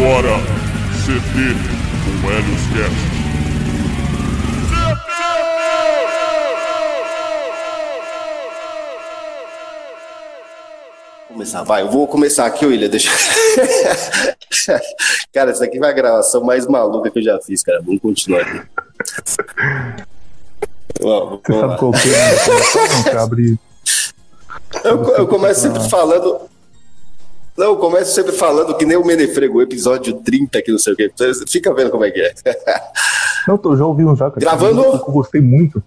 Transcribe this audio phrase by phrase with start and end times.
[0.00, 0.38] Agora,
[1.04, 1.36] CT
[2.22, 3.20] com Helios Cast.
[11.28, 11.82] começar, vai.
[11.82, 12.88] Eu vou começar aqui, William.
[12.88, 13.10] Deixa.
[15.34, 17.82] cara, isso aqui vai a gravação mais maluca que eu já fiz, cara.
[17.82, 18.62] Vamos continuar aqui.
[20.98, 22.08] Vamos, Você sabe qual que
[23.10, 23.58] é abre...
[24.82, 26.49] eu, eu começo sempre falando.
[27.60, 30.96] Não, eu começo sempre falando que nem o Menefrego, episódio 30, que não sei o
[30.96, 31.12] que.
[31.46, 32.32] Fica vendo como é que é.
[33.46, 34.40] Não, tô, já ouvi um já, cara.
[34.40, 34.82] Gravando?
[34.82, 35.82] Eu, eu gostei muito.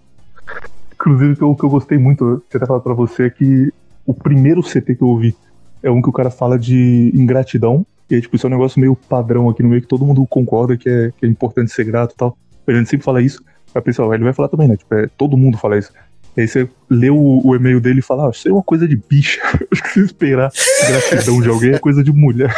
[0.92, 3.72] Inclusive, o que eu gostei muito, você até falar pra você, é que
[4.06, 5.36] o primeiro CT que eu ouvi
[5.82, 7.84] é um que o cara fala de ingratidão.
[8.08, 10.24] E aí, tipo, isso é um negócio meio padrão aqui no meio que todo mundo
[10.28, 12.38] concorda que é, que é importante ser grato e tal.
[12.68, 13.42] A gente sempre fala isso.
[13.74, 14.76] Aí, pessoal, ele vai falar também, né?
[14.76, 15.90] Tipo, é, todo mundo fala isso.
[16.36, 18.88] E aí você lê o, o e-mail dele e fala, ah, isso é uma coisa
[18.88, 19.40] de bicha.
[19.70, 20.52] Acho que se esperar
[20.86, 22.54] gratidão de alguém é coisa de mulher.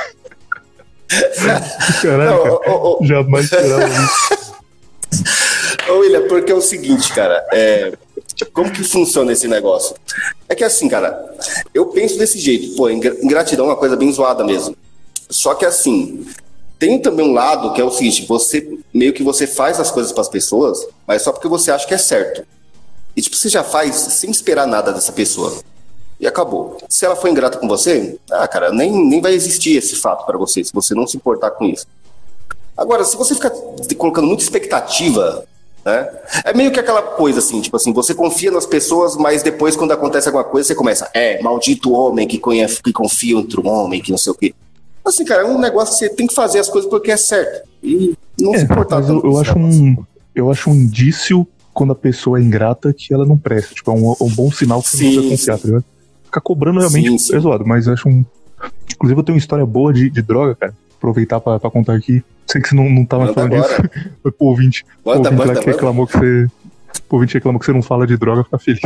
[2.02, 4.56] Caraca, não, oh, oh, jamais esperava isso.
[5.88, 7.92] Ô, William, porque é o seguinte, cara, é,
[8.52, 9.94] como que funciona esse negócio?
[10.48, 11.36] É que assim, cara,
[11.72, 14.76] eu penso desse jeito, pô, ingratidão é uma coisa bem zoada mesmo.
[15.30, 16.26] Só que assim,
[16.78, 20.12] tem também um lado que é o seguinte, você meio que você faz as coisas
[20.12, 22.44] para as pessoas, mas só porque você acha que é certo.
[23.16, 25.60] E tipo, você já faz sem esperar nada dessa pessoa.
[26.20, 26.78] E acabou.
[26.88, 30.38] Se ela for ingrata com você, ah, cara, nem, nem vai existir esse fato para
[30.38, 31.86] você, se você não se importar com isso.
[32.76, 33.50] Agora, se você ficar
[33.96, 35.46] colocando muita expectativa
[35.86, 36.08] né?
[36.44, 39.92] É meio que aquela coisa assim, tipo assim, você confia nas pessoas, mas depois quando
[39.92, 44.02] acontece alguma coisa, você começa, é, maldito homem que, conhece, que confia em outro homem,
[44.02, 44.52] que não sei o quê.
[45.04, 47.68] Assim, cara, é um negócio que você tem que fazer as coisas porque é certo.
[47.80, 50.04] E não é, se importar eu, eu acho um
[50.34, 51.46] Eu acho um indício
[51.76, 53.74] quando a pessoa é ingrata que ela não presta.
[53.74, 55.84] Tipo, é um, um bom sinal que você não deve confiar, tá ligado?
[56.24, 58.24] Ficar cobrando realmente sim, é zoado, mas eu acho um.
[58.94, 60.74] Inclusive, eu tenho uma história boa de, de droga, cara.
[60.96, 62.24] Aproveitar pra, pra contar aqui.
[62.46, 63.74] Sei que você não, não tá mais falando disso.
[64.22, 64.86] Foi pro ouvinte.
[65.04, 66.46] Bota, o ouvinte bota, lá que reclamou que você.
[67.10, 68.80] O ouvinte reclamou que você não fala de droga, fica feliz.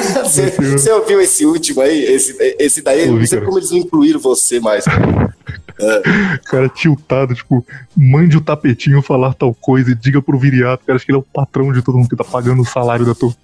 [0.24, 2.04] você, você, ouviu esse último aí?
[2.04, 4.84] Esse, esse daí, eu não sei como eles não incluíram você mais.
[4.84, 5.34] Cara.
[5.80, 6.38] É.
[6.44, 7.64] cara tiltado, tipo,
[7.96, 11.20] mande o tapetinho falar tal coisa e diga pro viriato, cara, acho que ele é
[11.20, 13.34] o patrão de todo mundo que tá pagando o salário da tua.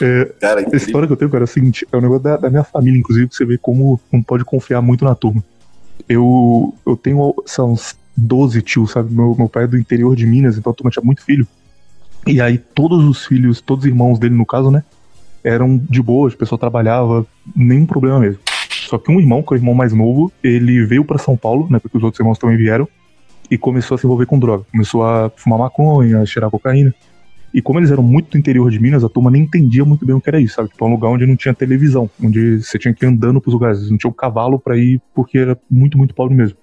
[0.00, 2.22] É, cara, a história que eu tenho, cara, é o seguinte, é o um negócio
[2.22, 5.42] da, da minha família, inclusive, que você vê como não pode confiar muito na turma
[6.06, 9.12] eu, eu tenho, são uns 12 tios, sabe?
[9.12, 11.46] Meu, meu pai é do interior de Minas, então a turma tinha muito filho.
[12.26, 14.84] E aí todos os filhos, todos os irmãos dele, no caso, né?
[15.48, 17.26] Eram de boa, a pessoa trabalhava,
[17.56, 18.40] nenhum problema mesmo.
[18.70, 21.66] Só que um irmão, que é o irmão mais novo, ele veio para São Paulo,
[21.70, 21.78] né?
[21.78, 22.86] Porque os outros irmãos também vieram,
[23.50, 24.64] e começou a se envolver com droga.
[24.70, 26.94] Começou a fumar maconha, a cheirar cocaína.
[27.52, 30.14] E como eles eram muito do interior de Minas, a turma nem entendia muito bem
[30.14, 30.68] o que era isso, sabe?
[30.68, 33.54] Tipo, é um lugar onde não tinha televisão, onde você tinha que ir andando pros
[33.54, 36.58] lugares, não tinha um cavalo para ir, porque era muito, muito pobre mesmo.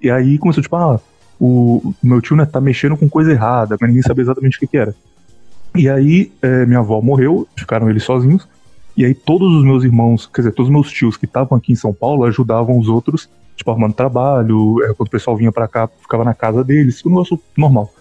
[0.00, 0.98] E aí começou, tipo, ah,
[1.38, 4.66] o meu tio, né, tá mexendo com coisa errada, mas ninguém sabia exatamente o que
[4.66, 4.94] que era.
[5.76, 8.48] E aí, é, minha avó morreu, ficaram eles sozinhos,
[8.96, 11.72] e aí todos os meus irmãos, quer dizer, todos os meus tios que estavam aqui
[11.72, 15.68] em São Paulo ajudavam os outros, tipo, arrumando trabalho, é, quando o pessoal vinha para
[15.68, 17.92] cá, ficava na casa deles, um negócio normal.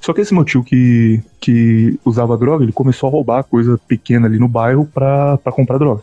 [0.00, 4.26] Só que esse meu tio que, que usava droga, ele começou a roubar coisa pequena
[4.26, 6.02] ali no bairro pra, pra comprar droga.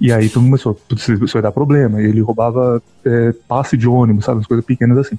[0.00, 2.00] E aí todo mundo começou, isso vai dar problema.
[2.00, 4.40] E ele roubava é, passe de ônibus, sabe?
[4.40, 5.18] As coisas pequenas assim.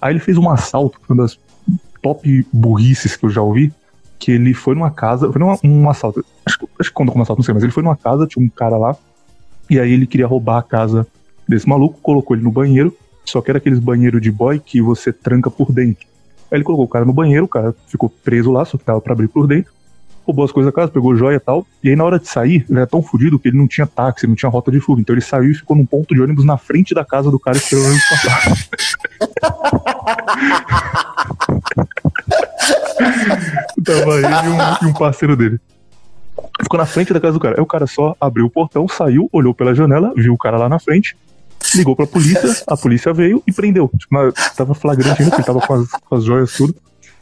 [0.00, 1.38] Aí ele fez um assalto, uma das
[2.02, 3.72] top burrices que eu já ouvi,
[4.18, 7.40] que ele foi numa casa, foi numa, um assalto, acho, acho que quando como assalto,
[7.40, 8.96] não sei, mas ele foi numa casa, tinha um cara lá,
[9.68, 11.06] e aí ele queria roubar a casa
[11.48, 15.12] desse maluco, colocou ele no banheiro, só que era aqueles banheiros de boy que você
[15.12, 16.06] tranca por dentro.
[16.50, 19.00] Aí ele colocou o cara no banheiro, o cara ficou preso lá, só que tava
[19.00, 19.72] pra abrir por dentro.
[20.26, 21.66] Roubou as coisas da casa, pegou joia e tal.
[21.82, 24.26] E aí na hora de sair, ele era tão fudido que ele não tinha táxi,
[24.26, 25.00] não tinha rota de fuga.
[25.00, 27.56] Então ele saiu e ficou num ponto de ônibus na frente da casa do cara
[27.56, 28.54] esperando o ônibus passar.
[33.84, 35.60] Tava ele e um, um parceiro dele.
[36.62, 37.56] Ficou na frente da casa do cara.
[37.56, 40.68] Aí o cara só abriu o portão, saiu, olhou pela janela, viu o cara lá
[40.68, 41.16] na frente,
[41.74, 43.90] ligou pra polícia, a polícia veio e prendeu.
[43.98, 46.74] Tipo, tava flagrante ainda, porque ele tava com as, com as joias tudo.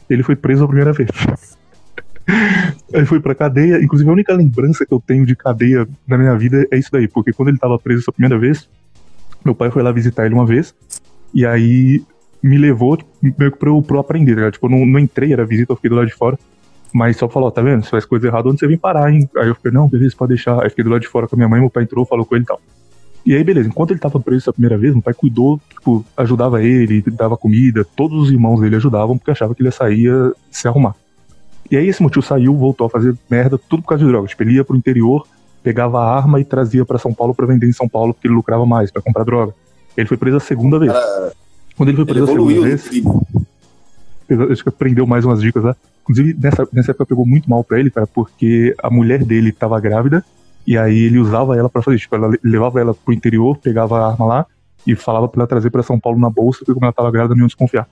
[0.09, 1.09] Ele foi preso a primeira vez.
[2.91, 3.81] Ele foi pra cadeia.
[3.83, 7.07] Inclusive, a única lembrança que eu tenho de cadeia na minha vida é isso daí.
[7.07, 8.69] Porque quando ele tava preso essa primeira vez,
[9.43, 10.73] meu pai foi lá visitar ele uma vez.
[11.33, 12.03] E aí
[12.41, 14.99] me levou tipo, meio que pra eu, pra eu aprender, tá Tipo, eu não, não
[14.99, 16.37] entrei, era visita, eu fiquei do lado de fora.
[16.93, 17.83] Mas só falou, tá vendo?
[17.83, 19.27] Se faz coisa errada, onde você vem parar, hein?
[19.37, 20.61] Aí eu fiquei, não, beleza, pode deixar.
[20.61, 22.35] Aí fiquei do lado de fora com a minha mãe, meu pai entrou, falou com
[22.35, 22.61] ele e tal.
[23.25, 26.61] E aí, beleza, enquanto ele tava preso a primeira vez, meu pai cuidou, tipo, ajudava
[26.61, 30.67] ele, dava comida, todos os irmãos dele ajudavam, porque achava que ele ia sair se
[30.67, 30.93] arrumar.
[31.71, 34.31] E aí esse motivo saiu, voltou a fazer merda, tudo por causa de drogas.
[34.31, 35.25] Tipo, ele ia pro interior,
[35.63, 38.35] pegava a arma e trazia para São Paulo para vender em São Paulo, porque ele
[38.35, 39.53] lucrava mais, para comprar droga.
[39.95, 40.91] Ele foi preso a segunda vez.
[41.75, 42.91] Quando ele foi preso ele a segunda vez.
[44.51, 45.75] Acho que aprendeu mais umas dicas lá.
[46.03, 49.79] Inclusive, nessa, nessa época pegou muito mal pra ele, cara, porque a mulher dele tava
[49.79, 50.23] grávida,
[50.65, 54.11] e aí ele usava ela para fazer, tipo, ela levava ela pro interior, pegava a
[54.11, 54.45] arma lá
[54.85, 57.35] e falava pra ela trazer para São Paulo na bolsa, porque como ela tava grávida,
[57.35, 57.87] não iam desconfiar.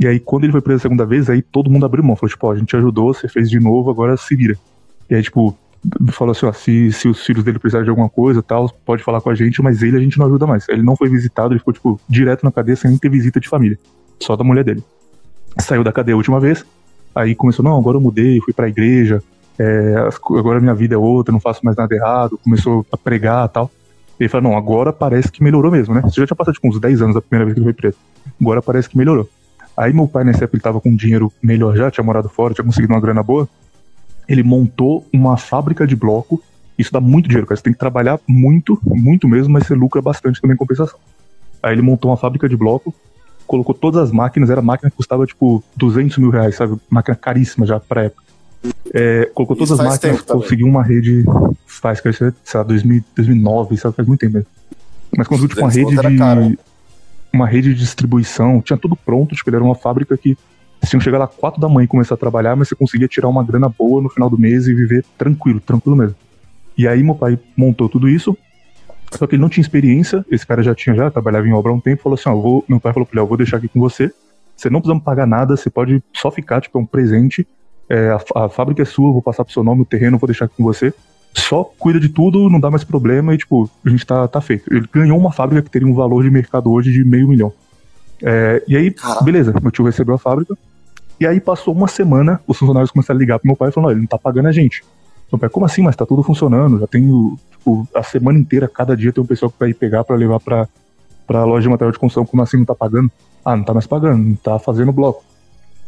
[0.00, 2.16] E aí, quando ele foi preso a segunda vez, aí todo mundo abriu mão.
[2.16, 4.56] Falou, tipo, ó, a gente ajudou, você fez de novo, agora se vira.
[5.10, 5.54] E aí, tipo,
[6.10, 9.20] falou assim, ó, se, se os filhos dele precisarem de alguma coisa tal, pode falar
[9.20, 10.66] com a gente, mas ele a gente não ajuda mais.
[10.70, 13.78] Ele não foi visitado, ele ficou, tipo, direto na cadeia sem ter visita de família.
[14.20, 14.82] Só da mulher dele.
[15.58, 16.64] Saiu da cadeia a última vez,
[17.14, 19.22] aí começou, não, agora eu mudei, fui pra igreja,
[19.58, 20.08] é,
[20.38, 23.70] agora minha vida é outra, não faço mais nada errado, começou a pregar tal.
[24.18, 26.02] Ele falou, não, agora parece que melhorou mesmo, né?
[26.02, 27.96] Você já tinha passado tipo, uns 10 anos da primeira vez que ele foi preso.
[28.40, 29.28] Agora parece que melhorou.
[29.76, 32.64] Aí meu pai, nessa época, ele tava com dinheiro melhor já, tinha morado fora, tinha
[32.64, 33.48] conseguido uma grana boa.
[34.28, 36.42] Ele montou uma fábrica de bloco.
[36.78, 37.56] Isso dá muito dinheiro, cara.
[37.56, 40.98] Você tem que trabalhar muito, muito mesmo, mas você lucra bastante também em compensação.
[41.62, 42.94] Aí ele montou uma fábrica de bloco,
[43.46, 46.76] colocou todas as máquinas, era máquina que custava tipo 200 mil reais, sabe?
[46.88, 48.22] Máquina caríssima já pra época.
[48.92, 51.24] É, colocou todas as máquinas, conseguiu uma rede,
[51.66, 53.96] faz, sei lá, 2000, 2009, sabe?
[53.96, 54.48] Faz muito tempo mesmo.
[55.16, 56.58] Mas conseguiu tipo uma rede de
[57.32, 60.36] uma rede de distribuição, tinha tudo pronto, tipo, ele era uma fábrica que
[60.82, 63.28] se iam chegar lá quatro da manhã e começar a trabalhar, mas você conseguia tirar
[63.28, 66.16] uma grana boa no final do mês e viver tranquilo, tranquilo mesmo.
[66.76, 68.36] E aí meu pai montou tudo isso,
[69.12, 71.74] só que ele não tinha experiência, esse cara já tinha já, trabalhava em obra há
[71.74, 73.68] um tempo, falou assim, ó, vou, meu pai falou pra ele, eu vou deixar aqui
[73.68, 74.12] com você,
[74.56, 77.46] você não precisa pagar nada, você pode só ficar, tipo, é um presente,
[77.88, 80.44] é, a, a, fábrica é sua, vou passar pro seu nome, o terreno, vou deixar
[80.44, 80.94] aqui com você,
[81.34, 84.72] só cuida de tudo, não dá mais problema e, tipo, a gente tá, tá feito.
[84.72, 87.52] Ele ganhou uma fábrica que teria um valor de mercado hoje de meio milhão.
[88.22, 90.56] É, e aí, beleza, meu tio recebeu a fábrica.
[91.18, 93.92] E aí passou uma semana, os funcionários começaram a ligar pro meu pai e falaram,
[93.92, 94.82] ele não tá pagando a gente.
[95.30, 95.82] Meu pai, como assim?
[95.82, 99.50] Mas tá tudo funcionando, já tenho, tipo, a semana inteira, cada dia tem um pessoal
[99.50, 100.66] que vai pegar para levar pra,
[101.26, 103.10] pra loja de material de construção, como assim não tá pagando?
[103.44, 105.22] Ah, não tá mais pagando, não tá fazendo bloco.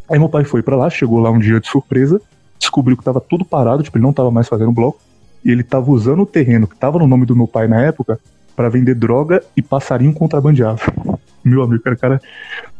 [0.09, 2.21] Aí meu pai foi para lá, chegou lá um dia de surpresa,
[2.59, 5.00] descobriu que tava tudo parado, tipo, ele não tava mais fazendo bloco
[5.44, 8.19] e ele estava usando o terreno que estava no nome do meu pai na época
[8.55, 10.81] para vender droga e passarinho contrabandeado.
[11.44, 12.23] Meu amigo, cara, cara,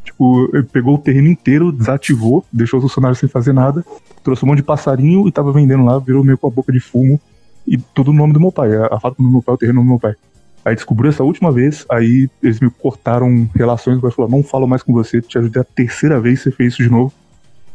[0.05, 3.85] tipo, pegou o terreno inteiro, desativou, deixou os funcionários sem fazer nada,
[4.23, 6.79] trouxe um monte de passarinho e tava vendendo lá, virou meio com a boca de
[6.79, 7.20] fumo
[7.67, 8.70] e tudo no nome do meu pai.
[8.76, 10.14] A fábrica do meu pai, o terreno do meu pai.
[10.64, 14.69] Aí descobriu essa última vez, aí eles me cortaram relações, o pai falou, não falo
[14.69, 17.12] mais com você, te ajudei a terceira vez, você fez isso de novo.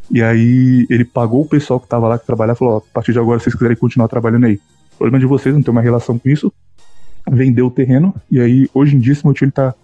[0.10, 3.20] E aí ele pagou o pessoal que tava lá, que trabalhava, falou, a partir de
[3.20, 4.58] agora, se vocês quiserem continuar trabalhando aí,
[4.98, 6.52] o problema de vocês não tem uma relação com isso,
[7.30, 9.76] vendeu o terreno, e aí hoje em dia esse meu tio ele tá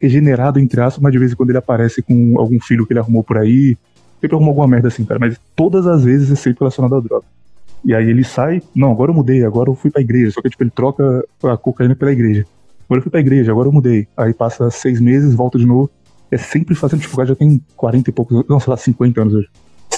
[0.00, 3.00] regenerado, entre aspas, mas de vez em quando ele aparece com algum filho que ele
[3.00, 3.76] arrumou por aí,
[4.20, 7.26] sempre arrumou alguma merda assim, cara, mas todas as vezes é sempre relacionado à droga.
[7.84, 10.50] E aí ele sai, não, agora eu mudei, agora eu fui pra igreja, só que
[10.50, 12.46] tipo, ele troca a cocaína pela igreja.
[12.84, 14.06] Agora eu fui pra igreja, agora eu mudei.
[14.16, 15.90] Aí passa seis meses, volta de novo.
[16.30, 19.48] É sempre fazendo, tipo, já tem 40 e poucos, não, sei lá, 50 anos hoje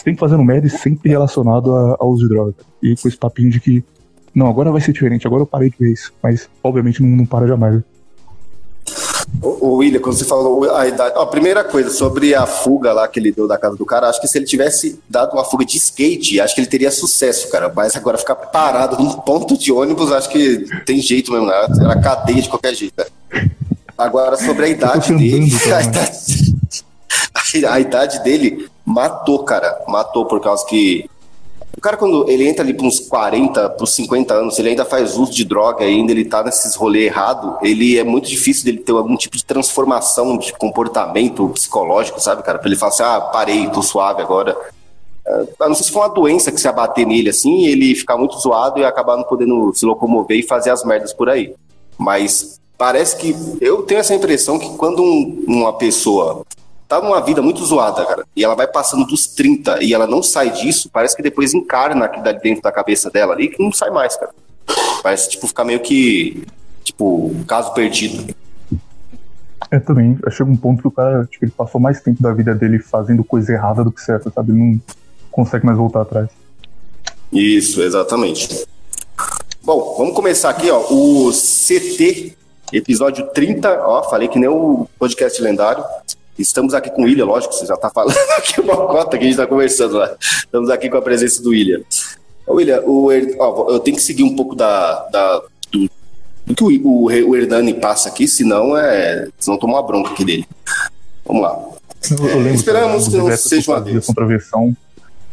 [0.02, 2.54] sempre fazendo merda e sempre relacionado ao uso de droga.
[2.82, 3.85] E com esse papinho de que,
[4.34, 6.12] não, agora vai ser diferente, agora eu parei de ver isso.
[6.22, 7.82] Mas, obviamente, não, não para jamais.
[9.40, 11.14] O, William, quando você falou a idade.
[11.16, 14.20] Ó, primeira coisa, sobre a fuga lá que ele deu da casa do cara, acho
[14.20, 17.72] que se ele tivesse dado uma fuga de skate, acho que ele teria sucesso, cara.
[17.74, 21.54] Mas agora ficar parado num ponto de ônibus, acho que tem jeito mesmo, né?
[21.80, 23.10] Era cadeia de qualquer jeito, cara.
[23.96, 25.50] Agora, sobre a idade dele.
[27.52, 29.78] A idade, a idade dele, matou, cara.
[29.86, 31.08] Matou por causa que.
[31.76, 34.85] O cara, quando ele entra ali para uns 40, para uns 50 anos, ele ainda
[34.85, 38.79] faz uso de droga ainda ele tá nesses rolês errado, ele é muito difícil dele
[38.79, 42.59] ter algum tipo de transformação de comportamento psicológico, sabe, cara?
[42.59, 44.57] Pra ele falar assim, ah, parei, tô suave agora.
[45.26, 48.38] Uh, não sei se foi uma doença que se abater nele assim, ele ficar muito
[48.38, 51.55] zoado e acabar não podendo se locomover e fazer as merdas por aí.
[51.97, 56.45] Mas parece que eu tenho essa impressão que quando um, uma pessoa
[56.92, 60.22] tá numa vida muito zoada, cara, e ela vai passando dos 30 e ela não
[60.22, 63.90] sai disso, parece que depois encarna aquilo dentro da cabeça dela ali que não sai
[63.90, 64.30] mais, cara.
[65.02, 66.46] Parece, tipo, ficar meio que,
[66.84, 68.34] tipo, caso perdido.
[69.70, 70.18] É, também.
[70.30, 73.25] Chega um ponto que o cara, tipo, ele passou mais tempo da vida dele fazendo
[73.25, 74.52] coisa errada do que certa, sabe?
[74.52, 74.80] Ele não
[75.30, 76.28] consegue mais voltar atrás.
[77.32, 78.66] Isso, exatamente.
[79.62, 80.78] Bom, vamos começar aqui, ó.
[80.90, 82.37] O CT,
[82.70, 85.82] episódio 30, ó, falei que nem o podcast lendário.
[86.38, 89.26] Estamos aqui com o William, lógico, você já está falando aqui uma cota que a
[89.26, 90.14] gente está conversando lá.
[90.20, 91.80] Estamos aqui com a presença do William.
[92.48, 93.08] William, o,
[93.38, 95.90] ó, eu tenho que seguir um pouco da, da do,
[96.46, 99.28] do, que o, o, o, Hernani passa aqui, senão é.
[99.38, 100.46] Senão toma uma bronca aqui dele.
[101.24, 101.58] Vamos lá.
[102.10, 104.06] Eu, eu lembro, Esperamos que não seja uma vez.
[104.06, 104.76] Controversão,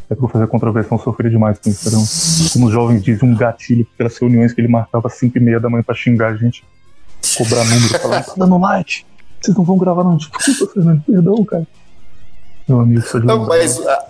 [0.10, 2.52] é que eu fazer controversão sofrer demais com isso.
[2.54, 5.60] Como os jovens dizem, um gatilho pelas reuniões que ele marcava às 5 e meia
[5.60, 6.64] da manhã para xingar a gente,
[7.38, 9.06] cobrar número, falar, tá dando light
[9.42, 10.18] Vocês não vão gravar, não.
[10.18, 11.68] Tipo, Fernando, perdão, cara.
[12.68, 14.06] Meu amigo, tá Não, mas a,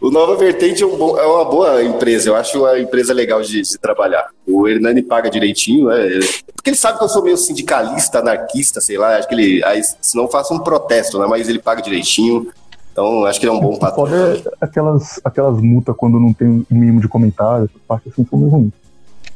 [0.00, 2.30] o Nova Vertente é, um bom, é, uma boa empresa.
[2.30, 4.28] Eu acho uma empresa legal de, de trabalhar.
[4.46, 6.20] O Hernani paga direitinho, né?
[6.54, 9.16] Porque ele sabe que eu sou meio sindicalista, anarquista, sei lá.
[9.16, 9.64] Acho que ele.
[9.64, 11.26] Aí, senão eu faço um protesto, né?
[11.26, 12.48] Mas ele paga direitinho.
[12.92, 14.06] Então, acho que ele é um bom patrão.
[14.06, 18.38] Pode é aquelas, aquelas multas quando não tem um mínimo de comentário, parte assim foi
[18.38, 18.72] meio ruim.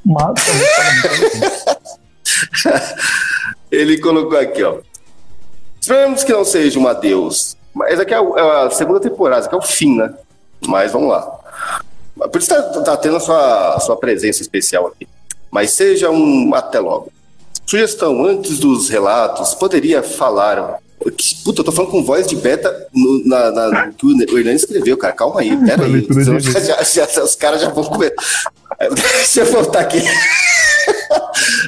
[0.04, 0.34] Mas
[3.70, 4.78] Ele colocou aqui, ó.
[5.82, 7.56] Esperamos que não seja um adeus.
[7.74, 10.14] Mas aqui é, é a segunda temporada, aqui é o fim, né?
[10.64, 11.22] Mas vamos lá.
[12.30, 15.08] Por isso tá, tá tendo a sua, a sua presença especial aqui.
[15.50, 17.12] Mas seja um até logo.
[17.66, 20.78] Sugestão, antes dos relatos, poderia falar
[21.44, 24.96] Puta, eu tô falando com voz de beta no, na, na, que o Hernani escreveu,
[24.96, 25.12] cara.
[25.12, 26.06] Calma aí, pera aí.
[26.40, 28.14] Já, já, já, os caras já vão comer.
[28.94, 30.00] Deixa eu voltar aqui.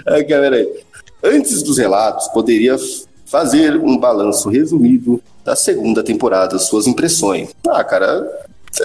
[0.07, 0.85] aqui aí.
[1.21, 2.77] Antes dos relatos, poderia
[3.35, 7.49] fazer um balanço resumido da segunda temporada, suas impressões.
[7.67, 8.25] Ah, cara,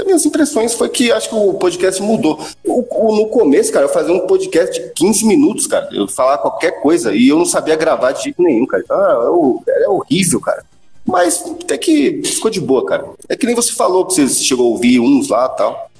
[0.08, 2.44] minhas impressões foi que acho que o podcast mudou.
[2.66, 5.88] O, o, no começo, cara, eu fazia um podcast de 15 minutos, cara.
[5.92, 8.84] Eu falava qualquer coisa e eu não sabia gravar de jeito nenhum, cara.
[8.90, 9.30] Ah,
[9.68, 10.66] é, é horrível, cara.
[11.06, 13.06] Mas até que ficou de boa, cara.
[13.30, 15.92] É que nem você falou que você chegou a ouvir uns lá tal.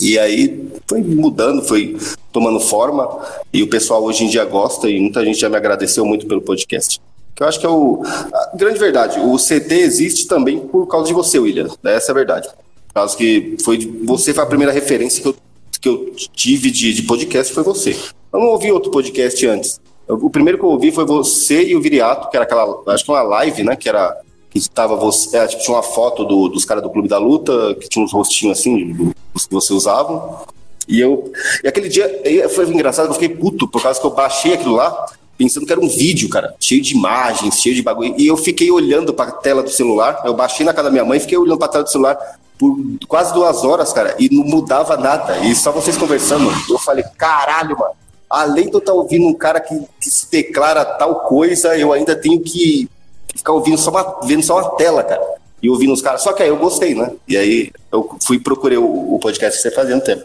[0.00, 1.94] E aí foi mudando, foi
[2.32, 3.20] tomando forma.
[3.52, 6.40] E o pessoal hoje em dia gosta e muita gente já me agradeceu muito pelo
[6.40, 6.98] podcast.
[7.42, 8.02] Eu acho que é o.
[8.04, 11.68] A grande verdade, o CT existe também por causa de você, William.
[11.82, 12.48] Essa é a verdade.
[12.48, 15.36] Por causa que foi você foi a primeira referência que eu,
[15.80, 17.96] que eu tive de, de podcast foi você.
[18.32, 19.80] Eu não ouvi outro podcast antes.
[20.08, 23.10] o primeiro que eu ouvi foi você e o Viriato, que era aquela, acho que
[23.10, 23.74] uma live, né?
[23.74, 24.16] Que era
[24.48, 27.74] que estava você, é, tipo, tinha uma foto do, dos caras do Clube da Luta,
[27.74, 30.44] que tinha uns rostinhos assim, dos que você usava.
[30.86, 31.32] E eu.
[31.64, 35.06] E aquele dia foi engraçado eu fiquei puto, por causa que eu baixei aquilo lá,
[35.42, 38.14] pensando que era um vídeo, cara, cheio de imagens, cheio de bagulho.
[38.16, 40.22] E eu fiquei olhando para a tela do celular.
[40.24, 42.16] Eu baixei na casa da minha mãe, fiquei olhando para a tela do celular
[42.56, 45.38] por quase duas horas, cara, e não mudava nada.
[45.40, 46.48] E só vocês conversando.
[46.70, 47.92] Eu falei, caralho, mano.
[48.30, 51.92] Além de eu estar tá ouvindo um cara que, que se declara tal coisa, eu
[51.92, 52.88] ainda tenho que
[53.34, 55.22] ficar ouvindo só uma, vendo só uma tela, cara.
[55.60, 56.22] E ouvindo os caras.
[56.22, 57.10] Só que aí eu gostei, né?
[57.26, 60.24] E aí eu fui procurei o, o podcast que você fazia no tempo.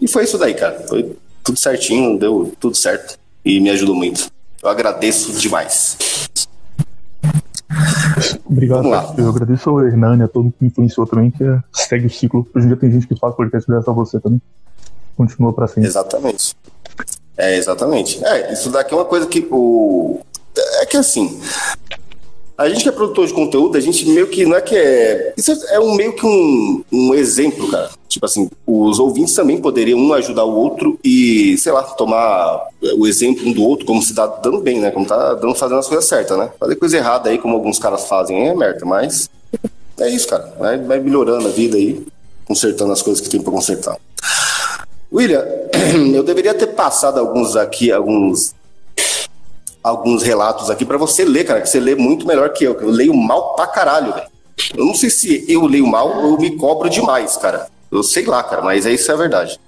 [0.00, 0.84] E foi isso daí, cara.
[0.88, 3.16] Foi tudo certinho, deu tudo certo.
[3.44, 4.30] E me ajudou muito.
[4.62, 5.96] Eu agradeço demais.
[8.44, 8.88] Obrigado.
[9.16, 12.46] Eu agradeço ao Hernani, a todo mundo que influenciou também, que é, segue o ciclo.
[12.54, 14.40] Hoje em dia tem gente que faz podcast graças a você também.
[15.16, 15.86] Continua pra sempre.
[15.86, 16.56] Exatamente.
[17.36, 18.22] É, exatamente.
[18.24, 20.20] É, isso daqui é uma coisa que o.
[20.82, 21.40] É que assim,
[22.60, 25.32] a gente que é produtor de conteúdo, a gente meio que não é que é.
[25.34, 27.88] Isso é um meio que um, um exemplo, cara.
[28.06, 33.06] Tipo assim, os ouvintes também poderiam um ajudar o outro e, sei lá, tomar o
[33.06, 34.90] exemplo um do outro, como se tá dando bem, né?
[34.90, 36.50] Como tá dando, fazendo as coisas certas, né?
[36.60, 39.30] Fazer coisa errada aí, como alguns caras fazem, é merda, mas
[39.98, 40.52] é isso, cara.
[40.58, 42.06] Vai, vai melhorando a vida aí,
[42.44, 43.96] consertando as coisas que tem pra consertar.
[45.10, 45.46] William,
[46.14, 48.54] eu deveria ter passado alguns aqui, alguns
[49.82, 52.90] alguns relatos aqui para você ler, cara, que você lê muito melhor que eu, eu
[52.90, 54.28] leio mal pra caralho, velho.
[54.76, 57.68] Eu não sei se eu leio mal ou me cobro demais, cara.
[57.90, 59.58] Eu sei lá, cara, mas é isso é a verdade.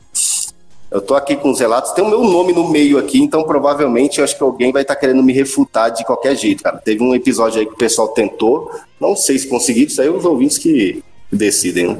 [0.90, 4.18] Eu tô aqui com os relatos, tem o meu nome no meio aqui, então provavelmente
[4.18, 6.76] eu acho que alguém vai estar tá querendo me refutar de qualquer jeito, cara.
[6.76, 10.10] Teve um episódio aí que o pessoal tentou, não sei se conseguiu, isso aí é
[10.10, 11.02] os ouvintes que
[11.32, 11.98] decidem, né?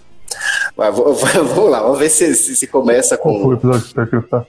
[0.76, 3.42] Mas vamos lá, vamos ver se, se, se começa com.
[3.42, 4.46] Foi o episódio que você?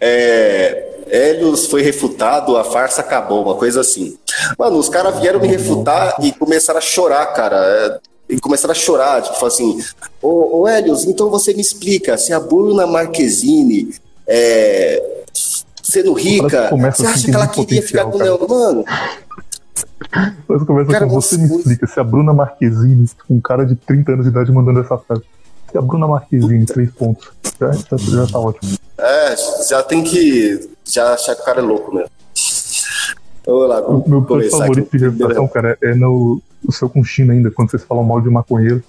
[0.00, 4.16] É, Helios foi refutado, a farsa acabou, uma coisa assim.
[4.58, 7.56] Mano, os caras vieram me refutar e começaram a chorar, cara.
[7.56, 9.82] É, e começaram a chorar, tipo assim,
[10.20, 13.94] ô, ô Helios, então você me explica, se a Bruna Marquezine
[14.26, 15.24] é,
[15.82, 18.38] sendo rica, você acha que ela queria ficar com o Leão?
[18.46, 18.84] Mano...
[20.46, 24.12] Mas começa cara, com você me explica, se a Bruna Marquezine, um cara de 30
[24.12, 25.28] anos de idade mandando essa frase, se
[25.76, 28.78] a Bruna Marquezine, três pontos, já, já, já tá ótimo.
[28.96, 29.34] É,
[29.68, 32.10] já tem que já achar que o cara é louco mesmo.
[33.46, 34.98] Vamos lá, o meu favorito aqui.
[34.98, 38.28] de reputação, cara, é no, no seu com China ainda, quando vocês falam mal de
[38.28, 38.82] maconheiro.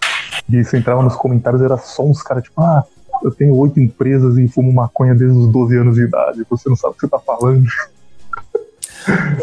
[0.49, 2.83] E você entrava nos comentários, era só uns caras tipo, ah,
[3.23, 6.45] eu tenho oito empresas e fumo maconha desde os 12 anos de idade.
[6.49, 7.65] Você não sabe o que você tá falando.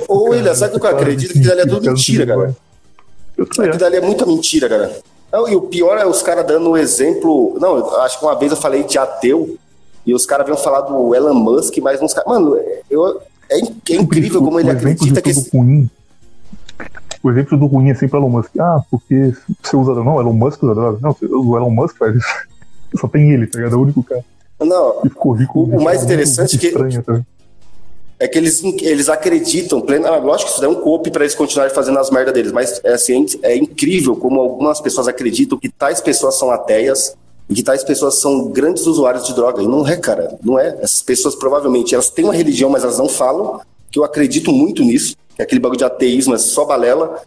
[0.08, 1.32] Ô, William, sabe o que eu acredito?
[1.32, 2.56] Que dali é tudo mentira, cara.
[3.36, 4.92] Que dali é muita mentira, cara.
[5.36, 7.58] Não, e o pior é os caras dando um exemplo.
[7.60, 9.58] Não, acho que uma vez eu falei de ateu.
[10.06, 12.26] E os caras vinham falar do Elon Musk, mas uns caras.
[12.26, 12.56] Mano,
[12.88, 13.58] eu, é,
[13.90, 15.28] é incrível como ele acredita que.
[15.28, 15.50] Esse...
[15.54, 15.90] Ruim,
[17.22, 18.50] o exemplo do ruim é sempre o Elon Musk.
[18.58, 19.92] Ah, porque você usa.
[19.96, 20.98] Não, Elon Musk usa droga.
[21.02, 22.26] Não, o Elon Musk faz isso.
[22.98, 23.74] Só tem ele, tá ligado?
[23.74, 24.24] É o único cara.
[24.58, 26.68] Não, ficou rico, o, o mais interessante é que.
[26.68, 27.20] Estranho, tá?
[28.18, 31.74] É que eles, eles acreditam plena, lógico que isso é um cope para eles continuarem
[31.74, 36.00] fazendo as merdas deles, mas é, assim, é incrível como algumas pessoas acreditam que tais
[36.00, 37.14] pessoas são ateias
[37.48, 39.62] e que tais pessoas são grandes usuários de droga.
[39.62, 40.78] E não é, cara, não é.
[40.80, 44.82] Essas pessoas provavelmente elas têm uma religião, mas elas não falam, que eu acredito muito
[44.82, 47.22] nisso, que aquele bagulho de ateísmo é só balela,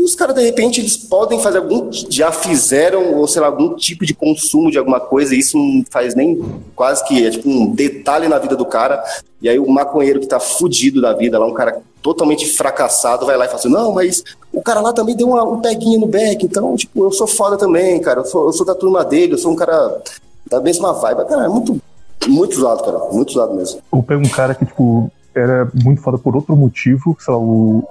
[0.00, 1.90] e os caras, de repente, eles podem fazer algum.
[1.92, 5.84] Já fizeram, ou sei lá, algum tipo de consumo de alguma coisa, e isso não
[5.90, 6.42] faz nem
[6.74, 7.26] quase que.
[7.26, 9.04] É tipo um detalhe na vida do cara.
[9.42, 13.36] E aí o maconheiro que tá fudido da vida, lá, um cara totalmente fracassado, vai
[13.36, 16.06] lá e fala assim: não, mas o cara lá também deu uma, um peguinho no
[16.06, 18.20] back, então, tipo, eu sou foda também, cara.
[18.20, 20.00] Eu sou, eu sou da turma dele, eu sou um cara
[20.48, 21.26] da mesma vibe.
[21.26, 21.78] Cara, é muito.
[22.26, 22.98] Muito zoado, cara.
[23.12, 23.80] Muito zoado mesmo.
[23.92, 27.82] Eu pego um cara que, tipo, era muito foda por outro motivo, sei lá, o,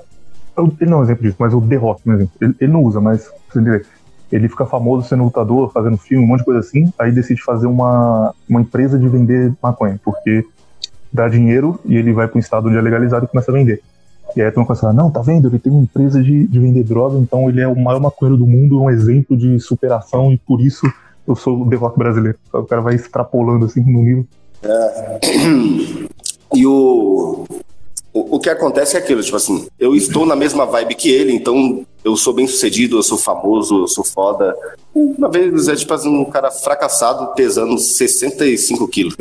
[0.65, 2.33] ele não é um exemplo disso, mas o The Rock, por exemplo.
[2.41, 3.85] Ele, ele não usa, mas você entender.
[4.31, 7.65] Ele fica famoso sendo lutador, fazendo filme, um monte de coisa assim, aí decide fazer
[7.65, 10.45] uma, uma empresa de vender maconha, porque
[11.11, 13.81] dá dinheiro e ele vai para um estado onde é legalizado e começa a vender.
[14.35, 15.47] E aí a turma começa a falar, não, tá vendo?
[15.47, 18.45] Ele tem uma empresa de, de vender droga, então ele é o maior maconheiro do
[18.45, 20.85] mundo, um exemplo de superação, e por isso
[21.27, 22.37] eu sou o The Rock brasileiro.
[22.53, 24.27] O cara vai extrapolando assim no nível.
[24.63, 25.19] É.
[26.51, 27.45] E o,
[28.13, 31.33] o, o, que acontece é aquilo, tipo assim, eu estou na mesma vibe que ele,
[31.33, 34.55] então eu sou bem sucedido, eu sou famoso, eu sou foda.
[34.93, 39.15] Uma vez é tipo assim, um cara fracassado pesando 65 quilos.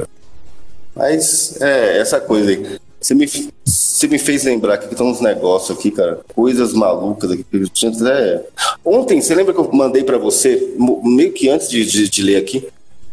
[0.94, 2.78] Mas é essa coisa aí.
[3.00, 3.28] Você me,
[3.64, 6.20] você me fez lembrar que estão uns negócios aqui, cara.
[6.34, 7.44] Coisas malucas aqui.
[8.10, 8.44] É...
[8.84, 12.36] Ontem, você lembra que eu mandei para você, meio que antes de, de, de ler
[12.36, 12.66] aqui,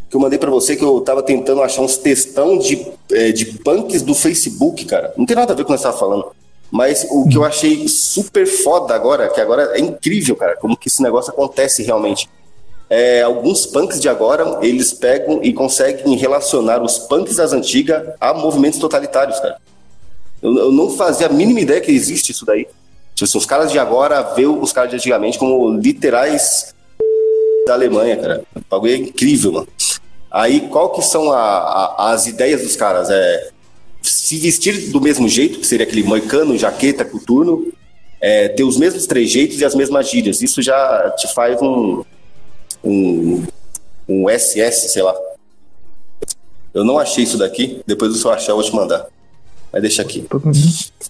[0.10, 3.46] que eu mandei para você que eu tava tentando achar uns textão de, é, de
[3.60, 5.14] punks do Facebook, cara.
[5.18, 6.28] Não tem nada a ver com o que você tava falando.
[6.72, 10.88] Mas o que eu achei super foda agora, que agora é incrível, cara, como que
[10.88, 12.30] esse negócio acontece realmente.
[12.90, 18.34] É, alguns punks de agora, eles pegam e conseguem relacionar os punks das antigas a
[18.34, 19.58] movimentos totalitários, cara.
[20.42, 22.68] Eu, eu não fazia a mínima ideia que existe isso daí.
[23.16, 26.76] Tipo assim, os caras de agora vê os caras de antigamente como literais
[27.66, 28.44] da Alemanha, cara.
[28.56, 29.68] O bagulho é incrível, mano.
[30.36, 33.10] Aí, qual que são a, a, as ideias dos caras?
[33.10, 33.52] É
[34.02, 37.72] se vestir do mesmo jeito, que seria aquele moicano, jaqueta, coturno,
[38.20, 40.42] é, ter os mesmos trejeitos e as mesmas gírias.
[40.42, 42.04] Isso já te faz um,
[42.84, 43.44] um,
[44.10, 45.16] um SS, sei lá.
[46.74, 49.08] Eu não achei isso daqui, depois se eu achar eu vou te mandar.
[49.72, 50.28] Mas deixa aqui.
[50.30, 50.42] Eu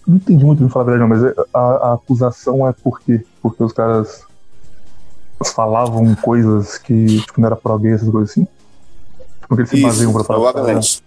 [0.06, 3.26] não entendi muito, não falar verdade, não, mas a, a acusação é por quê?
[3.42, 4.22] Porque os caras
[5.44, 8.48] falavam coisas que tipo, não era pro-gay, essas coisas assim?
[9.48, 10.54] Porque eles se baseiam pra falar.
[10.54, 11.04] Provavelmente.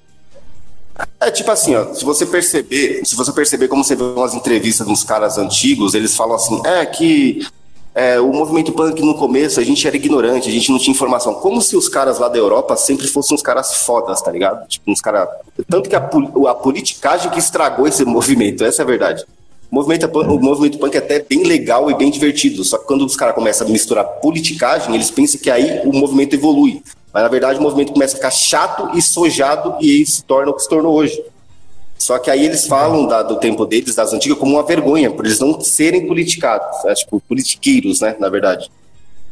[1.21, 4.87] É tipo assim, ó, se você perceber, se você perceber como você vê umas entrevistas
[4.87, 7.47] dos caras antigos, eles falam assim, é que
[7.95, 11.35] é, o movimento punk no começo a gente era ignorante, a gente não tinha informação.
[11.35, 14.67] Como se os caras lá da Europa sempre fossem uns caras fodas, tá ligado?
[14.69, 15.29] Tipo, uns caras.
[15.69, 19.25] Tanto que a, a politicagem que estragou esse movimento, essa é a verdade.
[19.71, 23.05] O movimento, o movimento punk é até bem legal e bem divertido, só que quando
[23.05, 26.83] os caras começam a misturar politicagem, eles pensam que aí o movimento evolui.
[27.13, 30.55] Mas na verdade o movimento começa a ficar chato e sojado e se torna o
[30.55, 31.23] que se tornou hoje.
[31.99, 35.27] Só que aí eles falam da, do tempo deles, das antigas, como uma vergonha, por
[35.27, 36.95] eles não serem politicados, né?
[36.95, 38.71] tipo, politiqueiros, né, na verdade.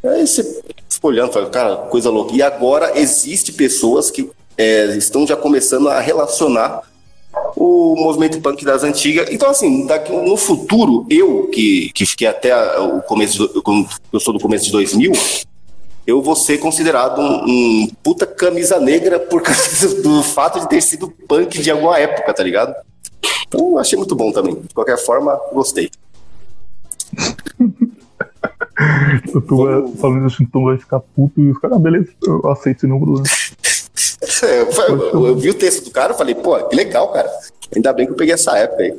[0.05, 0.43] Aí você
[0.89, 2.35] fica olhando, fala, cara, coisa louca.
[2.35, 6.83] E agora existe pessoas que é, estão já começando a relacionar
[7.67, 9.29] o movimento punk das antigas.
[9.31, 13.63] Então, assim, daqui, no futuro, eu, que, que fiquei até o começo, do,
[14.13, 15.13] eu sou do começo de 2000,
[16.07, 20.81] eu vou ser considerado um, um, puta camisa negra por causa do fato de ter
[20.81, 22.75] sido punk de alguma época, tá ligado?
[23.49, 24.55] Então, achei muito bom também.
[24.55, 25.91] De qualquer forma, gostei.
[29.35, 32.79] eu tô falando isso, então vai ficar puto e os caras, ah, beleza, eu aceito
[32.79, 33.23] esse número.
[34.43, 37.31] É, eu, eu, eu, vi o texto do cara e falei, pô, que legal, cara.
[37.75, 38.95] Ainda bem que eu peguei essa época aí.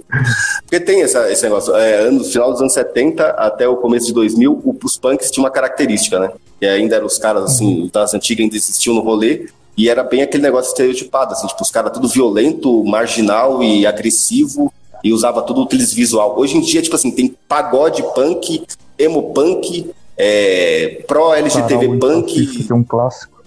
[0.61, 4.13] Porque tem essa, esse negócio, é, no final dos anos 70 até o começo de
[4.13, 6.31] 2000, os punks tinham uma característica, né?
[6.61, 10.21] E ainda eram os caras, assim, das antigas ainda existiam no rolê, e era bem
[10.21, 15.61] aquele negócio estereotipado, assim, tipo, os caras tudo violento, marginal e agressivo, e usava tudo
[15.61, 16.37] aqueles visual.
[16.37, 18.65] Hoje em dia, tipo assim, tem pagode punk,
[18.97, 22.47] emo punk, é, pro-LGTV punk.
[22.47, 23.37] Que é um clássico.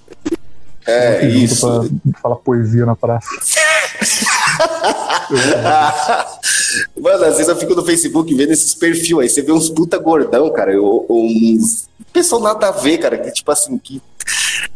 [0.86, 1.66] É, isso.
[2.10, 3.28] Pra falar poesia na praça.
[7.00, 9.28] Mano, às vezes eu fico no Facebook vendo esses perfis aí.
[9.28, 10.80] Você vê uns puta gordão, cara.
[10.80, 11.88] Ou, uns.
[12.12, 13.18] Pessoal nada a ver, cara.
[13.18, 14.00] Que tipo assim, que.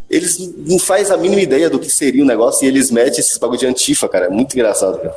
[0.09, 3.39] Eles não faz a mínima ideia do que seria o negócio e eles metem esses
[3.39, 4.27] bagulho de antifa, cara.
[4.27, 5.17] É muito engraçado, cara.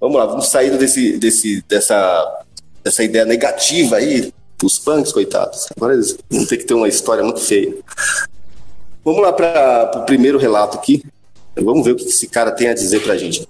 [0.00, 2.44] Vamos lá, vamos sair desse, desse, dessa,
[2.82, 4.32] dessa ideia negativa aí.
[4.62, 5.68] Os punks, coitados.
[5.74, 7.74] Agora eles vão ter que ter uma história muito feia.
[9.04, 11.02] Vamos lá para o primeiro relato aqui.
[11.62, 13.46] Vamos ver o que esse cara tem a dizer para a gente.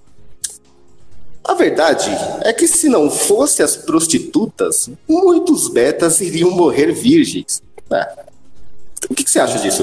[1.57, 2.11] verdade
[2.42, 7.62] é que se não fosse as prostitutas, muitos betas iriam morrer virgens.
[7.90, 8.25] É.
[9.11, 9.83] O que, que, você acha disso?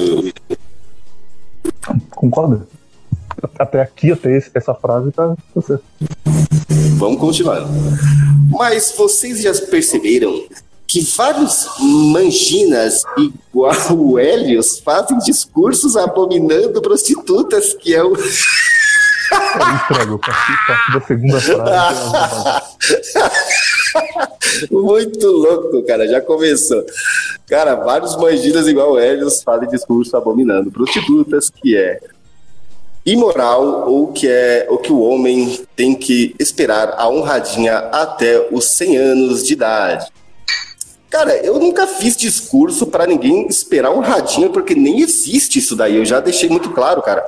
[2.10, 2.66] Concorda?
[3.58, 5.84] Até aqui, até esse, essa frase, tá, certo.
[6.96, 7.66] Vamos continuar.
[8.50, 10.44] Mas vocês já perceberam
[10.88, 18.16] que vários manginas igual o Helios fazem discursos abominando prostitutas, que é o.
[18.16, 20.52] Eu entrego, eu parti
[20.94, 22.62] da segunda frase.
[24.72, 26.82] Muito louco, cara, já começou.
[27.46, 32.00] Cara, vários manginas igual o Helios fazem discurso abominando prostitutas, que é
[33.04, 38.64] imoral ou que é o que o homem tem que esperar a honradinha até os
[38.70, 40.10] 100 anos de idade.
[41.10, 45.96] Cara, eu nunca fiz discurso para ninguém esperar honradinha, porque nem existe isso daí.
[45.96, 47.24] Eu já deixei muito claro, cara.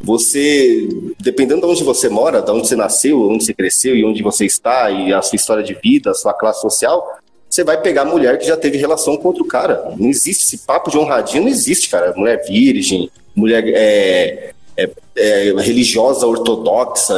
[0.00, 4.22] Você, dependendo de onde você mora, de onde você nasceu, onde você cresceu e onde
[4.22, 8.04] você está, e a sua história de vida, a sua classe social, você vai pegar
[8.04, 9.94] mulher que já teve relação com outro cara.
[9.96, 12.12] Não existe esse papo de honradinha, não existe, cara.
[12.16, 17.14] Mulher virgem, mulher é, é, é, religiosa ortodoxa,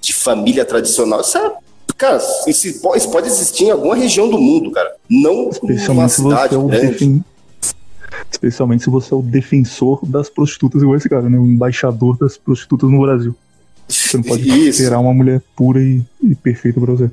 [0.00, 1.20] de família tradicional.
[1.20, 1.52] Isso é,
[2.00, 4.96] cara, isso, pode existir em alguma região do mundo, cara.
[5.08, 5.50] Não
[5.86, 7.22] numa cidade grande.
[8.30, 11.38] Especialmente se você é o defensor das prostitutas igual esse cara, né?
[11.38, 13.34] O embaixador das prostitutas no Brasil.
[13.86, 17.10] Você não pode esperar uma mulher pura e, e perfeita pra você.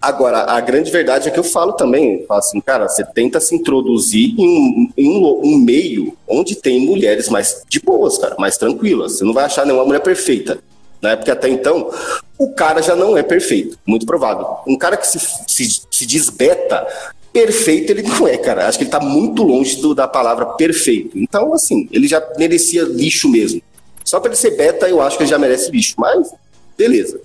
[0.00, 3.54] Agora, a grande verdade é que eu falo também, falo assim, cara, você tenta se
[3.54, 8.56] introduzir em um, em um, um meio onde tem mulheres mais de boas, cara, mais
[8.56, 9.18] tranquilas.
[9.18, 10.58] Você não vai achar nenhuma mulher perfeita,
[11.02, 11.16] né?
[11.16, 11.90] Porque até então,
[12.38, 14.46] o cara já não é perfeito, muito provável.
[14.66, 16.86] Um cara que se, se, se desbeta
[17.32, 18.68] perfeito ele não é, cara.
[18.68, 21.18] Acho que ele tá muito longe do, da palavra perfeito.
[21.18, 23.60] Então, assim, ele já merecia lixo mesmo.
[24.04, 25.94] Só para ele ser beta, eu acho que ele já merece lixo.
[25.96, 26.30] Mas,
[26.76, 27.20] beleza.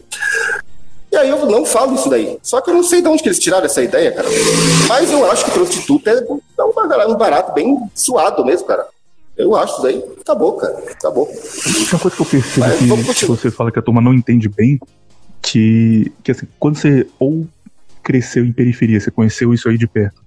[1.11, 2.37] E aí eu não falo isso daí.
[2.41, 4.27] Só que eu não sei de onde que eles tiraram essa ideia, cara.
[4.87, 6.63] Mas eu acho que prostituta é
[7.07, 8.87] um barato bem suado mesmo, cara.
[9.37, 10.03] Eu acho daí.
[10.19, 10.77] Acabou, cara.
[10.91, 11.27] Acabou.
[11.27, 14.79] Uma coisa que eu percebo que, que você fala que a turma não entende bem,
[15.41, 17.47] que, que assim, quando você ou
[18.03, 20.23] cresceu em periferia, você conheceu isso aí de perto,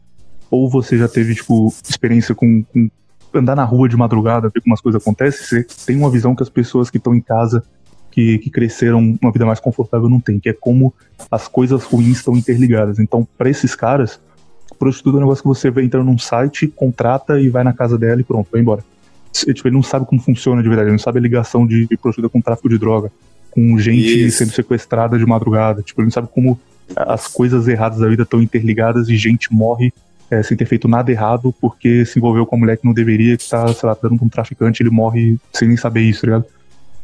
[0.51, 2.89] ou você já teve, tipo, experiência com, com
[3.35, 6.43] andar na rua de madrugada, ver como as coisas acontecem, você tem uma visão que
[6.43, 7.65] as pessoas que estão em casa
[8.11, 10.93] que, que cresceram uma vida mais confortável não tem, que é como
[11.31, 12.99] as coisas ruins estão interligadas.
[12.99, 14.21] Então, para esses caras,
[14.79, 18.21] prostituta é um negócio que você entra num site, contrata e vai na casa dela
[18.21, 18.83] e pronto, vai embora.
[19.33, 21.97] Tipo, ele não sabe como funciona de verdade, ele não sabe a ligação de, de
[21.97, 23.11] prostituta com tráfico de droga,
[23.51, 24.39] com gente Isso.
[24.39, 25.83] sendo sequestrada de madrugada.
[25.83, 26.59] Tipo, ele não sabe como
[26.97, 29.93] as coisas erradas da vida estão interligadas e gente morre
[30.31, 33.37] é, sem ter feito nada errado porque se envolveu com a mulher que não deveria,
[33.37, 36.27] que tá, sei lá, dando com um traficante, ele morre sem nem saber isso, tá
[36.27, 36.45] ligado?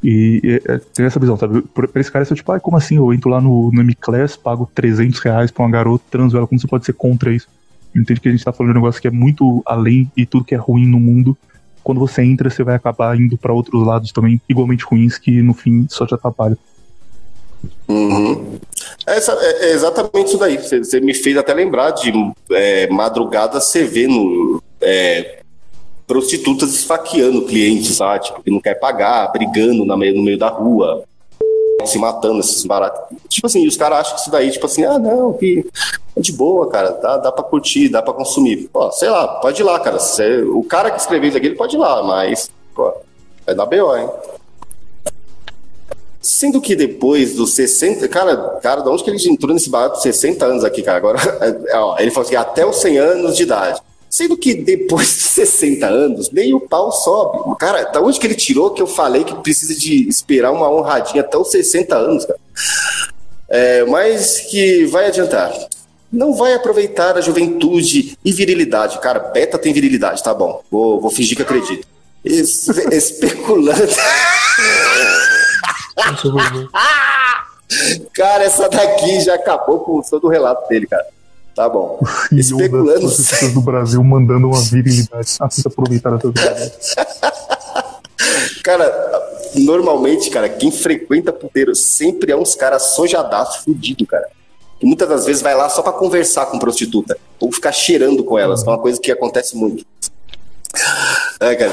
[0.02, 1.62] E, e é, tem essa visão, sabe?
[1.62, 2.96] Pra esse cara, é tipo, ah, como assim?
[2.96, 6.60] Eu entro lá no, no M-Class, pago 300 reais pra uma garota, transo ela, como
[6.60, 7.48] você pode ser contra isso?
[7.94, 10.44] Entende que a gente tá falando de um negócio que é muito além e tudo
[10.44, 11.36] que é ruim no mundo.
[11.86, 15.54] Quando você entra, você vai acabar indo para outros lados também, igualmente ruins, que no
[15.54, 16.58] fim só te atrapalham.
[17.86, 18.58] Uhum.
[19.06, 20.58] Essa, é, é, exatamente isso daí.
[20.58, 22.12] Você, você, me fez até lembrar de
[22.50, 25.38] é, madrugada você vê no, é,
[26.08, 28.24] prostitutas esfaqueando clientes, sabe?
[28.24, 31.04] Tipo, que não quer pagar, brigando meio, no meio da rua,
[31.84, 33.16] se matando, esses baratos.
[33.28, 35.66] Tipo assim, os caras acham que isso daí, tipo assim, ah, não, que
[36.16, 38.68] é de boa, cara, dá, dá pra curtir, dá pra consumir.
[38.72, 39.98] Pô, sei lá, pode ir lá, cara.
[39.98, 42.92] Cê, o cara que escreveu isso aqui, ele pode ir lá, mas, pô,
[43.46, 44.08] é da BO, hein?
[46.20, 48.08] Sendo que depois dos 60.
[48.08, 50.98] Cara, cara, de onde que ele entrou nesse barato 60 anos aqui, cara?
[50.98, 51.18] Agora,
[51.74, 53.80] ó, ele falou assim, até os 100 anos de idade.
[54.08, 57.56] Sendo que depois de 60 anos, nem o pau sobe.
[57.58, 61.22] Cara, da onde que ele tirou que eu falei que precisa de esperar uma honradinha
[61.22, 62.38] até os 60 anos, cara?
[63.48, 65.52] É, mas que vai adiantar.
[66.12, 68.98] Não vai aproveitar a juventude e virilidade.
[69.00, 70.62] Cara, beta tem virilidade, tá bom.
[70.70, 71.86] Vou, vou fingir que acredito.
[72.24, 73.86] Es, especulando.
[78.14, 81.04] cara, essa daqui já acabou com todo o relato dele, cara.
[81.56, 81.98] Tá bom.
[82.30, 83.00] Especulando.
[83.00, 85.36] Das pessoas do Brasil mandando uma virilidade.
[85.40, 86.94] Ah, tenta aproveitar essas
[88.62, 94.28] Cara, normalmente, cara, quem frequenta puteiro sempre é uns caras sojadaços, fudido, cara.
[94.78, 97.16] Que muitas das vezes vai lá só para conversar com prostituta.
[97.40, 99.86] Ou ficar cheirando com elas, que é uma coisa que acontece muito.
[101.40, 101.72] É, cara,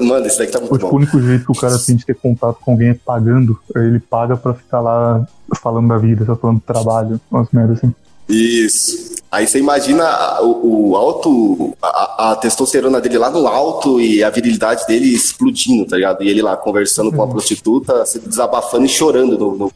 [0.00, 0.92] mano, isso daqui tá muito bom.
[0.92, 3.58] O único jeito que o cara tem de ter contato com alguém é pagando.
[3.76, 5.26] Ele paga pra ficar lá
[5.60, 7.94] falando da vida, só falando do trabalho, umas merdas assim.
[8.28, 9.10] Isso.
[9.30, 14.30] Aí você imagina o, o alto, a, a, testosterona dele lá no alto e a
[14.30, 16.22] virilidade dele explodindo, tá ligado?
[16.22, 17.30] E ele lá conversando com a uhum.
[17.30, 19.72] prostituta, se desabafando e chorando no, no,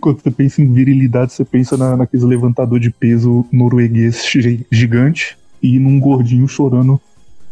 [0.00, 4.24] quando você pensa em virilidade, você pensa na, naquele levantador de peso norueguês
[4.70, 7.00] gigante e num gordinho chorando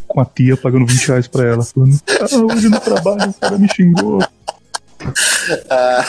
[0.06, 3.58] com a tia pagando 20 reais pra ela, falando: Ah, hoje no trabalho o cara
[3.58, 4.18] me xingou.
[5.70, 6.04] Ah,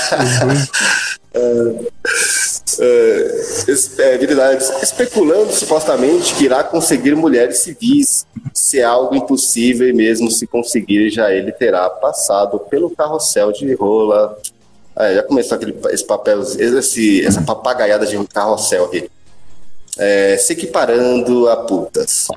[1.33, 1.85] é,
[4.17, 4.63] verdade.
[4.81, 11.09] Especulando supostamente que irá conseguir mulheres civis, se é algo impossível e mesmo se conseguir,
[11.09, 14.37] já ele terá passado pelo carrossel de rola.
[14.97, 19.09] É, já começou aquele, esse papel, esse, essa papagaiada de carrossel aqui
[19.99, 22.27] é, se equiparando a putas.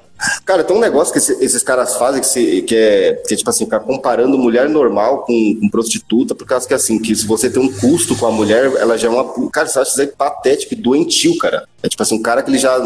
[0.44, 3.36] Cara, tem um negócio que esse, esses caras fazem que, se, que, é, que é
[3.36, 7.26] tipo assim, ficar comparando mulher normal com, com, prostituta, por causa que assim, que se
[7.26, 9.50] você tem um custo com a mulher, ela já é uma.
[9.50, 11.66] Cara, você acha isso aí patético e doentio, cara.
[11.82, 12.76] É tipo assim, um cara que ele já.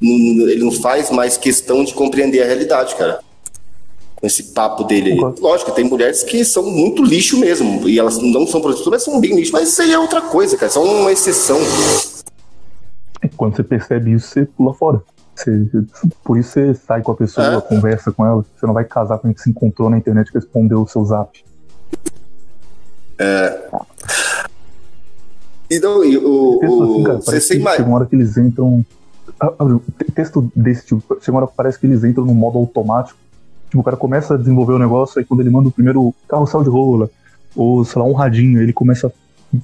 [0.00, 3.20] Ele não faz mais questão de compreender a realidade, cara.
[4.14, 5.18] Com esse papo dele aí.
[5.40, 7.88] Lógico, tem mulheres que são muito lixo mesmo.
[7.88, 9.52] E elas não são prostitutas, são bem lixo.
[9.52, 10.70] Mas isso aí é outra coisa, cara.
[10.70, 11.58] São uma exceção.
[13.36, 15.02] Quando você percebe isso, você pula fora.
[15.34, 15.68] Você,
[16.24, 17.60] por isso você sai com a pessoa, é.
[17.60, 18.44] conversa com ela.
[18.56, 21.44] Você não vai casar com quem se encontrou na internet que respondeu o seu zap.
[23.18, 23.70] É.
[25.70, 26.60] Então, e o.
[26.62, 27.76] Assim, cara, você sem mais.
[27.76, 28.84] Chega uma hora que eles entram.
[29.38, 29.80] Ah, ah,
[30.14, 33.18] texto desse tipo, chega uma hora que parece que eles entram no modo automático.
[33.68, 36.62] Tipo, o cara começa a desenvolver o negócio, aí quando ele manda o primeiro carrossel
[36.62, 37.10] de rola,
[37.54, 39.10] ou sei lá, um radinho, ele começa a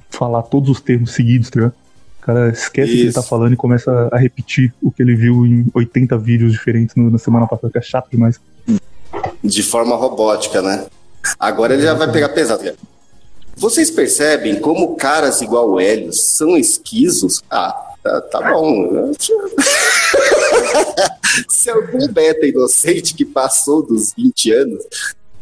[0.09, 1.75] falar todos os termos seguidos, tá ligado?
[2.23, 5.13] O cara esquece o que ele tá falando e começa a repetir o que ele
[5.13, 8.39] viu em 80 vídeos diferentes no, na semana passada, que é chato demais.
[9.43, 10.85] De forma robótica, né?
[11.37, 12.63] Agora ele já vai pegar pesado.
[13.57, 17.43] Vocês percebem como caras igual o Hélio são esquisos?
[17.51, 19.11] Ah, tá, tá bom.
[21.49, 24.83] Se algum beta inocente que passou dos 20 anos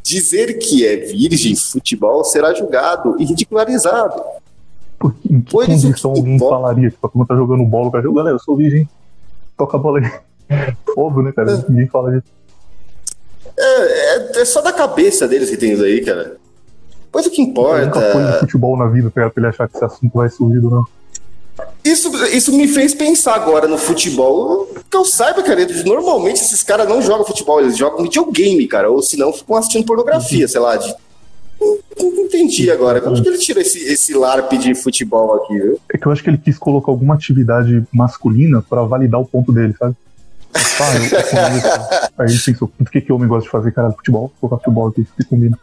[0.01, 4.19] dizer que é virgem futebol será julgado e ridicularizado.
[5.01, 6.91] Por que, em que pois condição alguém falaria?
[6.91, 8.87] Tipo, como tá jogando bola, o cara, galera, eu sou virgem,
[9.57, 10.75] toca a bola aí.
[10.95, 11.51] Óbvio, né, cara?
[11.51, 11.65] É.
[11.67, 12.31] Ninguém fala disso.
[13.57, 16.37] É, é, é, só da cabeça deles que tem isso aí, cara.
[17.11, 17.81] Pois o que importa.
[17.81, 20.61] Eu nunca foi no futebol na vida pra ele achar que esse assunto vai surgir,
[20.61, 20.85] não.
[21.83, 24.67] Isso, isso me fez pensar agora no futebol.
[24.89, 28.89] Que eu saiba, cara, normalmente esses caras não jogam futebol, eles jogam videogame, cara.
[28.89, 30.93] Ou se não, ficam assistindo pornografia, sei lá, de
[31.99, 33.01] entendi agora.
[33.01, 35.59] Como que ele tira esse, esse LARP de futebol aqui?
[35.59, 35.79] Viu?
[35.93, 39.51] É que eu acho que ele quis colocar alguma atividade masculina para validar o ponto
[39.51, 39.95] dele, sabe?
[40.53, 43.91] Ah, eu, aí ele pensou, o que, que homem gosta de fazer, cara?
[43.91, 44.31] Futebol?
[44.41, 45.57] Vou colocar futebol aqui, que combina.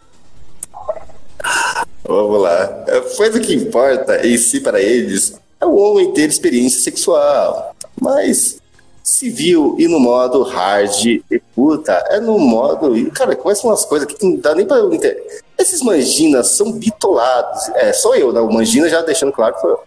[2.04, 2.84] Vamos lá.
[3.16, 7.74] Pois o que importa em si para eles é o homem ter experiência sexual.
[8.00, 8.60] Mas
[9.02, 11.06] civil e no modo hard.
[11.06, 13.10] E puta, é no modo.
[13.10, 15.42] Cara, começam umas coisas que não dá nem pra entender.
[15.58, 17.68] Esses manginas são bitolados.
[17.74, 18.40] É, sou eu, né?
[18.40, 19.80] O mangina já deixando claro que foi eu.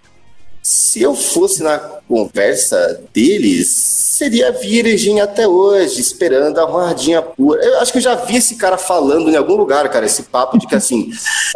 [0.62, 7.64] Se eu fosse na conversa deles, seria virgem até hoje, esperando a rodinha pura.
[7.64, 10.60] Eu acho que eu já vi esse cara falando em algum lugar, cara, esse papo
[10.60, 11.10] de que assim,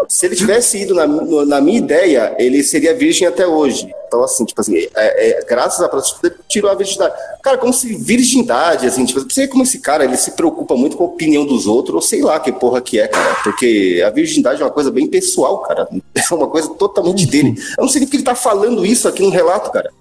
[0.09, 1.05] se ele tivesse ido na,
[1.45, 3.93] na minha ideia, ele seria virgem até hoje.
[4.07, 7.13] Então, assim, tipo assim, é, é, graças à prostituta, tirou a virgindade.
[7.41, 11.03] Cara, como se virgindade, assim, tipo, você como esse cara, ele se preocupa muito com
[11.03, 13.35] a opinião dos outros, ou sei lá que porra que é, cara.
[13.43, 15.87] Porque a virgindade é uma coisa bem pessoal, cara.
[16.15, 17.55] É uma coisa totalmente dele.
[17.77, 19.91] Eu não sei porque ele tá falando isso aqui no relato, cara.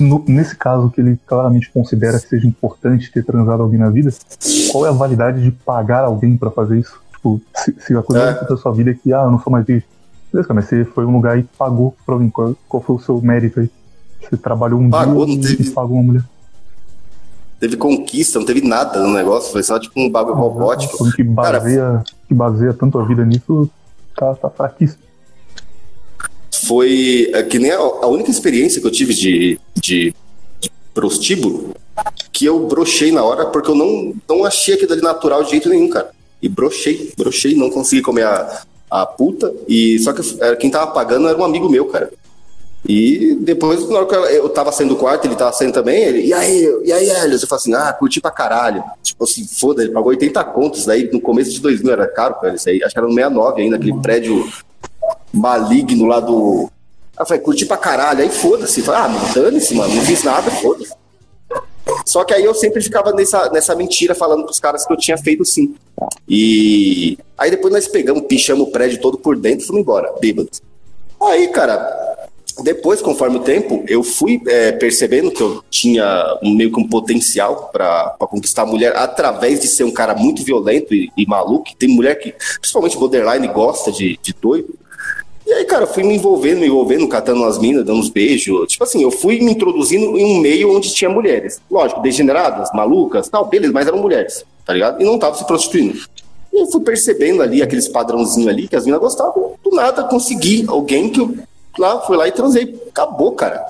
[0.00, 4.10] No, nesse caso que ele claramente considera que seja importante ter transado alguém na vida,
[4.70, 7.00] qual é a validade de pagar alguém para fazer isso?
[7.12, 8.44] Tipo, se, se a coisa é.
[8.44, 9.88] da sua vida é que, ah, eu não sou mais virgem.
[10.32, 12.30] Beleza, mas você foi um lugar e pagou pra alguém.
[12.30, 13.70] Qual, qual foi o seu mérito aí?
[14.20, 15.68] Você trabalhou um pagou, dia teve...
[15.68, 16.24] e pagou uma mulher.
[17.58, 21.10] Teve conquista, não teve nada no negócio, foi só tipo um bagulho ah, robótico.
[21.12, 23.68] Que baseia, Cara, que baseia tanto a vida nisso,
[24.16, 25.10] tá, tá fraquíssimo
[26.70, 30.14] foi é, que nem a, a, única experiência que eu tive de, de,
[30.60, 31.74] de prostíbulo
[32.32, 35.68] que eu brochei na hora porque eu não, não achei aquilo ali natural de jeito
[35.68, 36.10] nenhum, cara.
[36.40, 39.52] E brochei, brochei, não consegui comer a, a puta.
[39.68, 40.22] E só que
[40.56, 42.10] quem tava pagando era um amigo meu, cara.
[42.88, 46.26] E depois, na hora que eu tava saindo do quarto, ele tava saindo também, ele,
[46.26, 47.42] e aí, e aí, Helios?
[47.42, 48.82] Eu falei assim, ah, curti pra caralho.
[49.02, 52.54] Tipo assim, foda, ele pagou 80 contos, daí no começo de 2000 era caro, cara,
[52.54, 54.50] isso aí, acho que era no 69 ainda, aquele prédio
[55.32, 56.70] maligno lá do.
[57.16, 58.22] Aí eu falei, curti pra caralho.
[58.22, 58.82] Aí foda-se.
[58.90, 59.94] Ah, dane-se, mano.
[59.94, 60.92] Não fiz nada, foda-se.
[62.10, 65.16] Só que aí eu sempre ficava nessa, nessa mentira falando pros caras que eu tinha
[65.16, 65.76] feito sim.
[66.28, 70.60] E aí depois nós pegamos, pichamos o prédio todo por dentro e fomos embora, bêbados.
[71.22, 71.78] Aí, cara,
[72.64, 77.70] depois, conforme o tempo, eu fui é, percebendo que eu tinha meio que um potencial
[77.72, 81.70] para conquistar a mulher através de ser um cara muito violento e, e, maluco.
[81.78, 84.74] Tem mulher que, principalmente borderline, gosta de, de doido.
[85.46, 88.68] E aí, cara, fui me envolvendo, me envolvendo, catando as minas, dando uns beijos.
[88.68, 91.60] Tipo assim, eu fui me introduzindo em um meio onde tinha mulheres.
[91.70, 95.00] Lógico, degeneradas, malucas, tal, beleza, mas eram mulheres, tá ligado?
[95.00, 95.98] E não tava se prostituindo.
[96.52, 99.54] E eu fui percebendo ali, aqueles padrãozinhos ali, que as minas gostavam.
[99.62, 101.34] Do nada, consegui alguém que eu
[101.78, 102.80] lá, fui lá e transei.
[102.88, 103.64] Acabou, cara.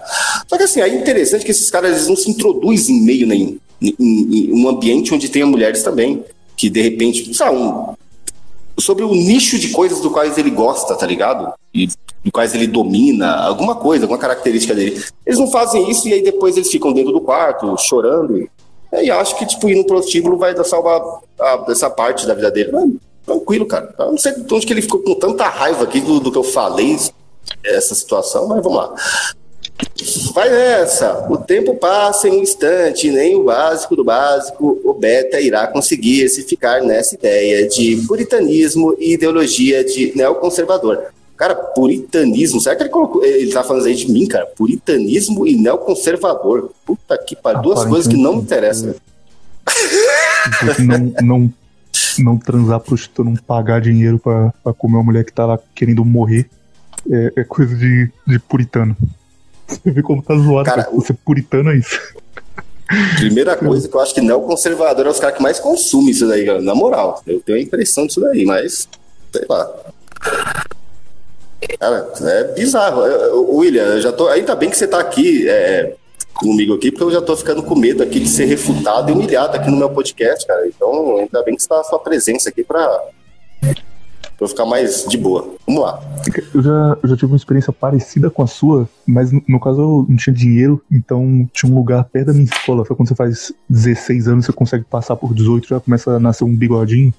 [0.48, 3.58] Só que assim, é interessante que esses caras eles não se introduzem em meio nenhum.
[3.80, 6.24] Em, em, em um ambiente onde tenha mulheres também.
[6.56, 7.94] Que de repente, sabe, um,
[8.80, 11.52] sobre o nicho de coisas do quais ele gosta, tá ligado?
[11.74, 11.86] E
[12.24, 15.02] do quais ele domina, alguma coisa, alguma característica dele.
[15.24, 18.48] Eles não fazem isso e aí depois eles ficam dentro do quarto, chorando.
[18.92, 21.00] E acho que, tipo, ir no prostíbulo vai salvar
[21.40, 22.72] a, essa parte da vida dele.
[22.72, 22.90] Mas,
[23.24, 23.94] tranquilo, cara.
[23.98, 26.38] Eu não sei de onde que ele ficou com tanta raiva aqui do, do que
[26.38, 26.96] eu falei,
[27.64, 28.94] essa situação, mas vamos lá.
[30.34, 31.26] Vai nessa.
[31.28, 36.28] O tempo passa em um instante, nem o básico do básico, o beta irá conseguir
[36.28, 41.04] se ficar nessa ideia de puritanismo e ideologia de neoconservador.
[41.36, 43.24] Cara, puritanismo, será que ele colocou.
[43.24, 44.46] Ele tá falando aí de mim, cara?
[44.46, 46.70] Puritanismo e neoconservador.
[46.84, 47.62] Puta que pariu.
[47.62, 48.94] Duas coisas que não me interessam.
[50.78, 51.54] Não, não,
[52.18, 56.04] não transar prostituta, não pagar dinheiro pra, pra comer uma mulher que tá lá querendo
[56.04, 56.48] morrer
[57.10, 58.96] é, é coisa de, de puritano.
[59.70, 60.64] Você vê como tá zoado.
[60.64, 60.96] Cara, cara.
[60.96, 61.98] Você puritano é isso.
[63.16, 66.26] Primeira coisa que eu acho que não conservador é os caras que mais consumem isso
[66.26, 66.60] daí.
[66.60, 67.22] Na moral.
[67.26, 68.88] Eu tenho a impressão disso daí, mas.
[69.32, 69.70] Sei lá.
[71.78, 73.02] Cara, é bizarro.
[73.56, 74.28] William, eu já tô.
[74.28, 75.94] Ainda bem que você tá aqui é,
[76.34, 79.56] comigo aqui, porque eu já tô ficando com medo aqui de ser refutado e humilhado
[79.56, 80.66] aqui no meu podcast, cara.
[80.66, 83.02] Então, ainda bem que você tá a sua presença aqui pra
[84.40, 85.54] pra ficar mais de boa.
[85.66, 86.02] Vamos lá.
[86.54, 89.80] Eu já, eu já tive uma experiência parecida com a sua, mas no, no, caso
[89.82, 92.84] eu não tinha dinheiro, então tinha um lugar perto da minha escola.
[92.86, 96.44] Só quando você faz 16 anos, você consegue passar por 18, já começa a nascer
[96.44, 97.12] um bigodinho.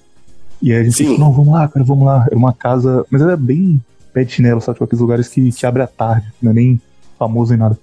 [0.59, 1.17] E aí a gente Sim.
[1.19, 2.25] não, vamos lá, cara, vamos lá.
[2.27, 3.79] Era uma casa, mas era bem
[4.11, 4.75] pé de chinelo, sabe?
[4.75, 6.81] Tipo, aqueles lugares que, que abre à tarde, não é nem
[7.19, 7.79] famoso nem nada.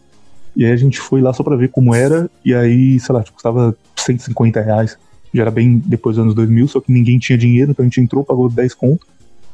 [0.57, 3.23] E aí a gente foi lá só pra ver como era, e aí, sei lá,
[3.23, 4.99] tipo, custava 150 reais.
[5.33, 8.01] Já era bem depois dos anos 2000, só que ninguém tinha dinheiro, então a gente
[8.01, 9.07] entrou, pagou 10 conto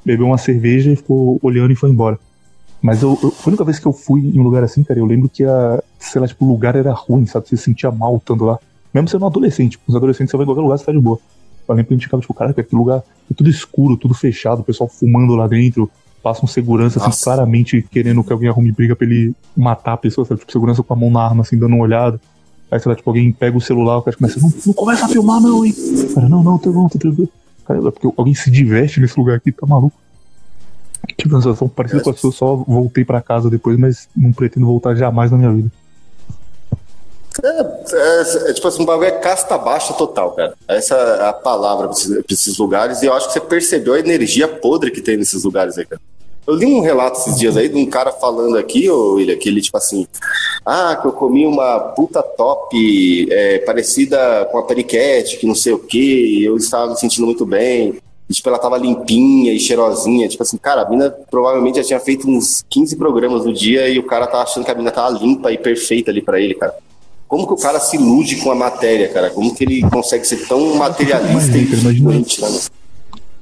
[0.04, 2.18] bebeu uma cerveja e ficou olhando e foi embora.
[2.82, 5.06] Mas eu, eu, a única vez que eu fui em um lugar assim, cara, eu
[5.06, 7.48] lembro que a, sei lá, tipo, o lugar era ruim, sabe?
[7.48, 8.58] Você se sentia mal estando lá.
[8.92, 11.00] Mesmo sendo um adolescente, tipo, os adolescentes você vai em qualquer lugar, você tá de
[11.00, 11.18] boa.
[11.66, 14.60] Eu lembro que a gente ficava, tipo, cara, aquele lugar é tudo escuro, tudo fechado,
[14.60, 15.90] o pessoal fumando lá dentro,
[16.22, 20.26] passa um segurança, assim, claramente querendo que alguém arrume briga pra ele matar a pessoa,
[20.26, 20.40] sabe?
[20.40, 22.20] Tipo, segurança com a mão na arma, assim, dando uma olhada.
[22.70, 25.08] Aí, sei lá, tipo, alguém pega o celular, o cara começa, não, não começa a
[25.08, 25.74] filmar, não, hein?
[26.14, 27.30] Cara, não, não, tá bom, tá tranquilo.
[27.66, 29.96] Cara, é porque alguém se diverte nesse lugar aqui, tá maluco.
[31.16, 34.66] Tive uma sensação parecida com a sua, só voltei para casa depois, mas não pretendo
[34.66, 35.70] voltar jamais na minha vida.
[37.42, 40.54] É, é, é, tipo assim, um bagulho é casta baixa total, cara.
[40.68, 43.94] Essa é a palavra pra esses, pra esses lugares, e eu acho que você percebeu
[43.94, 46.00] a energia podre que tem nesses lugares aí, cara.
[46.46, 49.48] Eu li um relato esses dias aí de um cara falando aqui, ô William, que
[49.48, 50.06] ele, tipo assim,
[50.64, 55.72] ah, que eu comi uma puta top é, parecida com a periquete, que não sei
[55.72, 57.94] o que, eu estava me sentindo muito bem.
[58.28, 60.28] E, tipo, ela tava limpinha e cheirosinha.
[60.28, 63.98] Tipo assim, cara, a mina provavelmente já tinha feito uns 15 programas no dia e
[63.98, 66.74] o cara tá achando que a mina tava limpa e perfeita ali para ele, cara.
[67.26, 69.30] Como que o cara se ilude com a matéria, cara?
[69.30, 71.64] Como que ele consegue ser tão materialista e
[72.00, 72.48] doente, né?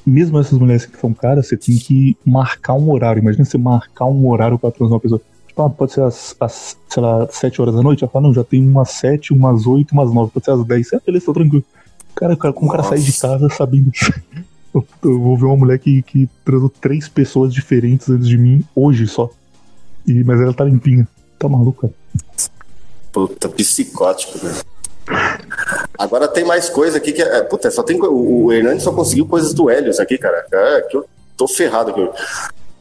[0.05, 3.21] Mesmo essas mulheres que são caras, você tem que marcar um horário.
[3.21, 5.21] Imagina você marcar um horário pra transar uma pessoa.
[5.47, 8.03] Tipo, ah, pode ser às, às, sei lá, 7 horas da noite?
[8.03, 10.93] Ela fala, não, já tem umas 7, umas 8, umas 9, pode ser às 10.
[10.95, 11.65] Ah, beleza, tô tranquilo.
[12.15, 13.91] Cara, cara como o cara sai de casa sabendo
[14.75, 18.65] eu, eu, vou ver uma mulher que, que transou três pessoas diferentes antes de mim
[18.75, 19.31] hoje só.
[20.07, 21.07] E, mas ela tá limpinha.
[21.39, 21.91] Tá maluca.
[23.13, 24.72] Puta, psicótico, velho.
[25.99, 27.43] Agora tem mais coisa aqui que é.
[27.43, 28.01] Puta, só tem.
[28.01, 30.45] O, o Hernani só conseguiu coisas do Helios aqui, cara.
[30.53, 31.05] É, que eu
[31.37, 32.09] tô ferrado aqui.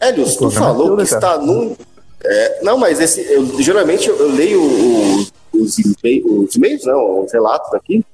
[0.01, 1.75] Helios, tu falou que está num.
[2.23, 3.21] É, não, mas esse.
[3.21, 8.05] Eu, geralmente eu, eu leio o, os, os e-mails, não, os relatos aqui.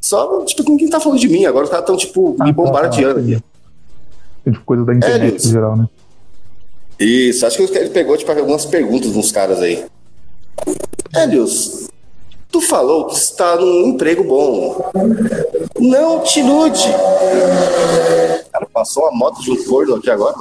[0.00, 1.46] Só, tipo, ninguém tá falando de mim.
[1.46, 3.42] Agora os caras estão, tipo, ah, me tá, bombardeando tá, tá, aqui.
[4.44, 5.88] Tipo, coisa da internet é, em geral, né?
[7.00, 9.84] Isso, acho que ele pegou, tipo, algumas perguntas dos caras aí.
[11.14, 11.88] Helios,
[12.54, 14.92] tu falou que está num emprego bom.
[15.76, 16.86] Não te ilude.
[18.52, 20.36] Cara, passou a moto de um corno aqui agora.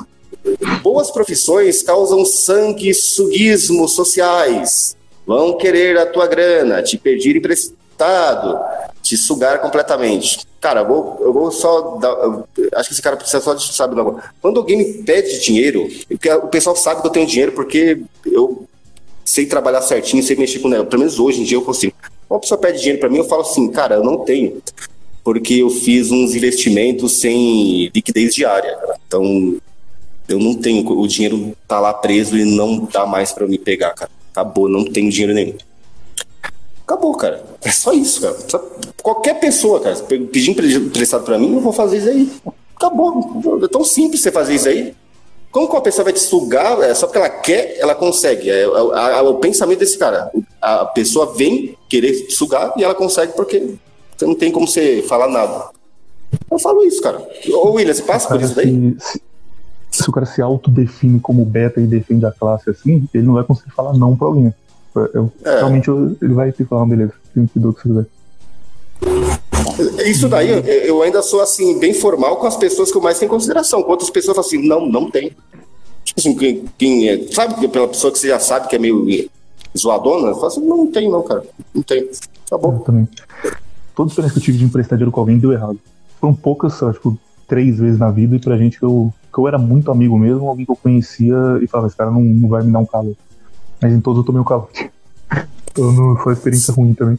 [0.83, 4.95] Boas profissões causam sangue suguismo sociais.
[5.25, 8.59] Vão querer a tua grana, te pedir emprestado,
[9.01, 10.45] te sugar completamente.
[10.61, 12.15] Cara, eu vou, eu vou só dar,
[12.75, 13.95] acho que esse cara precisa só de saber
[14.39, 15.87] Quando alguém me pede dinheiro,
[16.43, 18.67] o pessoal sabe que eu tenho dinheiro porque eu
[19.23, 20.89] sei trabalhar certinho, sei mexer com negócio.
[20.89, 21.93] Pelo menos hoje em dia eu consigo.
[22.29, 24.61] Uma pessoa pede dinheiro para mim, eu falo assim, cara, eu não tenho,
[25.23, 28.75] porque eu fiz uns investimentos sem liquidez diária.
[28.75, 28.99] Cara.
[29.07, 29.57] Então,
[30.27, 30.87] Eu não tenho.
[30.89, 34.09] O dinheiro tá lá preso e não dá mais para me pegar, cara.
[34.31, 35.55] Acabou, não tenho dinheiro nenhum.
[36.85, 37.43] Acabou, cara.
[37.61, 38.35] É só isso, cara.
[39.01, 42.31] Qualquer pessoa, cara, pedir emprestado para mim, eu vou fazer isso aí.
[42.75, 43.59] Acabou.
[43.63, 44.93] É tão simples você fazer isso aí.
[45.53, 48.49] Como que uma pessoa vai te sugar, é, só porque ela quer, ela consegue.
[48.49, 50.31] É, é, é, o pensamento desse cara.
[50.59, 53.75] A pessoa vem querer te sugar e ela consegue porque
[54.17, 55.69] você não tem como você falar nada.
[56.49, 57.23] Eu falo isso, cara.
[57.51, 58.97] Ô, William, você passa por isso daí?
[58.99, 59.21] Se,
[59.91, 63.43] se, o cara se autodefine como beta e defende a classe assim, ele não vai
[63.43, 64.51] conseguir falar não pra alguém.
[65.13, 65.57] Eu, é.
[65.57, 65.87] Realmente
[66.19, 68.05] ele vai ter que falar, beleza, tem que do que você quiser.
[70.05, 70.49] Isso daí,
[70.87, 73.83] eu ainda sou assim, bem formal com as pessoas que eu mais tenho consideração.
[73.87, 75.31] Outras pessoas assim, não, não tem.
[76.03, 79.05] Tipo assim, quem, quem é, sabe, pela pessoa que você já sabe que é meio
[79.77, 81.43] zoadona, fala assim, não, não tem, não, cara.
[81.73, 82.07] Não tem.
[82.49, 82.73] Tá bom.
[82.73, 83.07] Eu também.
[83.95, 85.79] Toda experiência que eu tive de emprestar dinheiro com alguém deu errado.
[86.19, 89.57] Foram poucas, tipo, três vezes na vida, e pra gente que eu, que eu era
[89.57, 92.71] muito amigo mesmo, alguém que eu conhecia e falava, esse cara não, não vai me
[92.71, 93.15] dar um calor.
[93.81, 94.89] Mas em todos eu tomei um calote.
[95.75, 97.17] Então foi uma experiência ruim também.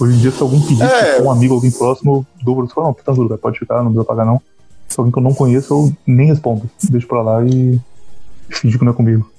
[0.00, 1.20] Hoje em dia, se alguém pedir é...
[1.22, 4.24] um amigo, alguém próximo, dou você fala, não, tá tudo, pode ficar, não precisa pagar
[4.24, 4.40] não.
[4.88, 6.68] Se alguém que eu não conheço, eu nem respondo.
[6.84, 7.80] Deixo pra lá e
[8.48, 9.30] finge que não é comigo.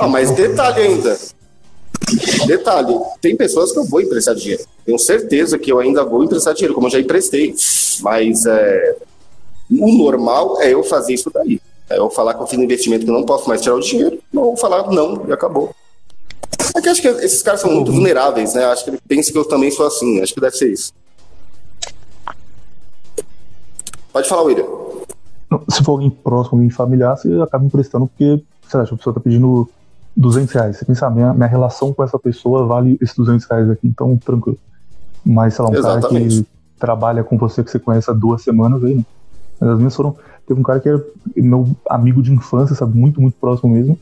[0.00, 1.18] Ah, mas detalhe ainda.
[2.46, 4.64] Detalhe, tem pessoas que eu vou emprestar dinheiro.
[4.84, 7.54] Tenho certeza que eu ainda vou emprestar dinheiro, como eu já emprestei.
[8.00, 8.96] Mas é,
[9.70, 11.60] o normal é eu fazer isso daí.
[11.90, 13.80] É eu falar que eu fiz um investimento que eu não posso mais tirar o
[13.80, 15.74] dinheiro, ou falar não e acabou.
[16.88, 18.64] É que acho que esses caras são muito vulneráveis, né?
[18.64, 20.20] Acho que ele pensa que eu também sou assim.
[20.20, 20.92] Acho que deve ser isso.
[24.12, 24.66] Pode falar, William.
[25.68, 29.20] Se for alguém próximo, alguém familiar, você acaba emprestando porque, sei lá, a pessoa tá
[29.20, 29.68] pedindo
[30.16, 30.76] 200 reais.
[30.76, 34.16] Você pensa, ah, minha, minha relação com essa pessoa vale esses 200 reais aqui, então
[34.16, 34.58] tranquilo.
[35.24, 36.10] Mas, sei lá, um Exatamente.
[36.10, 36.46] cara que
[36.78, 39.04] trabalha com você que você conhece há duas semanas aí, né?
[39.60, 40.16] Mas as minhas foram.
[40.46, 41.04] Teve um cara que era
[41.36, 42.96] meu amigo de infância, sabe?
[42.96, 43.98] Muito, muito próximo mesmo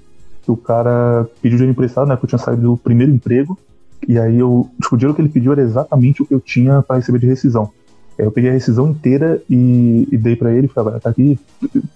[0.47, 2.17] que o cara pediu dinheiro emprestado, né?
[2.17, 3.59] Que eu tinha saído do primeiro emprego.
[4.07, 6.83] E aí eu, tipo, o dinheiro que ele pediu era exatamente o que eu tinha
[6.83, 7.69] para receber de rescisão.
[8.17, 11.39] Eu peguei a rescisão inteira e, e dei para ele e falei, ah, tá aqui.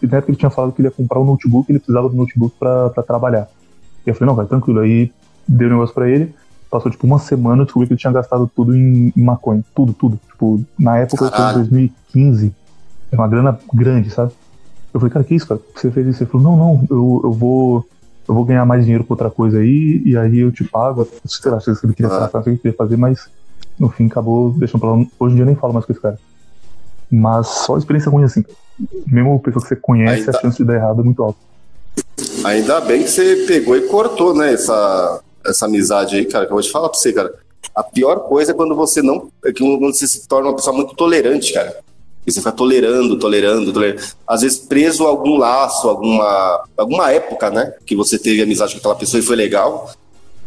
[0.03, 2.57] Na época ele tinha falado que ele ia comprar um notebook, ele precisava do notebook
[2.59, 3.49] para trabalhar.
[4.05, 4.81] E eu falei, não, vai tranquilo.
[4.81, 5.13] Aí
[5.47, 6.35] dei o negócio para ele.
[6.69, 9.65] Passou tipo uma semana, eu descobri que ele tinha gastado tudo em, em maconha.
[9.75, 10.19] Tudo, tudo.
[10.29, 12.53] Tipo, na época, foi 2015.
[13.13, 14.33] Era uma grana grande, sabe?
[14.93, 15.61] Eu falei, cara, que isso, cara?
[15.75, 16.23] Você fez isso?
[16.23, 17.87] Ele falou, não, não, eu, eu vou
[18.31, 21.07] eu vou ganhar mais dinheiro com outra coisa aí, e aí eu te pago.
[21.27, 22.31] Sei lá, se ele queria ah.
[22.47, 23.29] ele queria fazer, mas
[23.77, 25.05] no fim acabou deixando pra lá.
[25.19, 26.17] Hoje em dia eu nem falo mais com esse cara.
[27.11, 28.45] Mas só experiência ruim assim.
[29.05, 30.39] Mesmo pessoa que você conhece, Ainda...
[30.39, 31.41] a chance de dar errado é muito alta.
[32.45, 36.55] Ainda bem que você pegou e cortou, né, essa, essa amizade aí, cara, que eu
[36.55, 37.35] vou te falar pra você, cara.
[37.75, 39.29] A pior coisa é quando você não.
[39.45, 41.77] É que quando você se torna uma pessoa muito tolerante, cara.
[42.31, 44.03] Você fica tolerando, tolerando, tolerando.
[44.27, 47.75] Às vezes preso a algum laço, alguma, alguma época, né?
[47.85, 49.91] Que você teve amizade com aquela pessoa e foi legal.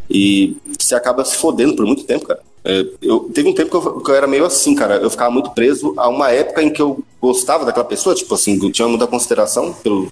[0.10, 2.40] E você acaba se fodendo por muito tempo, cara.
[2.66, 4.96] É, eu, teve um tempo que eu, que eu, era meio assim, cara.
[4.96, 8.60] Eu ficava muito preso a uma época em que eu gostava daquela pessoa, tipo assim,
[8.62, 10.12] eu tinha muita consideração pelo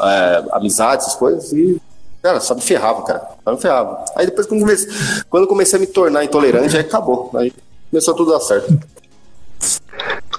[0.00, 1.80] é, amizade, essas coisas, e,
[2.22, 3.28] cara, só me ferrava, cara.
[3.44, 4.04] Só me ferrava.
[4.16, 4.88] Aí depois, quando comecei,
[5.28, 7.30] quando comecei a me tornar intolerante, aí acabou.
[7.34, 7.52] Aí
[7.90, 8.78] começou tudo a dar certo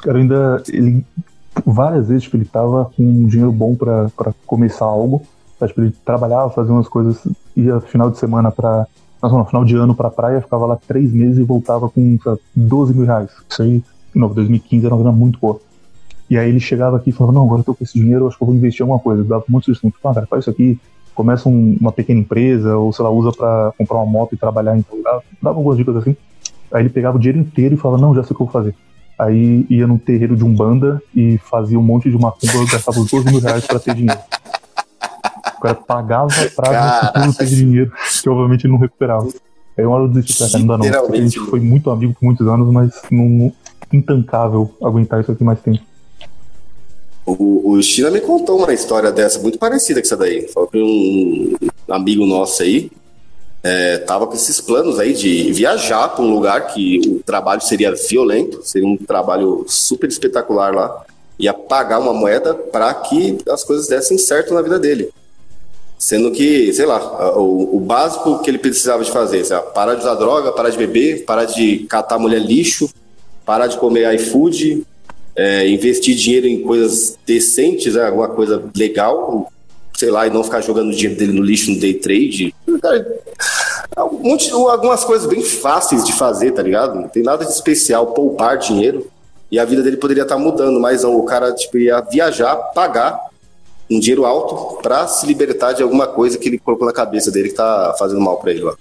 [0.06, 0.64] cara ainda.
[0.70, 1.06] Ele,
[1.66, 5.24] várias vezes, tipo, ele tava com um dinheiro bom para começar algo.
[5.60, 5.68] Tá?
[5.68, 7.26] Tipo, ele trabalhava, fazia umas coisas,
[7.56, 8.86] ia final de semana pra.
[9.22, 12.40] Não, não, final de ano pra praia, ficava lá três meses e voltava com sabe,
[12.56, 13.32] 12 mil reais.
[13.50, 13.84] Isso aí,
[14.14, 15.60] de novo, 2015 era uma grana muito boa.
[16.30, 18.38] E aí ele chegava aqui e falava, não, agora eu tô com esse dinheiro, acho
[18.38, 19.24] que eu vou investir em alguma coisa.
[19.24, 20.80] dava muitos sugestões, tipo, ah, cara, faz isso aqui,
[21.16, 24.78] começa um, uma pequena empresa, ou sei lá, usa para comprar uma moto e trabalhar
[24.78, 25.22] em tal lugar.
[25.42, 26.16] Dava algumas dicas assim.
[26.72, 28.54] Aí ele pegava o dinheiro inteiro e falava, não, já sei o que eu vou
[28.54, 28.76] fazer.
[29.18, 33.26] Aí ia num terreiro de Umbanda e fazia um monte de macumba, gastava os 12
[33.28, 34.20] mil reais pra ter dinheiro.
[35.58, 37.92] O cara pagava pra não ter dinheiro,
[38.22, 39.28] que obviamente ele não recuperava.
[39.78, 41.14] Aí uma hora eu desisti, cara, não dá não.
[41.14, 43.52] A gente foi muito amigo por muitos anos, mas não,
[43.92, 45.82] intancável aguentar isso aqui mais tempo.
[47.26, 50.48] O, o China me contou uma história dessa muito parecida com essa daí.
[50.50, 52.92] Falou que um amigo nosso aí,
[53.66, 57.92] é, tava com esses planos aí de viajar para um lugar que o trabalho seria
[57.96, 61.04] violento, seria um trabalho super espetacular lá,
[61.40, 65.10] ia pagar uma moeda para que as coisas dessem certo na vida dele.
[65.98, 69.96] Sendo que, sei lá, o, o básico que ele precisava de fazer, sei lá, parar
[69.96, 72.88] de usar droga, parar de beber, parar de catar mulher lixo,
[73.44, 74.86] parar de comer iFood,
[75.36, 79.52] é, investir dinheiro em coisas decentes, né, alguma coisa legal,
[79.98, 82.54] sei lá, e não ficar jogando o dinheiro dele no lixo no day trade.
[82.82, 83.20] Cara,
[83.96, 86.96] algumas coisas bem fáceis de fazer, tá ligado?
[86.96, 89.08] Não tem nada de especial, poupar dinheiro.
[89.52, 92.56] E a vida dele poderia estar tá mudando, mas não, o cara tipo, ia viajar,
[92.74, 93.20] pagar
[93.90, 97.50] um dinheiro alto para se libertar de alguma coisa que ele colocou na cabeça dele
[97.50, 98.76] que tá fazendo mal para ele lá.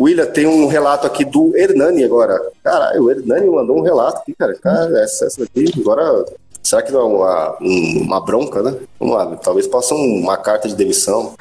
[0.00, 2.40] William, tem um relato aqui do Hernani agora.
[2.64, 4.54] Caralho, o Hernani mandou um relato aqui, cara.
[4.54, 6.24] cara essa, essa aqui, agora.
[6.62, 8.76] Será que não é uma, uma bronca, né?
[8.98, 11.34] Vamos lá, talvez possa uma carta de demissão.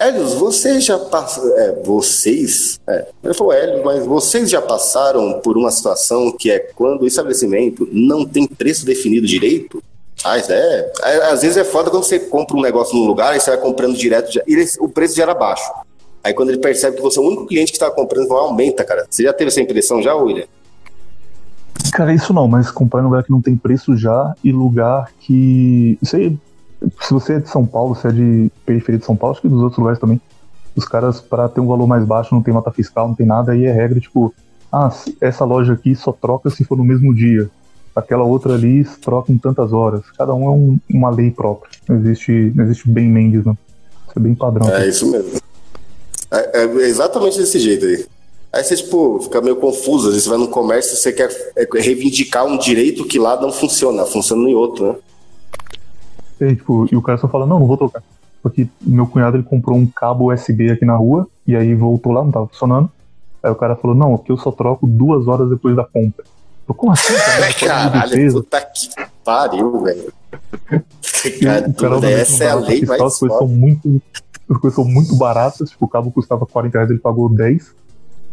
[0.00, 1.56] Helios, vocês já passaram.
[1.56, 2.80] É, vocês.
[2.88, 7.06] É, ele falou Helios, mas vocês já passaram por uma situação que é quando o
[7.06, 9.82] estabelecimento não tem preço definido direito?
[10.24, 11.16] Ah, é, é.
[11.26, 13.96] Às vezes é foda quando você compra um negócio num lugar e você vai comprando
[13.96, 15.70] direto e o preço já era baixo.
[16.24, 18.84] Aí quando ele percebe que você é o único cliente que está comprando, então aumenta,
[18.84, 19.06] cara.
[19.08, 20.46] Você já teve essa impressão já, William?
[21.92, 25.98] Cara, isso não, mas comprar em lugar que não tem preço já e lugar que.
[26.00, 26.38] Isso aí,
[27.02, 29.48] se você é de São Paulo, se é de periferia de São Paulo, acho que
[29.48, 30.18] dos outros lugares também.
[30.74, 33.52] Os caras, para ter um valor mais baixo, não tem nota fiscal, não tem nada,
[33.52, 34.34] aí é regra tipo,
[34.72, 34.90] ah,
[35.20, 37.50] essa loja aqui só troca se for no mesmo dia.
[37.94, 40.00] Aquela outra ali troca em tantas horas.
[40.16, 41.70] Cada um é um, uma lei própria.
[41.86, 43.52] Não existe, não existe bem Mendes, não.
[43.52, 44.66] Isso é bem padrão.
[44.70, 45.42] É isso mesmo.
[46.30, 48.06] É, é, exatamente desse jeito aí.
[48.52, 50.08] Aí você, tipo, fica meio confuso.
[50.08, 53.40] Às vezes você vai no comércio e você quer é, reivindicar um direito que lá
[53.40, 54.96] não funciona, funciona em outro, né?
[56.48, 58.02] E, tipo, e o cara só fala, não, não vou trocar.
[58.42, 62.22] Porque meu cunhado ele comprou um cabo USB aqui na rua, e aí voltou lá,
[62.22, 62.90] não tava funcionando.
[63.42, 66.24] Aí o cara falou, não, aqui eu só troco duas horas depois da compra.
[66.68, 67.14] Eu, Como assim?
[67.14, 67.54] Cara?
[67.54, 68.88] Caralho, puta que
[69.24, 70.12] pariu, velho.
[71.40, 74.02] Cara, essa é a lei mais As coisas são muito
[74.50, 77.74] as coisas são muito baratas, tipo, o cabo custava 40 reais, ele pagou 10.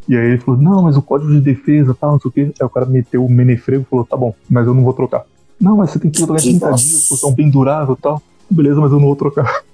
[0.10, 2.52] E aí ele falou, não, mas o código de defesa, tal, não sei o quê.
[2.60, 5.24] Aí o cara meteu o menefrego e falou, tá bom, mas eu não vou trocar.
[5.62, 6.84] Não, mas você tem que trocar 30 Nossa.
[6.84, 8.20] dias, porque é um bem durável e tal.
[8.50, 9.62] Beleza, mas eu não vou trocar.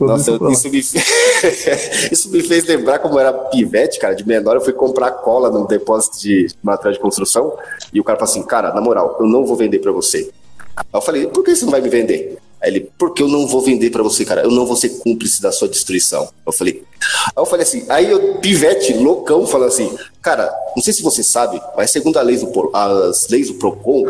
[0.00, 0.78] Nossa, isso me,
[2.12, 4.54] isso me fez lembrar como era pivete, cara, de menor.
[4.54, 7.56] Eu fui comprar cola num depósito de material de construção
[7.92, 10.30] e o cara falou assim: Cara, na moral, eu não vou vender para você.
[10.76, 12.38] Aí eu falei: Por que você não vai me vender?
[12.62, 14.42] Aí ele, porque eu não vou vender para você, cara.
[14.42, 16.28] Eu não vou ser cúmplice da sua destruição.
[16.46, 16.82] Eu falei,
[17.26, 21.22] aí eu falei assim, aí eu, pivete, loucão, falando assim, cara, não sei se você
[21.22, 24.04] sabe, mas segundo a lei do, as leis do PROCON,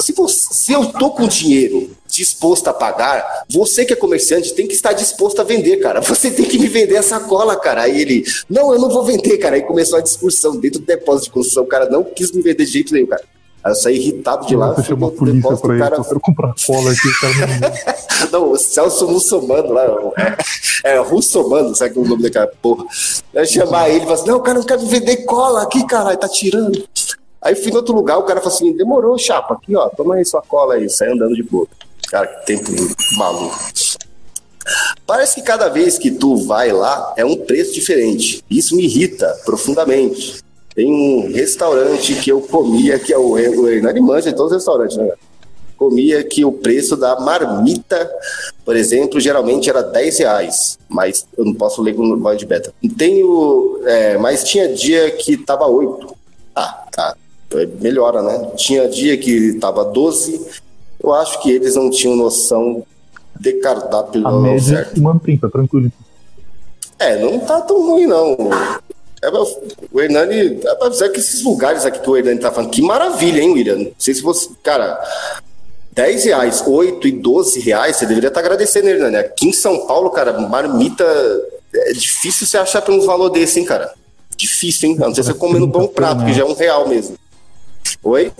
[0.00, 4.66] se, você, se eu tô com dinheiro disposto a pagar, você que é comerciante tem
[4.66, 6.00] que estar disposto a vender, cara.
[6.14, 7.82] Você tem que me vender essa cola, cara.
[7.82, 9.56] Aí ele, não, eu não vou vender, cara.
[9.56, 11.64] Aí começou a discussão dentro do depósito de construção.
[11.64, 13.24] O cara não quis me vender de jeito nenhum, cara.
[13.64, 14.74] Aí eu saí irritado de lá.
[14.74, 15.96] Você chamou a polícia pra cara...
[15.96, 17.08] eu quero comprar cola aqui.
[17.20, 19.84] Cara não, o Celso Mussomano lá,
[20.84, 22.84] é, é Russomano, sabe que é o nome daquela porra.
[23.32, 26.18] Eu chamar ele e falar assim, não, o cara não quer vender cola aqui, caralho,
[26.18, 26.84] tá tirando.
[27.40, 30.24] Aí fui em outro lugar, o cara falou assim, demorou, chapa, aqui ó, toma aí
[30.24, 31.66] sua cola aí, sai andando de boa.
[32.10, 32.70] Cara, que tempo
[33.16, 33.58] maluco.
[35.06, 38.42] Parece que cada vez que tu vai lá é um preço diferente.
[38.50, 40.42] Isso me irrita profundamente.
[40.74, 44.96] Tem um restaurante que eu comia, que é o, Hernani manja em todos os restaurantes,
[44.96, 45.10] né?
[45.76, 48.10] Comia que o preço da marmita,
[48.64, 52.72] por exemplo, geralmente era 10 reais, mas eu não posso ler com o de beta.
[52.96, 56.14] Tenho, é, mas tinha dia que tava 8.
[56.54, 57.16] Ah, tá.
[57.80, 58.50] Melhora, né?
[58.56, 60.44] Tinha dia que tava 12.
[61.02, 62.84] Eu acho que eles não tinham noção
[63.38, 65.00] de cardápio A média certo.
[65.00, 65.92] mantém, tá tranquilo.
[66.98, 68.36] É, não tá tão ruim, não.
[69.24, 69.30] É,
[69.92, 73.40] o Hernani, pra dizer que esses lugares aqui que o Hernani tá falando, que maravilha,
[73.40, 73.76] hein, William?
[73.76, 74.50] Não sei se você.
[74.62, 75.02] Cara,
[75.92, 79.16] 10 reais, 8 e 12 reais, você deveria estar tá agradecendo, Hernani.
[79.16, 81.04] Aqui em São Paulo, cara, marmita.
[81.72, 83.92] É difícil você achar por uns valor desse, hein, cara?
[84.36, 84.96] Difícil, hein?
[85.00, 87.16] A não ser você comendo um bom prato, que já é um real mesmo.
[88.02, 88.32] Oi?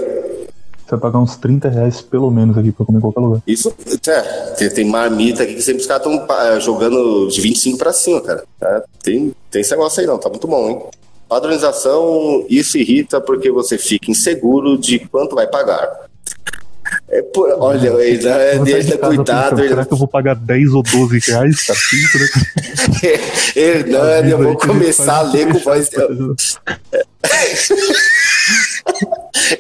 [0.95, 3.43] Vai pagar uns 30 reais pelo menos aqui pra comer em qualquer lugar.
[3.47, 3.75] Isso,
[4.07, 8.21] é, tem, marmita aqui que sempre os caras estão é, jogando de 25 pra cima,
[8.21, 8.45] cara.
[8.63, 10.81] É, tem, tem esse negócio aí não, tá muito bom, hein?
[11.29, 16.07] Padronização, isso irrita porque você fica inseguro de quanto vai pagar.
[17.09, 19.57] É, por, olha, ele é, deixa cuidado.
[19.57, 21.67] Pensando, será que eu vou pagar 10 ou 12 reais?
[21.67, 22.27] Tá isso, né?
[23.55, 25.91] Hernani, eu vou começar a ler com voz.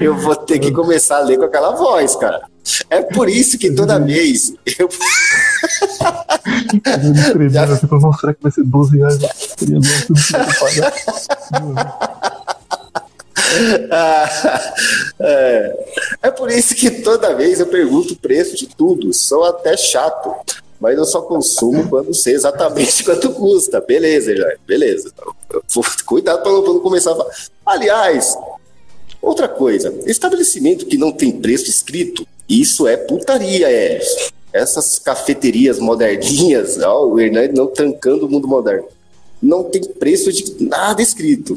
[0.00, 2.40] eu vou ter que começar a ler com aquela voz, cara.
[2.88, 4.88] É por isso que toda vez eu.
[7.50, 7.64] Já...
[7.64, 9.18] Assim, Nossa, será que vai ser 12 reais?
[15.20, 15.86] é,
[16.22, 19.12] é por isso que toda vez eu pergunto o preço de tudo.
[19.12, 20.34] Sou até chato
[20.80, 23.80] mas eu só consumo quando sei exatamente quanto custa.
[23.80, 25.10] Beleza, já, beleza.
[26.04, 27.34] Cuidado para não começar a falar.
[27.64, 28.36] Aliás,
[29.24, 33.98] Outra coisa, estabelecimento que não tem preço escrito, isso é putaria, é.
[34.52, 38.86] Essas cafeterias moderninhas, ó, o Hernani não tancando o mundo moderno,
[39.42, 41.56] não tem preço de nada escrito.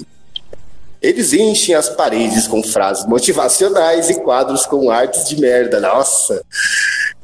[1.07, 5.79] Eles enchem as paredes com frases motivacionais e quadros com artes de merda.
[5.79, 6.43] Nossa!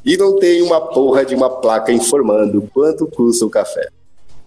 [0.04, 3.88] e não tem uma porra de uma placa informando quanto custa o café.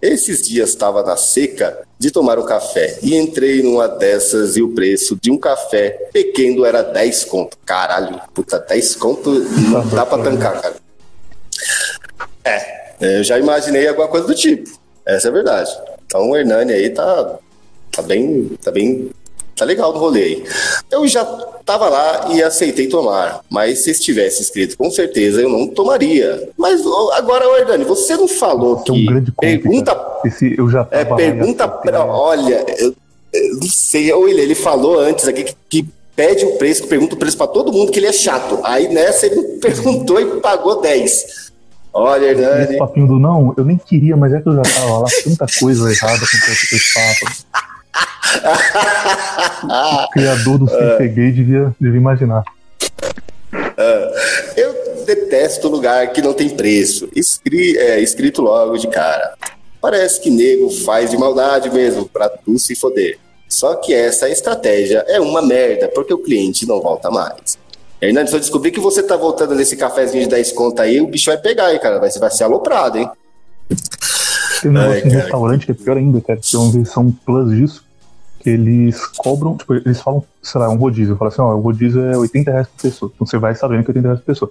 [0.00, 4.72] Esses dias estava na seca de tomar um café e entrei numa dessas e o
[4.72, 7.58] preço de um café pequeno era 10 conto.
[7.66, 10.76] Caralho, puta, 10 conto não dá pra tancar, cara.
[12.44, 14.70] É, eu já imaginei alguma coisa do tipo.
[15.04, 15.76] Essa é a verdade.
[16.06, 17.38] Então o Hernani aí tá,
[17.90, 19.10] tá bem, tá bem
[19.58, 20.44] tá legal no rolê aí.
[20.90, 21.24] Eu já
[21.64, 26.48] tava lá e aceitei tomar, mas se estivesse escrito, com certeza eu não tomaria.
[26.56, 26.80] Mas
[27.12, 28.90] agora, Ordani, você não falou Nossa, que.
[28.90, 30.06] É um grande pergunta.
[30.24, 32.94] Esse eu já é, pergunta pra, Olha, eu,
[33.32, 36.88] eu, não sei, ou ele, ele falou antes aqui que, que pede o preço, que
[36.88, 38.60] pergunta o preço para todo mundo que ele é chato.
[38.64, 41.48] Aí nessa ele perguntou e pagou 10.
[41.92, 42.64] Olha, Hernani.
[42.64, 45.46] Esse papinho do não, eu nem queria, mas é que eu já tava lá, tanta
[45.58, 47.67] coisa errada com esse papo
[49.64, 50.68] o criador do
[50.98, 52.42] Sem Gay devia, devia imaginar.
[53.52, 57.08] Uh, eu detesto lugar que não tem preço.
[57.14, 59.34] Escri é, escrito logo de cara.
[59.80, 63.18] Parece que nego faz de maldade mesmo pra tu se foder.
[63.48, 67.56] Só que essa estratégia é uma merda, porque o cliente não volta mais.
[68.00, 71.06] Hernandes, se eu descobrir que você tá voltando nesse cafezinho de 10 conto aí, o
[71.06, 71.98] bicho vai pegar aí, cara.
[71.98, 73.10] Vai, vai ser aloprado, hein?
[74.60, 76.40] Tem um negócio em restaurante que é pior ainda, cara.
[76.40, 77.88] Tem uma versão plus disso
[78.40, 81.12] que eles cobram, tipo, eles falam, sei lá, um rodízio.
[81.12, 83.12] Eu falo assim, ó, o rodízio é 80 reais por pessoa.
[83.14, 84.50] Então você vai sabendo que é 80 reais por pessoa.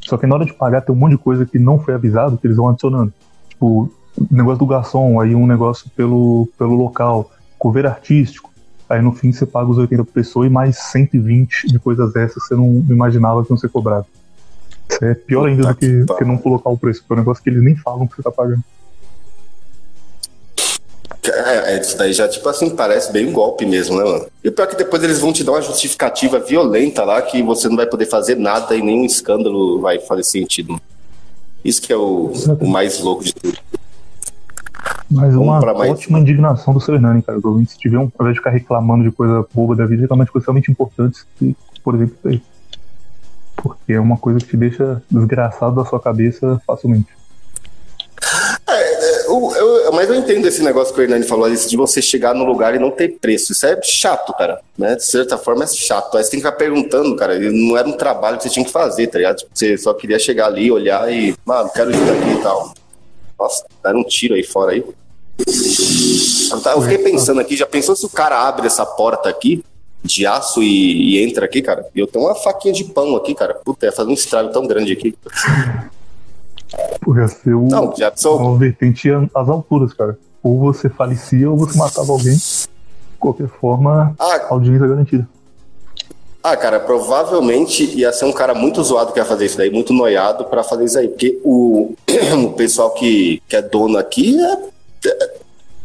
[0.00, 2.38] Só que na hora de pagar tem um monte de coisa que não foi avisado
[2.38, 3.12] que eles vão adicionando.
[3.48, 3.90] Tipo,
[4.30, 8.52] negócio do garçom, aí um negócio pelo, pelo local, cover artístico.
[8.88, 12.42] Aí no fim você paga os 80 por pessoa e mais 120 de coisas dessas
[12.42, 14.06] que você não imaginava que iam ser cobradas.
[14.90, 17.18] Isso é pior ainda do que, do que não colocar o preço, porque é um
[17.20, 18.62] negócio que eles nem falam que você tá pagando.
[21.26, 24.26] É, é, isso daí já, tipo assim, parece bem um golpe mesmo, né, mano?
[24.42, 27.42] E o pior é que depois eles vão te dar uma justificativa violenta lá que
[27.42, 30.78] você não vai poder fazer nada e nenhum escândalo vai fazer sentido.
[31.64, 33.58] Isso que é o, o mais louco de tudo.
[35.10, 35.90] Mas uma mais...
[35.90, 37.38] ótima indignação do seu Hernani, cara.
[37.68, 40.32] Se tiver um, ao invés de ficar reclamando de coisa boba da vida, reclamar de
[40.32, 42.42] coisas realmente importantes, que, por exemplo, isso aí.
[43.56, 47.08] Porque é uma coisa que te deixa desgraçado da sua cabeça facilmente.
[48.68, 49.23] É,
[49.56, 52.34] eu, eu, mas eu entendo esse negócio que o Hernani falou, isso de você chegar
[52.34, 53.52] no lugar e não ter preço.
[53.52, 54.60] Isso é chato, cara.
[54.76, 54.96] Né?
[54.96, 56.16] De certa forma é chato.
[56.16, 57.38] Aí você tem que ficar perguntando, cara.
[57.38, 59.36] Não era um trabalho que você tinha que fazer, tá ligado?
[59.36, 62.74] Tipo, você só queria chegar ali, olhar e, mano, quero ir daqui e tal.
[63.38, 64.84] Nossa, dar um tiro aí fora aí.
[65.38, 69.64] Eu fiquei pensando aqui, já pensou se o cara abre essa porta aqui
[70.02, 71.86] de aço e, e entra aqui, cara?
[71.94, 73.54] Eu tenho uma faquinha de pão aqui, cara.
[73.54, 75.16] Puta, ia fazer um estrago tão grande aqui.
[77.16, 78.38] Ia ser o, não, já sou...
[78.38, 80.18] uma vertente às alturas, cara.
[80.42, 82.34] Ou você falecia ou você matava alguém.
[82.34, 82.68] De
[83.18, 85.28] qualquer forma, ah, audiência é garantida.
[86.42, 89.94] Ah, cara, provavelmente ia ser um cara muito zoado que ia fazer isso daí, muito
[89.94, 91.08] noiado para fazer isso aí.
[91.08, 91.94] Porque o,
[92.44, 94.52] o pessoal que, que é dono aqui é,
[95.06, 95.34] é,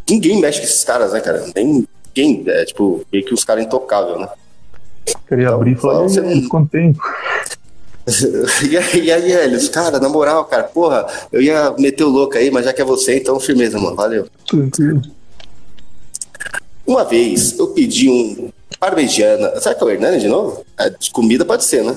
[0.09, 1.45] ninguém mexe com esses caras, né, cara?
[1.55, 4.27] Nem ninguém, é tipo, meio que os caras intocáveis, né?
[5.29, 6.65] Queria então, abrir e falar, você não...
[6.65, 7.01] tempo?
[8.69, 12.51] e aí, aí, Helios, cara, na moral, cara, porra, eu ia meter o louco aí,
[12.51, 14.27] mas já que é você, então firmeza, mano, valeu.
[16.85, 18.49] Uma vez eu pedi um
[18.79, 20.65] parmegiana, sabe que é o Hernani de novo?
[20.77, 21.95] É, de comida pode ser, né?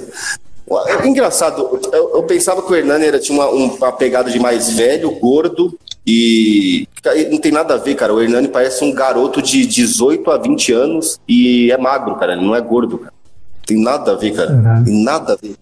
[1.04, 5.10] Engraçado, eu, eu pensava que o Hernani era, tinha uma, uma pegada de mais velho,
[5.12, 6.88] gordo, e
[7.30, 8.12] não tem nada a ver, cara.
[8.12, 12.32] O Hernani parece um garoto de 18 a 20 anos e é magro, cara.
[12.32, 13.12] Ele não é gordo, cara.
[13.64, 14.52] Tem nada a ver, cara.
[14.52, 14.84] Uhum.
[14.84, 15.54] Tem nada a ver.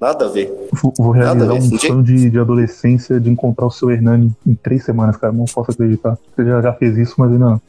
[0.00, 0.52] Nada a ver.
[0.98, 5.16] Vou realizar um sonho de, de, adolescência de encontrar o seu Hernani em três semanas,
[5.16, 5.32] cara.
[5.32, 6.18] Não posso acreditar.
[6.34, 7.62] Você já, já fez isso, mas ainda não.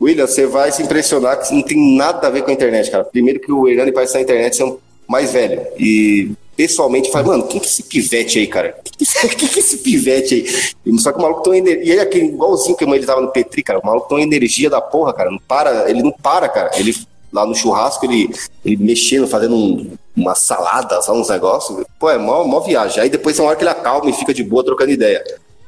[0.00, 3.04] William, você vai se impressionar que não tem nada a ver com a internet, cara.
[3.04, 4.76] Primeiro que o Hernani parece na internet ser
[5.08, 5.62] mais velho.
[5.78, 8.76] E pessoalmente fala, mano, quem que é esse pivete aí, cara?
[8.84, 10.98] Quem que, que é esse pivete aí?
[10.98, 11.84] Só que o maluco tem energia.
[11.84, 14.80] E aí, aquele igualzinho que ele tava no Petri, cara, o maluco tem energia da
[14.80, 15.30] porra, cara.
[15.30, 16.70] Não para, ele não para, cara.
[16.76, 16.94] Ele
[17.32, 18.30] lá no churrasco, ele,
[18.64, 21.84] ele mexendo, fazendo um, uma salada, sabe, uns negócios.
[21.98, 23.02] Pô, é mó, mó viagem.
[23.02, 25.22] Aí depois tem uma hora que ele acalma e fica de boa trocando ideia.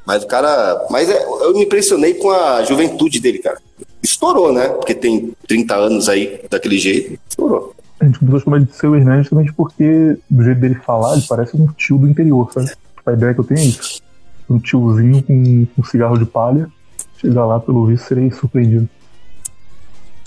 [0.07, 0.87] Mas o cara.
[0.89, 3.59] Mas é, eu me impressionei com a juventude dele, cara.
[4.03, 4.69] Estourou, né?
[4.69, 7.19] Porque tem 30 anos aí daquele jeito.
[7.29, 7.75] Estourou.
[7.99, 11.25] A gente começou a chamar de seu Hernandes justamente porque, do jeito dele falar, ele
[11.29, 12.71] parece um tio do interior, sabe?
[13.05, 14.03] A ideia que eu tenho é isso.
[14.49, 16.69] Um tiozinho com um cigarro de palha.
[17.17, 18.89] Chegar lá, pelo visto, serei surpreendido.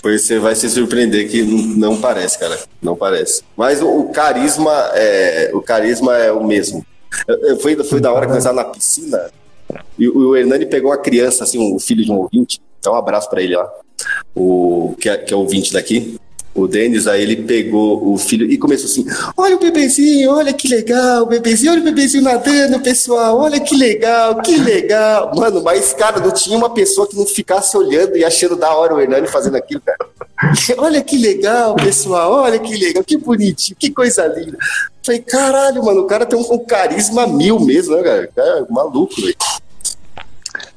[0.02, 2.58] Pois você vai se surpreender que não, parece, cara.
[2.80, 3.42] Não parece.
[3.56, 6.84] Mas o, carisma é o carisma é o mesmo.
[7.60, 9.30] Foi, foi da hora que na piscina
[9.98, 12.60] e o, Hernani pegou uma criança, assim, o um filho de um ouvinte.
[12.78, 13.70] Então um abraço para ele lá.
[14.34, 16.18] O, que é, que é ouvinte daqui.
[16.54, 20.66] O Denis, aí ele pegou o filho e começou assim: Olha o bebezinho, olha que
[20.68, 25.32] legal, o bebezinho, olha o bebezinho nadando, pessoal, olha que legal, que legal.
[25.34, 28.94] Mano, mas, cara, não tinha uma pessoa que não ficasse olhando e achando da hora
[28.94, 29.98] o Hernani fazendo aquilo, cara.
[30.78, 34.58] olha que legal, pessoal, olha que legal, que bonitinho, que coisa linda.
[35.02, 38.26] Falei, caralho, mano, o cara tem um, um carisma mil mesmo, né, cara?
[38.34, 39.36] cara é maluco, velho.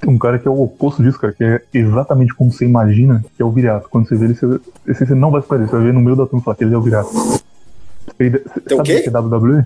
[0.07, 3.41] Um cara que é o oposto disso, cara, que é exatamente como você imagina que
[3.41, 3.87] é o Viriato.
[3.89, 6.25] Quando você vê ele, você, você não vai fazer, você vai ver no meio da
[6.25, 7.09] turma falar que ele é o Viriato.
[7.13, 8.29] Você,
[8.67, 8.97] Tem o quê?
[8.97, 9.63] o que é WWE?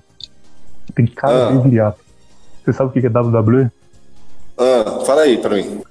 [0.96, 1.52] Tem cara Ah.
[1.52, 2.00] de Viriato.
[2.64, 3.70] Você sabe o que é WWE?
[4.58, 5.82] Ah, fala aí pra mim.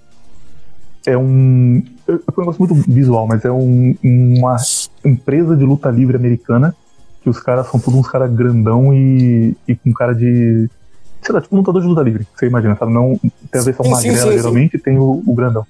[1.07, 1.83] É um.
[2.09, 4.57] É um negócio muito visual, mas é um, uma
[5.05, 6.75] empresa de luta livre americana
[7.23, 10.69] que os caras são todos uns caras grandão e, e com cara de.
[11.27, 12.93] Sei lá, tipo um lutador de luta livre, você imagina, sabe?
[12.93, 13.19] Não,
[13.51, 14.37] tem a versão Sim, magrela, sim, sim.
[14.37, 15.67] geralmente, e tem o, o grandão.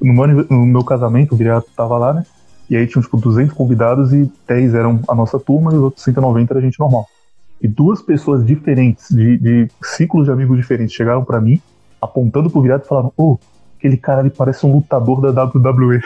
[0.00, 2.24] No meu, no meu casamento, o Viriato tava lá, né?
[2.70, 6.04] E aí tinham, tipo, 200 convidados e 10 eram a nossa turma e os outros
[6.04, 7.06] 190 era gente normal.
[7.60, 11.60] E duas pessoas diferentes, de, de ciclos de amigos diferentes, chegaram pra mim,
[12.00, 13.36] apontando pro Viriato e falaram: Ô,
[13.76, 16.00] aquele cara ali parece um lutador da WWE.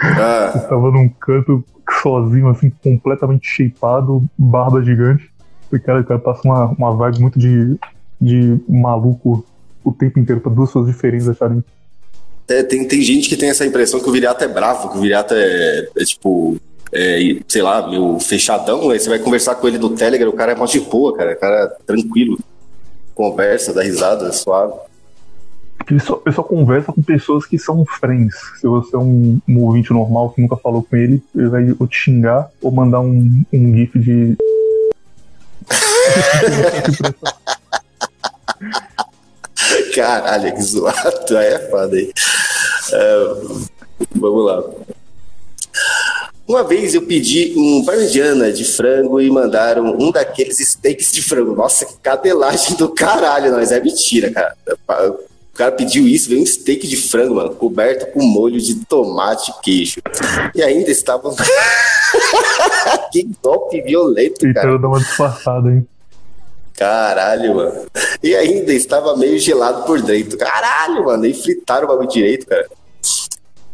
[0.00, 1.62] Ah, Tava num canto
[2.02, 5.30] sozinho, assim, completamente shapeado, barba gigante.
[5.72, 7.76] E cara, o cara passa uma, uma vibe muito de,
[8.20, 9.44] de maluco
[9.84, 11.64] o tempo inteiro, pra duas pessoas diferentes acharem.
[12.48, 15.00] é, tem, tem gente que tem essa impressão que o Viriato é bravo, que o
[15.00, 16.56] Viriato é, é, tipo,
[16.92, 18.90] é, sei lá, meio fechadão.
[18.90, 21.32] Aí você vai conversar com ele no Telegram, o cara é mó de boa, cara.
[21.32, 22.38] O cara é tranquilo.
[23.14, 24.74] Conversa, dá risada, suave.
[25.90, 28.34] Ele só, ele só conversa com pessoas que são friends.
[28.60, 31.86] Se você é um, um ouvinte normal que nunca falou com ele, ele vai ou
[31.86, 34.36] te xingar ou mandar um, um gif de.
[39.94, 41.36] Caralho, que zoado.
[41.36, 42.12] Aí é foda aí.
[42.92, 43.24] É,
[44.14, 44.62] vamos lá.
[46.46, 51.54] Uma vez eu pedi um parmegiana de frango e mandaram um daqueles steaks de frango.
[51.54, 54.56] Nossa, que cadelagem do caralho, mas é mentira, cara.
[55.58, 59.50] O cara pediu isso, veio um steak de frango, mano, coberto com molho de tomate
[59.50, 60.00] e queijo.
[60.54, 61.34] E ainda estava.
[63.10, 64.52] que golpe violento, cara.
[64.54, 65.84] Tentando dar uma disfarçada, hein?
[66.76, 67.86] Caralho, mano.
[68.22, 70.38] E ainda estava meio gelado por dentro.
[70.38, 71.22] Caralho, mano.
[71.22, 72.68] Nem fritaram o bagulho direito, cara.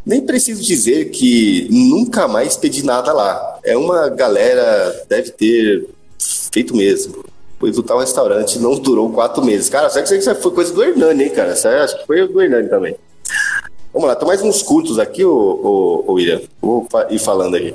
[0.06, 3.58] Nem preciso dizer que nunca mais pedi nada lá.
[3.62, 5.86] É uma galera, deve ter
[6.50, 7.23] feito mesmo.
[7.64, 9.70] Pois o tal restaurante não durou quatro meses.
[9.70, 11.52] Cara, será que isso foi coisa do Hernani, hein, cara?
[11.52, 12.94] Acho que foi do Hernani também.
[13.90, 16.42] Vamos lá, tem mais uns curtos aqui, ô, ô, ô William.
[16.60, 17.74] Vou ir falando aí.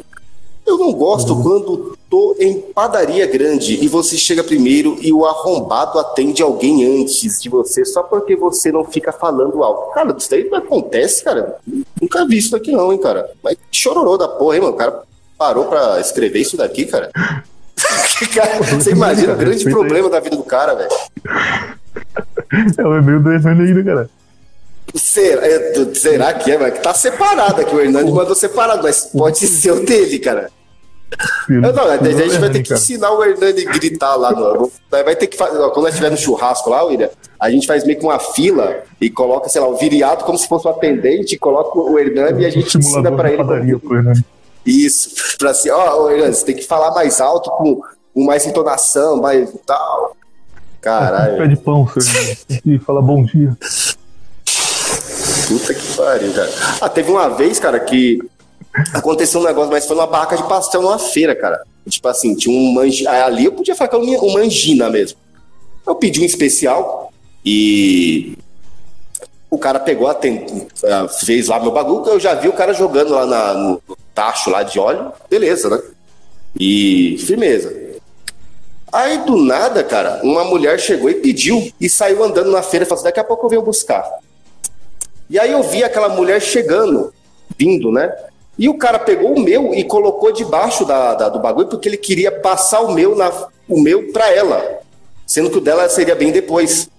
[0.64, 5.98] Eu não gosto quando tô em padaria grande e você chega primeiro e o arrombado
[5.98, 9.92] atende alguém antes de você só porque você não fica falando alto.
[9.92, 11.56] Cara, isso daí não acontece, cara.
[12.00, 13.28] Nunca vi isso daqui não, hein, cara.
[13.44, 14.76] Mas chororô da porra, hein, mano.
[14.76, 15.02] O cara
[15.36, 17.10] parou pra escrever isso daqui, cara.
[18.34, 20.90] Cara, você imagina o grande problema da vida do cara, velho.
[22.78, 24.10] É o e-mail do Hernani ainda, cara.
[24.96, 26.72] Será, é, será que é?
[26.72, 27.76] Que tá separado aqui.
[27.76, 30.50] O Hernani mandou separado, mas pode ser o dele, cara.
[31.50, 34.32] Eu, não, a gente vai ter que ensinar o Hernani a gritar lá.
[34.32, 37.10] No, vai ter que fazer, quando nós estiver no churrasco lá, William,
[37.40, 40.48] a gente faz meio que uma fila e coloca, sei lá, o viriato como se
[40.48, 43.38] fosse um atendente, coloca o Hernani e a gente ensina pra ele.
[43.38, 44.26] Padaria, pro Hernani.
[44.66, 47.82] Isso, pra assim, ó, Hernani, você tem que falar mais alto, com,
[48.14, 50.16] com mais entonação, mais tal.
[50.82, 51.38] Caralho.
[51.38, 51.88] Pé de pão,
[52.64, 53.58] que falar bom dia.
[55.48, 56.50] Puta que pariu, cara.
[56.82, 58.20] Ah, teve uma vez, cara, que
[58.94, 61.62] aconteceu um negócio, mas foi numa barraca de pastel numa feira, cara.
[61.88, 63.08] Tipo assim, tinha um mangi...
[63.08, 65.18] ah, Ali eu podia falar que era uma- uma angina mesmo.
[65.88, 67.12] Eu pedi um especial
[67.44, 68.38] e
[69.50, 73.26] o cara pegou, ah, fez lá meu bagulho, eu já vi o cara jogando lá
[73.26, 73.82] na- no
[74.20, 75.82] tacho lá de óleo, beleza, né?
[76.60, 77.74] E firmeza.
[78.92, 82.96] Aí do nada, cara, uma mulher chegou e pediu e saiu andando na feira falou
[83.00, 84.04] assim: daqui a pouco eu venho buscar.
[85.30, 87.14] E aí eu vi aquela mulher chegando,
[87.58, 88.14] vindo, né?
[88.58, 91.96] E o cara pegou o meu e colocou debaixo da, da- do bagulho porque ele
[91.98, 93.32] queria passar o meu, na,
[93.70, 94.80] o meu pra ela,
[95.26, 96.90] sendo que o dela seria bem depois.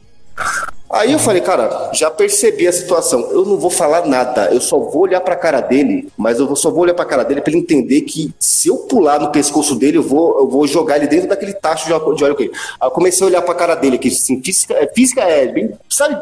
[0.93, 3.21] Aí eu falei, cara, já percebi a situação.
[3.31, 6.69] Eu não vou falar nada, eu só vou olhar pra cara dele, mas eu só
[6.69, 9.99] vou olhar pra cara dele pra ele entender que se eu pular no pescoço dele,
[9.99, 12.35] eu vou, eu vou jogar ele dentro daquele tacho de óleo de óleo.
[12.35, 15.21] que ele- Aí eu comecei a olhar pra cara dele, que assim, física, é, física
[15.21, 16.17] é bem, sabe,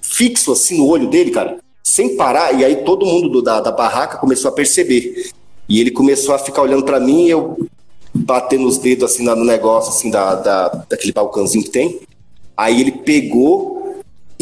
[0.00, 2.52] fixo assim no olho dele, cara, sem parar.
[2.54, 5.30] E aí todo mundo do- da, da barraca começou a perceber.
[5.68, 7.56] E ele começou a ficar olhando pra mim e eu
[8.14, 12.00] batendo os dedos assim no negócio assim da, da, daquele balcãozinho que tem.
[12.56, 13.81] Aí ele pegou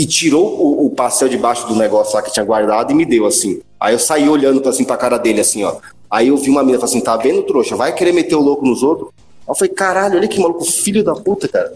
[0.00, 3.26] e tirou o, o pastel debaixo do negócio lá que tinha guardado e me deu
[3.26, 3.60] assim.
[3.78, 5.76] Aí eu saí olhando assim pra cara dele assim, ó.
[6.10, 7.76] Aí eu vi uma menina falando assim: tá vendo, trouxa?
[7.76, 9.10] Vai querer meter o louco nos outros?
[9.46, 11.74] Aí eu falei, caralho, olha que maluco, filho da puta, cara.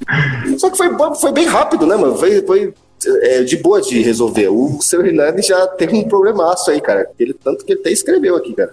[0.56, 0.88] Só que foi,
[1.20, 2.16] foi bem rápido, né, mano?
[2.16, 2.72] Foi, foi
[3.04, 4.48] é, de boa de resolver.
[4.48, 7.10] O seu Hernani já tem um problemaço aí, cara.
[7.18, 8.70] Ele, tanto que ele até escreveu aqui, cara.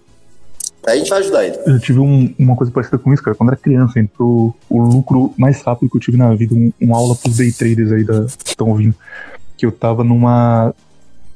[0.86, 1.58] Aí a gente vai ajudar ele.
[1.66, 3.36] Eu tive um, uma coisa parecida com isso, cara.
[3.36, 6.98] Quando era criança, entrou o lucro mais rápido que eu tive na vida, um, uma
[6.98, 8.96] aula pros day traders aí da, que estão ouvindo.
[9.56, 10.74] Que eu tava numa.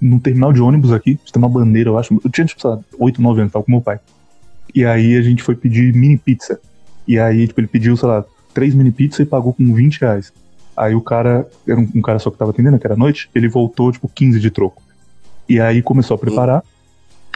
[0.01, 2.19] num terminal de ônibus aqui, tem uma bandeira, eu acho.
[2.23, 3.99] Eu tinha, tipo, sabe, 8, 9 anos, tava com meu pai.
[4.75, 6.59] E aí a gente foi pedir mini pizza.
[7.07, 10.33] E aí, tipo, ele pediu, sei lá, três mini pizza e pagou com 20 reais.
[10.75, 13.47] Aí o cara, era um, um cara só que tava atendendo, que era noite, ele
[13.47, 14.83] voltou, tipo, 15 de troco.
[15.47, 16.63] E aí começou a preparar.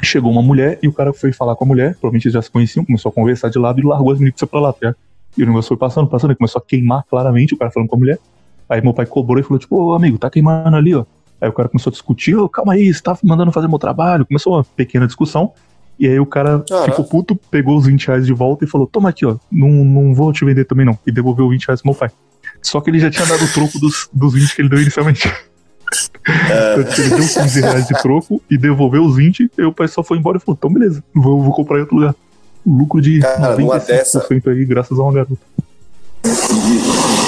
[0.04, 2.49] Chegou uma mulher e o cara foi falar com a mulher, provavelmente eles já se
[2.49, 4.95] conheciam, começou a conversar de lado e largou as pizza pra lá, tá?
[5.38, 7.95] E o negócio foi passando, passando, e começou a queimar claramente, o cara falando com
[7.95, 8.20] a mulher.
[8.68, 11.06] Aí meu pai cobrou e falou, tipo, ô amigo, tá queimando ali, ó.
[11.39, 14.26] Aí o cara começou a discutir, ô, calma aí, você tá mandando fazer meu trabalho.
[14.26, 15.52] Começou uma pequena discussão.
[15.99, 19.10] E aí o cara ficou puto, pegou os 20 reais de volta e falou: Toma
[19.10, 20.97] aqui, ó, não, não vou te vender também não.
[21.06, 22.10] E devolveu 20 reais pro meu pai.
[22.62, 25.32] Só que ele já tinha dado o troco dos, dos 20 que ele deu inicialmente.
[25.92, 30.02] Tipo, ele deu 15 reais de troco e devolveu os 20, e o pai só
[30.02, 32.16] foi embora e falou: Então beleza, vou, vou comprar em outro lugar.
[32.66, 34.28] Lucro de Cara, 95% dessa...
[34.48, 35.38] aí, graças a uma garota.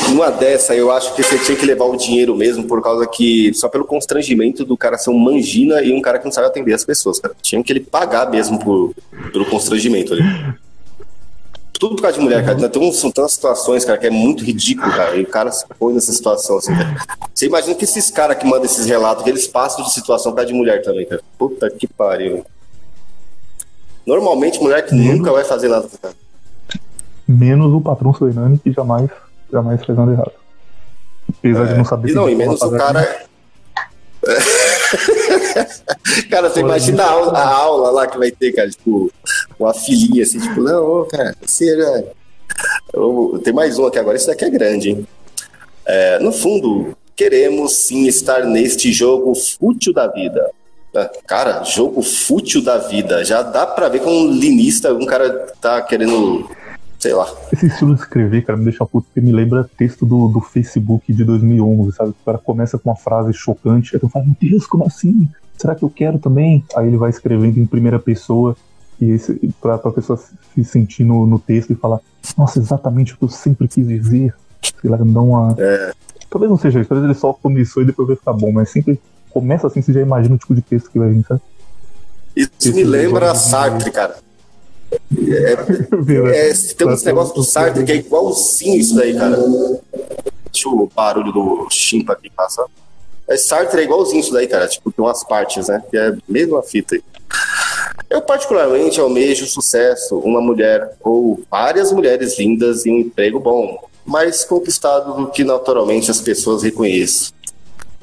[0.10, 3.52] Numa dessa, eu acho que você tinha que levar o dinheiro mesmo, por causa que,
[3.56, 6.74] só pelo constrangimento do cara ser um mangina e um cara que não sabe atender
[6.74, 7.36] as pessoas, cara.
[7.42, 8.94] Tinha que ele pagar mesmo por,
[9.32, 10.24] pelo constrangimento ali.
[11.84, 12.70] Tudo por causa de mulher, cara.
[12.70, 15.18] Tem, são tantas situações, cara, que é muito ridículo, cara.
[15.18, 16.96] E o cara se põe nessa situação, assim, cara.
[17.36, 20.48] Você imagina que esses caras que mandam esses relatos, que eles passam de situação causa
[20.48, 21.22] de mulher também, cara.
[21.38, 22.46] Puta que pariu.
[24.08, 26.16] Normalmente, mulher que nunca vai fazer nada, cara.
[27.28, 29.10] Menos o patrão Soinani, que jamais
[29.52, 30.32] jamais fez nada errado.
[31.38, 33.26] Apesar é, de não saber e não, e menos o cara.
[36.30, 39.12] cara, você imagina a aula, a aula, lá que vai ter, cara, tipo,
[39.60, 42.06] uma filhinha assim, tipo, não, cara, seja.
[43.44, 45.08] Tem mais um aqui agora, esse daqui é grande, hein?
[45.86, 50.50] É, no fundo, queremos sim estar neste jogo fútil da vida.
[50.96, 53.26] É, cara, jogo fútil da vida.
[53.26, 56.50] Já dá pra ver como um linista, um cara tá querendo
[57.04, 57.30] sei lá.
[57.52, 61.12] Esse estilo de escrever, cara, me deixa puto, porque me lembra texto do, do Facebook
[61.12, 62.12] de 2011, sabe?
[62.12, 65.28] O cara começa com uma frase chocante, aí tu fala, meu Deus, como assim?
[65.58, 66.64] Será que eu quero também?
[66.74, 68.56] Aí ele vai escrevendo em primeira pessoa,
[69.02, 72.00] e esse, pra, pra pessoa se sentir no, no texto e falar,
[72.38, 74.34] nossa, exatamente o que eu sempre quis dizer.
[74.80, 75.56] Sei lá, não uma.
[75.60, 75.92] É.
[76.30, 78.98] Talvez não seja isso, talvez ele só começou e depois vai ficar bom, mas sempre
[79.30, 81.42] começa assim, você já imagina o tipo de texto que vai vir, sabe?
[82.34, 84.16] Isso Esse me lembra Sartre, cara.
[85.34, 89.38] É, é, tem uns negócios do Sartre que é igualzinho isso daí, cara.
[90.52, 92.66] Deixa o barulho do chimpa aqui passar.
[93.28, 94.68] É, Sartre é igualzinho isso daí, cara.
[94.68, 95.82] Tipo, tem umas partes, né?
[95.90, 97.04] Que é a mesma fita aí.
[98.10, 104.44] Eu particularmente almejo sucesso, uma mulher ou várias mulheres lindas e um emprego bom, mais
[104.44, 107.34] conquistado do que naturalmente as pessoas reconhecem.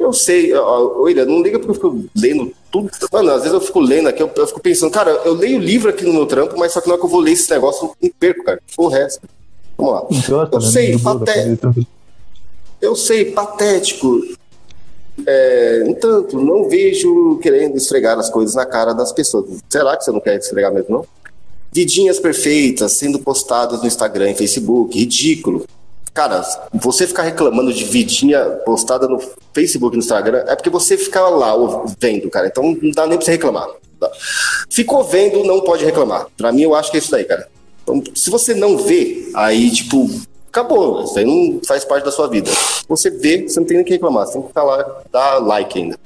[0.00, 2.90] Eu sei, William, não liga porque eu fico lendo tudo.
[3.12, 5.90] Mano, às vezes eu fico lendo aqui, eu, eu, fico pensando, cara, eu leio livro
[5.90, 7.92] aqui no meu trampo, mas só que na hora que eu vou ler esse negócio,
[8.00, 8.62] eu perco, cara.
[8.78, 9.20] O resto.
[9.76, 10.48] Vamos lá.
[10.50, 10.66] Eu né?
[10.70, 11.86] sei, patético.
[12.80, 14.22] Eu sei, patético.
[15.26, 19.60] É, entanto, não vejo querendo esfregar as coisas na cara das pessoas.
[19.68, 21.06] Será que você não quer esfregar mesmo, não?
[21.70, 25.66] Vidinhas perfeitas sendo postadas no Instagram e Facebook, ridículo.
[26.12, 26.42] Cara,
[26.74, 29.20] você ficar reclamando de vidinha postada no
[29.54, 31.54] Facebook no Instagram é porque você fica lá
[31.98, 32.48] vendo, cara.
[32.48, 33.68] Então não dá nem pra você reclamar.
[34.68, 36.26] Ficou vendo, não pode reclamar.
[36.36, 37.48] Pra mim, eu acho que é isso daí, cara.
[37.82, 40.08] Então, se você não vê, aí, tipo,
[40.48, 41.04] acabou.
[41.04, 42.50] Isso aí não faz parte da sua vida.
[42.88, 44.26] Você vê, você não tem nem que reclamar.
[44.26, 45.98] Você tem que ficar lá, dar like ainda.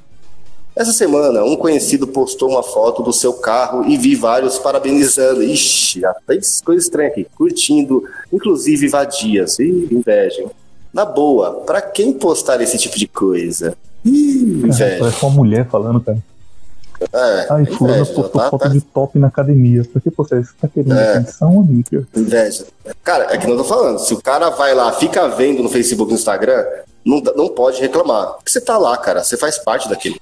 [0.75, 5.41] Essa semana, um conhecido postou uma foto do seu carro e vi vários parabenizando.
[5.41, 7.25] Ixi, tem coisa estranha aqui.
[7.33, 9.57] Curtindo, inclusive vadias.
[9.57, 10.45] Ih, inveja.
[10.93, 13.75] Na boa, para quem postar esse tipo de coisa?
[14.03, 14.97] Ih, inveja.
[14.99, 16.17] Parece uma mulher falando, cara.
[17.13, 18.69] É, Ai, fulano postou tá, foto tá...
[18.69, 19.83] de top na academia.
[19.85, 21.17] Por que você tá querendo é.
[21.17, 22.05] atenção, amiga?
[22.15, 22.65] Inveja.
[23.03, 23.99] Cara, é que não tô falando.
[23.99, 26.65] Se o cara vai lá, fica vendo no Facebook e no Instagram,
[27.05, 28.33] não, não pode reclamar.
[28.33, 29.23] Porque você tá lá, cara.
[29.23, 30.15] Você faz parte daquilo.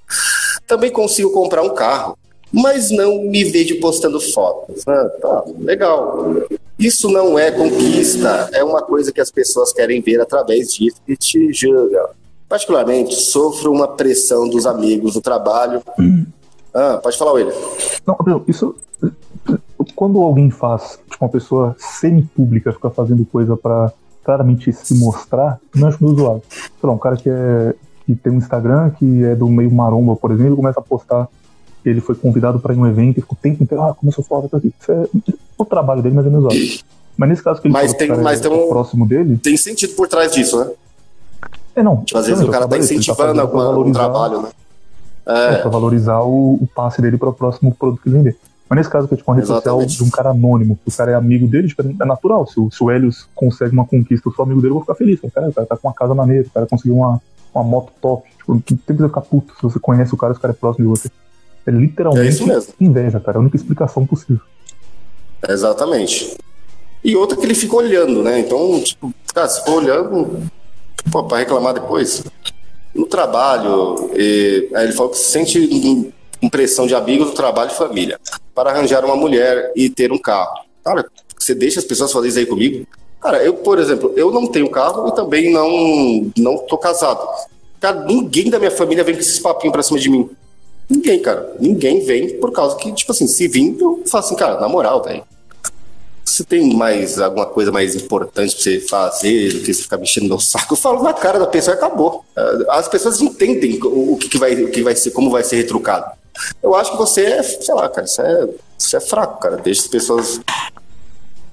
[0.68, 2.18] Também consigo comprar um carro,
[2.51, 4.84] mas não me vejo postando fotos.
[4.88, 6.36] Ah, tá, legal.
[6.78, 11.16] Isso não é conquista, é uma coisa que as pessoas querem ver através disso e
[11.16, 12.09] te julgam.
[12.47, 15.82] Particularmente, sofro uma pressão dos amigos do trabalho.
[15.99, 16.26] Hum.
[16.74, 17.55] Ah, pode falar, William.
[18.05, 18.76] Não, Gabriel, isso.
[19.95, 23.91] Quando alguém faz, tipo, uma pessoa semi-pública fica fazendo coisa para
[24.24, 26.41] claramente se mostrar, não acho meio zoado.
[26.49, 30.15] Sei lá, um cara que, é, que tem um Instagram, que é do meio maromba,
[30.15, 31.27] por exemplo, começa a postar
[31.85, 34.47] ele foi convidado para ir um evento e ficou o tempo inteiro, ah, começou foda,
[34.47, 34.73] tá aqui.
[34.79, 35.05] Isso é
[35.57, 36.55] o trabalho dele, mas é zoado.
[37.15, 39.37] Mas nesse caso que ele mas tem, mas é tem um, próximo dele.
[39.37, 40.71] Tem sentido por trás disso, né?
[41.75, 42.03] É, não.
[42.03, 44.49] Tipo, às vezes o cara tá incentivando tá algum trabalho, né?
[45.25, 45.53] É.
[45.53, 48.37] é pra valorizar o, o passe dele para o próximo produto que ele vender.
[48.69, 49.91] Mas nesse caso que é tipo uma rede Exatamente.
[49.91, 52.47] social de um cara anônimo, que o cara é amigo dele, tipo, é natural.
[52.47, 54.95] Se o, se o Helios consegue uma conquista, eu sou amigo dele, eu vou ficar
[54.95, 55.19] feliz.
[55.21, 57.21] O cara, o cara tá com uma casa maneira, o cara conseguiu uma,
[57.53, 58.29] uma moto top.
[58.37, 60.57] Tipo, não tem que ficar puto se você conhece o cara, se o cara é
[60.57, 61.11] próximo de você.
[61.65, 63.37] É literalmente é inveja, cara.
[63.37, 64.41] É a única explicação possível.
[65.47, 66.35] Exatamente.
[67.03, 68.39] E outra que ele fica olhando, né?
[68.39, 70.41] Então, tipo, cara, se for olhando,
[71.11, 72.23] pô, pra reclamar depois.
[72.93, 77.75] No trabalho, e, aí ele falou que se sente impressão de amigos do trabalho e
[77.75, 78.19] família
[78.53, 80.63] para arranjar uma mulher e ter um carro.
[80.83, 81.05] Cara,
[81.37, 82.85] você deixa as pessoas fazerem isso aí comigo?
[83.24, 87.26] Cara, eu, por exemplo, eu não tenho carro e também não, não tô casado.
[87.80, 90.30] Cara, ninguém da minha família vem com esses papinhos pra cima de mim.
[90.89, 91.55] Ninguém, cara.
[91.57, 95.01] Ninguém vem por causa que, tipo assim, se vir, eu falo assim, cara, na moral,
[95.01, 95.24] velho.
[96.26, 100.28] Se tem mais alguma coisa mais importante pra você fazer do que você ficar mexendo
[100.28, 102.26] no saco, eu falo na cara da pessoa e acabou.
[102.69, 106.11] As pessoas entendem o que, vai, o que vai ser, como vai ser retrucado.
[106.61, 109.57] Eu acho que você é, sei lá, cara, isso é, isso é fraco, cara.
[109.57, 110.41] Deixa as pessoas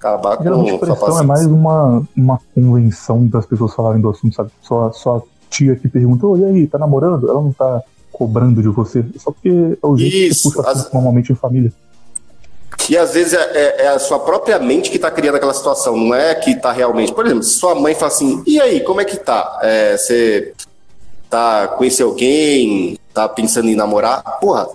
[0.01, 4.35] acabar com Geralmente a pressão é mais uma, uma convenção das pessoas falarem do assunto,
[4.35, 4.51] sabe?
[4.63, 7.29] Só, só a tia que perguntou, e aí, tá namorando?
[7.29, 10.93] Ela não tá cobrando de você, só porque é o jeito Isso, que puxa as...
[10.93, 11.73] normalmente em família.
[12.89, 15.97] E às vezes é, é, é, a sua própria mente que está criando aquela situação,
[15.97, 17.13] não é que está realmente.
[17.13, 19.59] Por exemplo, se sua mãe fala assim, e aí, como é que tá?
[19.63, 20.55] É, você
[21.29, 22.99] tá conhecendo alguém?
[23.13, 24.23] Tá pensando em namorar?
[24.41, 24.69] Porra,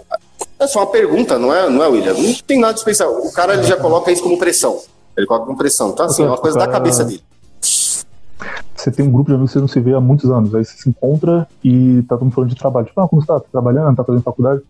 [0.60, 2.14] é só uma pergunta, não é, não é, William?
[2.14, 3.12] Não tem nada de especial.
[3.12, 4.82] O cara ele já coloca isso como pressão.
[5.18, 5.90] Ele coloca como pressão.
[5.90, 7.24] Então, assim, é uma coisa da cabeça dele.
[7.62, 10.54] Você tem um grupo de amigos que você não se vê há muitos anos.
[10.54, 12.86] Aí você se encontra e tá todo mundo falando de trabalho.
[12.86, 13.40] Tipo, ah, como você tá?
[13.40, 13.96] tá trabalhando?
[13.96, 14.62] Tá fazendo faculdade?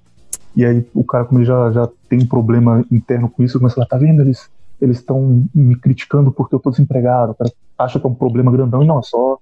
[0.55, 3.73] E aí o cara, como ele já, já tem um problema interno com isso, começa
[3.73, 4.21] a falar, tá vendo?
[4.21, 4.49] Eles
[4.81, 7.31] eles estão me criticando porque eu tô desempregado.
[7.31, 9.37] O cara acha que é um problema grandão e não, é só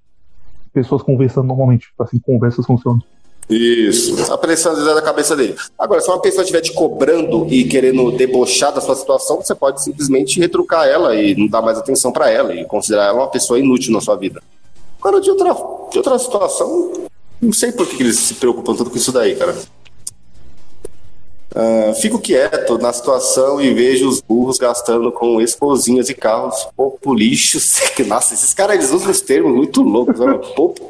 [0.72, 1.90] pessoas conversando normalmente.
[2.00, 3.02] Assim, conversas funcionam.
[3.50, 4.32] Isso.
[4.32, 5.56] A pressão é da cabeça dele.
[5.78, 9.84] Agora, se uma pessoa estiver te cobrando e querendo debochar da sua situação, você pode
[9.84, 13.60] simplesmente retrucar ela e não dar mais atenção para ela e considerar ela uma pessoa
[13.60, 14.42] inútil na sua vida.
[15.00, 15.54] Agora, de outra,
[15.92, 17.08] de outra situação,
[17.42, 19.56] não sei por que eles se preocupam tanto com isso daí, cara.
[21.56, 27.80] Uh, fico quieto na situação e vejo os burros gastando com esposinhas e carros populixos.
[28.08, 30.20] Nossa, esses caras eles usam os termos muito loucos.
[30.20, 30.34] Né?
[30.56, 30.82] Pop,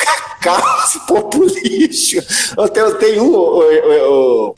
[0.42, 2.18] carros populixo.
[2.58, 4.56] Eu tenho um, o, o,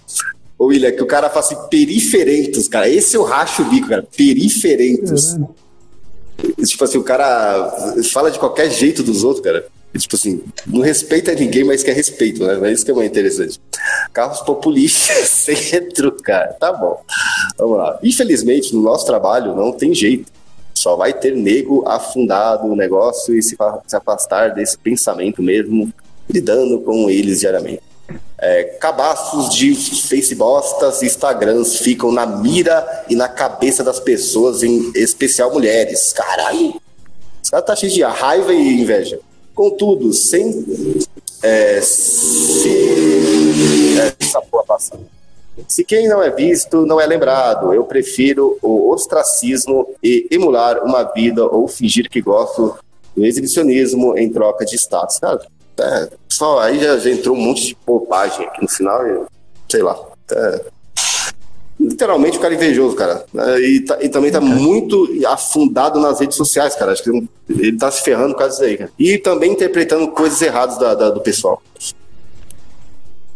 [0.59, 2.87] o, William, que o cara fala assim, periferentos, cara.
[2.87, 4.07] Esse eu racho o bico, cara.
[4.15, 5.33] Periferentos.
[5.33, 5.47] Uhum.
[6.63, 7.73] Tipo assim, o cara
[8.13, 9.65] fala de qualquer jeito dos outros, cara.
[9.97, 12.69] Tipo assim, não respeita ninguém, mas quer respeito, né?
[12.69, 13.59] É isso que é muito interessante.
[14.13, 16.53] Carros populistas sem retrucar.
[16.59, 17.01] Tá bom.
[17.57, 17.99] Vamos lá.
[18.03, 20.31] Infelizmente, no nosso trabalho, não tem jeito.
[20.73, 23.55] Só vai ter nego afundado no negócio e se,
[23.87, 25.91] se afastar desse pensamento mesmo,
[26.29, 27.81] lidando com eles diariamente.
[28.37, 34.91] É, cabaços de Facebostas e Instagrams ficam na mira e na cabeça das pessoas, em
[34.93, 36.11] especial mulheres.
[36.11, 36.79] Caralho!
[37.41, 39.19] Os caras tá cheio de raiva e inveja.
[39.55, 40.65] Contudo, sem.
[41.41, 42.69] É, se,
[43.97, 44.13] é.
[45.67, 51.03] Se quem não é visto não é lembrado, eu prefiro o ostracismo e emular uma
[51.03, 52.77] vida ou fingir que gosto
[53.15, 55.19] do exibicionismo em troca de status.
[55.19, 55.47] Cara,
[55.79, 59.25] é, só aí já, entrou um monte de bobagem aqui no final,
[59.69, 59.97] sei lá.
[60.31, 60.65] É,
[61.95, 63.25] literalmente o cara invejoso, cara.
[63.33, 66.91] É, e, tá, e, também tá muito afundado nas redes sociais, cara.
[66.91, 68.91] Acho que ele tá se ferrando por causa disso aí, cara.
[68.99, 71.61] E também interpretando coisas erradas da, da, do pessoal.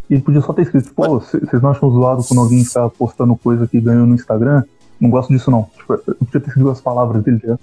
[0.10, 3.68] E podia só ter escrito, pô, vocês não acham zoado quando alguém está postando coisa
[3.68, 4.64] que ganhou no Instagram?
[5.00, 5.70] Não gosto disso, não.
[5.78, 7.58] Tipo, eu podia ter escrito as palavras dele, já.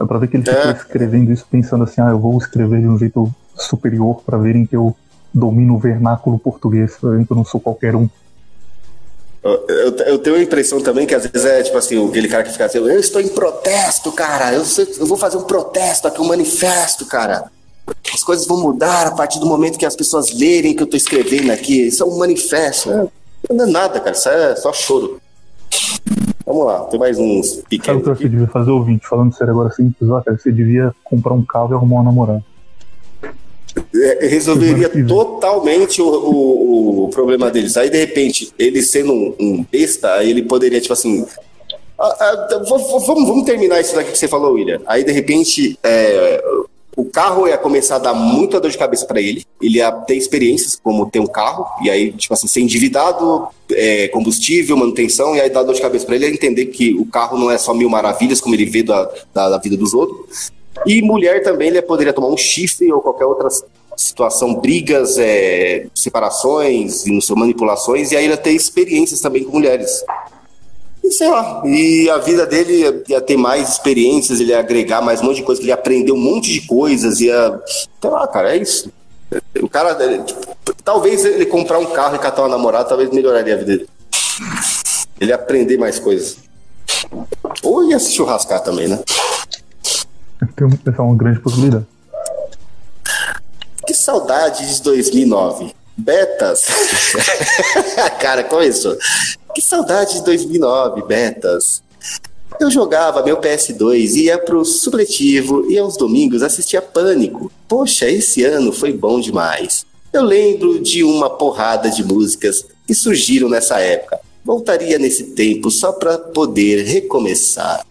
[0.00, 0.72] É pra ver que ele ficou é.
[0.72, 4.76] escrevendo isso pensando assim, ah, eu vou escrever de um jeito superior para verem que
[4.76, 4.94] eu
[5.32, 8.08] domino o vernáculo português, pra verem que eu não sou qualquer um.
[9.42, 12.52] Eu, eu, tenho a impressão também que às vezes é tipo assim, aquele cara que
[12.52, 14.62] fica assim, eu estou em protesto, cara, eu,
[14.98, 17.50] eu vou fazer um protesto aqui, um manifesto, cara.
[18.14, 20.96] As coisas vão mudar a partir do momento que as pessoas lerem que eu estou
[20.96, 21.88] escrevendo aqui.
[21.88, 22.90] Isso é um manifesto.
[22.90, 23.08] Né?
[23.50, 25.20] Não é nada, cara, isso é só choro.
[26.46, 28.02] Vamos lá, tem mais uns pequenos.
[28.04, 29.08] Sabe o que você devia fazer, ouvinte?
[29.08, 32.44] Falando sério agora simples, ó, cara, você devia comprar um carro e arrumar uma namorada.
[33.94, 37.76] É, resolveria totalmente o, o, o, problema deles.
[37.76, 41.24] Aí, de repente, ele sendo um, um besta, aí ele poderia, tipo assim.
[41.98, 44.80] Ah, ah, vamos, vamos terminar isso daqui que você falou, William.
[44.86, 46.42] Aí, de repente, é,
[46.96, 49.44] o, carro ia começar a dar muita dor de cabeça para ele.
[49.60, 54.08] Ele ia ter experiências como ter um carro, e aí, tipo assim, ser endividado, é,
[54.08, 57.38] combustível, manutenção, e aí dar dor de cabeça para ele, é entender que o carro
[57.38, 60.52] não é só mil maravilhas, como ele vê da, da, da vida dos outros.
[60.86, 63.48] E mulher também, ele poderia tomar um chifre ou qualquer outra
[63.96, 67.04] situação, brigas, é, separações,
[67.36, 70.04] manipulações, e aí ele ia ter experiências também com mulheres.
[71.04, 75.20] E sei lá, e a vida dele ia, ter mais experiências, ele ia agregar mais
[75.20, 77.60] um monte de coisas, ele ia aprender um monte de coisas, ia.
[78.00, 78.90] Sei lá, cara, é isso.
[79.60, 80.40] O cara, tipo,
[80.84, 83.88] talvez ele comprar um carro e catar uma namorada, talvez melhoraria a vida dele.
[85.20, 86.36] Ele ia aprender mais coisas.
[87.62, 89.00] Ou ia se churrascar também, né?
[90.54, 91.86] Tem uma, uma grande possibilidade.
[93.86, 95.74] Que saudade de 2009.
[95.96, 96.66] Betas.
[98.20, 98.96] Cara, começou.
[99.54, 101.82] Que saudade de 2009, Betas.
[102.60, 107.50] Eu jogava meu PS2, ia pro supletivo e aos domingos assistia Pânico.
[107.68, 109.84] Poxa, esse ano foi bom demais.
[110.12, 114.20] Eu lembro de uma porrada de músicas que surgiram nessa época.
[114.44, 117.84] Voltaria nesse tempo só para poder recomeçar.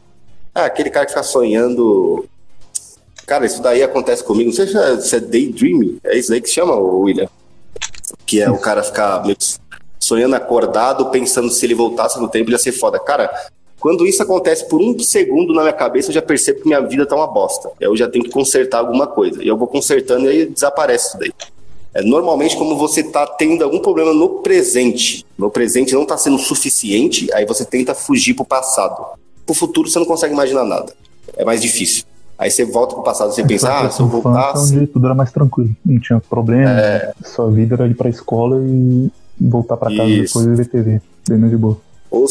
[0.54, 2.26] Ah, aquele cara que fica sonhando
[3.32, 4.50] Cara, isso daí acontece comigo.
[4.50, 6.00] Não sei se é daydreaming.
[6.04, 7.30] É isso aí que chama, William.
[8.26, 9.24] Que é o cara ficar
[9.98, 13.00] sonhando acordado, pensando se ele voltasse no tempo, ele ia ser foda.
[13.00, 13.32] Cara,
[13.80, 17.06] quando isso acontece por um segundo na minha cabeça, eu já percebo que minha vida
[17.06, 17.72] tá uma bosta.
[17.80, 19.42] Eu já tenho que consertar alguma coisa.
[19.42, 21.32] E eu vou consertando e aí desaparece isso daí.
[21.94, 26.38] É, normalmente, como você tá tendo algum problema no presente, no presente não tá sendo
[26.38, 29.18] suficiente, aí você tenta fugir pro passado.
[29.46, 30.94] Pro futuro você não consegue imaginar nada.
[31.38, 32.11] É mais difícil.
[32.42, 34.76] Aí você volta pro passado, você pensa, ah, se eu voltasse.
[34.76, 37.14] Onde tudo era mais tranquilo, não tinha problema, é...
[37.24, 40.40] sua vida era ir pra escola e voltar pra casa Isso.
[40.40, 41.78] depois e ver TV, bem de boa.
[42.10, 42.26] Ou,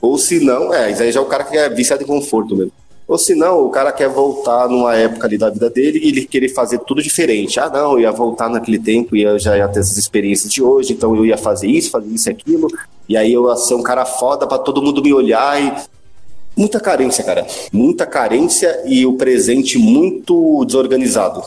[0.00, 2.56] ou se não, é, isso aí já é o cara que é viciado em conforto
[2.56, 2.72] mesmo.
[3.06, 6.24] Ou se não, o cara quer voltar numa época ali da vida dele e ele
[6.24, 7.60] querer fazer tudo diferente.
[7.60, 10.64] Ah, não, eu ia voltar naquele tempo e eu já ia ter essas experiências de
[10.64, 12.66] hoje, então eu ia fazer isso, fazer isso e aquilo.
[13.08, 15.93] E aí eu ia ser um cara foda para todo mundo me olhar e
[16.56, 17.46] Muita carência, cara.
[17.72, 21.42] Muita carência e o presente muito desorganizado.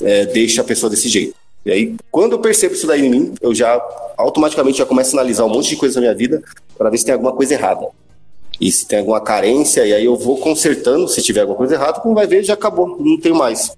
[0.00, 1.34] É, deixa a pessoa desse jeito.
[1.64, 3.80] E aí, quando eu percebo isso daí em mim, eu já
[4.16, 6.42] automaticamente já começo a analisar um monte de coisa na minha vida
[6.76, 7.86] para ver se tem alguma coisa errada.
[8.60, 11.08] E se tem alguma carência, e aí eu vou consertando.
[11.08, 13.76] Se tiver alguma coisa errada, quando vai ver, já acabou, não tenho mais.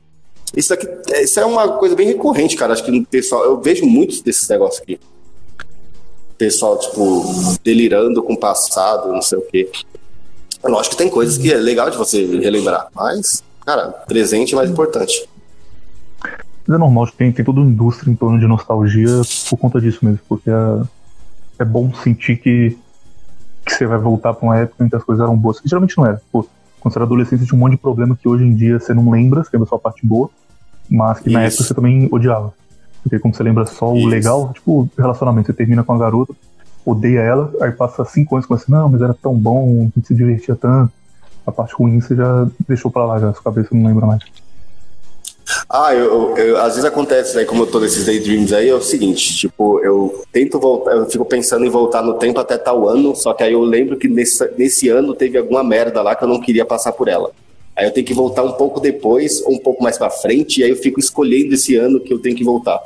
[0.57, 2.73] Isso aqui, é, isso é uma coisa bem recorrente, cara.
[2.73, 4.99] Acho que no pessoal, eu vejo muitos desses negócios aqui.
[6.39, 7.25] Pessoal, tipo,
[7.63, 9.71] delirando com o passado, não sei o quê.
[10.65, 14.71] Lógico que tem coisas que é legal de você relembrar, mas, cara, presente é mais
[14.71, 15.29] importante.
[16.67, 20.03] Mas é normal, tem, tem toda uma indústria em torno de nostalgia por conta disso
[20.03, 20.83] mesmo, porque é,
[21.59, 22.79] é bom sentir que,
[23.67, 25.61] que você vai voltar pra uma época em que as coisas eram boas.
[25.65, 26.23] geralmente não era.
[26.33, 26.47] Pô,
[26.81, 29.11] quando você era adolescente tinha um monte de problema que hoje em dia você não
[29.11, 30.31] lembra, você lembra só a parte boa,
[30.91, 31.39] mas que Isso.
[31.39, 32.55] na época você também odiava.
[33.03, 34.07] Porque como você lembra só Isso.
[34.07, 36.35] o legal, tipo, relacionamento, você termina com a garota,
[36.85, 40.07] odeia ela, aí passa cinco anos com assim, não, mas era tão bom, a gente
[40.07, 40.93] se divertia tanto.
[41.47, 44.23] A parte ruim você já deixou pra lá, já, sua cabeça não lembra mais.
[45.69, 48.81] Ah, eu, eu, às vezes acontece, né, como eu tô nesses daydreams aí, é o
[48.81, 53.15] seguinte, tipo, eu tento voltar, eu fico pensando em voltar no tempo até tal ano,
[53.15, 56.29] só que aí eu lembro que nesse, nesse ano teve alguma merda lá que eu
[56.29, 57.31] não queria passar por ela.
[57.77, 60.65] Aí eu tenho que voltar um pouco depois, ou um pouco mais para frente, e
[60.65, 62.81] aí eu fico escolhendo esse ano que eu tenho que voltar.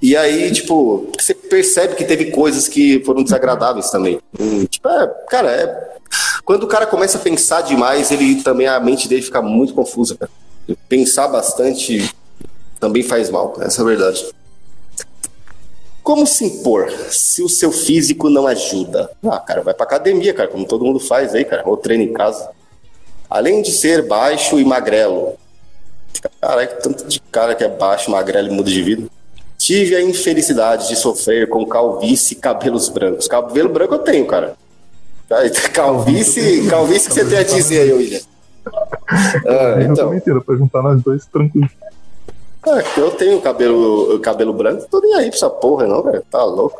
[0.00, 4.20] E aí, tipo, você percebe que teve coisas que foram desagradáveis também.
[4.38, 5.92] Hum, tipo, é, cara, é,
[6.44, 10.16] quando o cara começa a pensar demais, ele também, a mente dele fica muito confusa,
[10.16, 10.30] cara.
[10.88, 12.12] Pensar bastante
[12.80, 14.26] também faz mal, essa é a verdade.
[16.02, 19.08] Como se impor se o seu físico não ajuda?
[19.24, 22.12] Ah, cara, vai pra academia, cara, como todo mundo faz aí, cara, ou treina em
[22.12, 22.50] casa.
[23.30, 25.34] Além de ser baixo e magrelo.
[26.40, 29.08] Caralho, tanto de cara que é baixo, magrelo e muda de vida.
[29.62, 33.28] Tive a infelicidade de sofrer com calvície e cabelos brancos.
[33.28, 34.56] Cabelo branco eu tenho, cara.
[35.72, 38.20] Calvície, calvície que você tem a dizer aí, William?
[38.66, 40.12] Ah, então.
[40.12, 41.70] Eu pra juntar nós dois tranquilo.
[42.66, 46.24] É, eu tenho cabelo, cabelo branco, tô nem aí pra essa porra, não, velho.
[46.28, 46.76] Tá louco.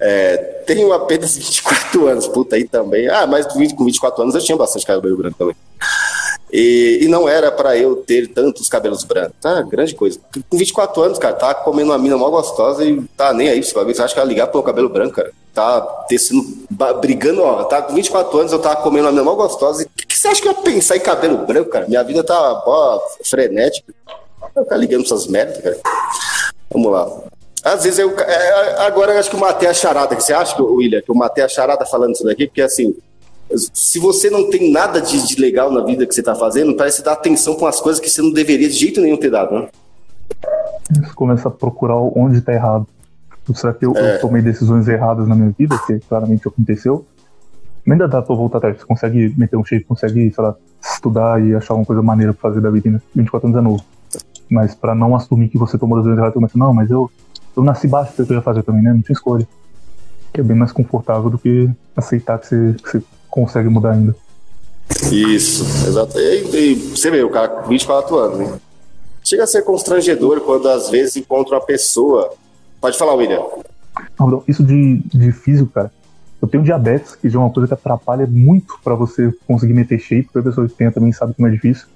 [0.00, 3.08] É, tenho apenas 24 anos, puta aí também.
[3.08, 5.56] Ah, mas com 24 anos eu tinha bastante cabelo branco também.
[6.56, 9.34] E, e não era para eu ter tantos cabelos brancos.
[9.40, 10.20] Tá, grande coisa.
[10.48, 13.60] Com 24 anos, cara, tá comendo uma mina mó gostosa e tá nem aí.
[13.60, 15.32] Você acha que ela ligar pro cabelo branco, cara?
[15.52, 16.44] Tá tecendo,
[17.00, 17.64] brigando, ó.
[17.64, 19.82] Tá com 24 anos, eu tava comendo uma mina mó gostosa.
[19.82, 21.88] E o que, que, você acha que eu ia pensar em cabelo branco, cara?
[21.88, 23.92] Minha vida tá ó, frenética.
[24.54, 25.76] Eu ficar ligando essas merdas, cara.
[26.70, 27.10] Vamos lá.
[27.64, 28.16] Às vezes eu.
[28.16, 30.14] É, agora eu acho que eu matei a charada.
[30.14, 32.46] Você acha, William, que eu matei a charada falando isso daqui?
[32.46, 32.94] Porque assim
[33.56, 37.02] se você não tem nada de, de legal na vida que você tá fazendo, parece
[37.02, 39.68] dar atenção com as coisas que você não deveria de jeito nenhum ter dado, né?
[40.90, 42.86] Você começa a procurar onde tá errado.
[43.54, 44.16] Será que eu, é.
[44.16, 47.04] eu tomei decisões erradas na minha vida, que claramente aconteceu?
[47.86, 48.78] Ainda dá pra voltar atrás.
[48.78, 52.48] Você consegue meter um shape, consegue, sei lá, estudar e achar alguma coisa maneira pra
[52.48, 53.00] fazer da vida, né?
[53.14, 53.84] 24 anos é novo.
[54.50, 57.10] Mas pra não assumir que você tomou decisões erradas, começa, não, mas eu,
[57.56, 58.92] eu nasci baixo, que eu ia fazer também, né?
[58.92, 59.46] Não tinha escolha.
[60.32, 63.02] Que é bem mais confortável do que aceitar que você, que você
[63.34, 64.14] consegue mudar ainda.
[65.10, 66.16] Isso, exato.
[66.20, 68.60] E, e, você vê, o cara com 24 anos, né?
[69.24, 72.32] Chega a ser constrangedor quando às vezes encontra uma pessoa.
[72.80, 73.42] Pode falar, William.
[74.46, 75.90] Isso de, de físico, cara.
[76.40, 79.98] Eu tenho diabetes, que já é uma coisa que atrapalha muito para você conseguir meter
[79.98, 81.86] shape, porque a pessoa que tem também sabe não é difícil.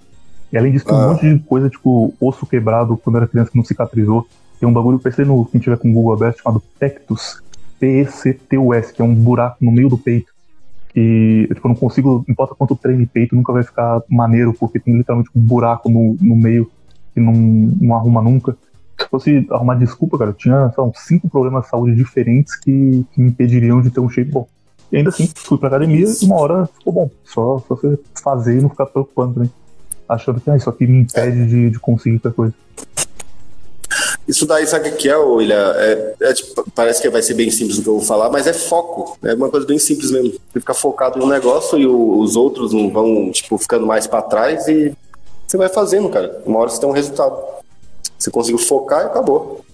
[0.51, 1.09] E além disso, tem um ah.
[1.09, 4.27] monte de coisa, tipo, osso quebrado quando era criança que não cicatrizou.
[4.59, 7.40] Tem um bagulho, pensei no quem tiver com o Google aberto, chamado Pectus.
[7.78, 10.32] P-E-C-T-U-S, que é um buraco no meio do peito.
[10.94, 14.81] E, tipo, eu não consigo, não importa quanto treine peito, nunca vai ficar maneiro, porque
[14.81, 16.70] tem literalmente um buraco no, no meio
[17.15, 18.56] que não, não arruma nunca.
[19.01, 23.20] Se fosse arrumar desculpa, cara, eu tinha só, cinco problemas de saúde diferentes que, que
[23.20, 24.48] me impediriam de ter um shape bom.
[24.90, 27.10] E ainda assim, fui pra academia e uma hora ficou bom.
[27.24, 29.51] Só, só você fazer e não ficar preocupando também.
[30.09, 32.55] Achando que ah, isso aqui me impede de, de conseguir qualquer coisa.
[34.29, 35.73] Isso daí, sabe o que é, William?
[35.75, 38.47] É, é, tipo, parece que vai ser bem simples o que eu vou falar, mas
[38.47, 39.17] é foco.
[39.25, 40.33] É uma coisa bem simples mesmo.
[40.33, 44.21] Você fica focado no negócio e o, os outros não vão, tipo, ficando mais para
[44.21, 44.95] trás e
[45.47, 46.43] você vai fazendo, cara.
[46.45, 47.43] Uma hora você tem um resultado.
[48.19, 49.65] Você conseguiu focar e acabou.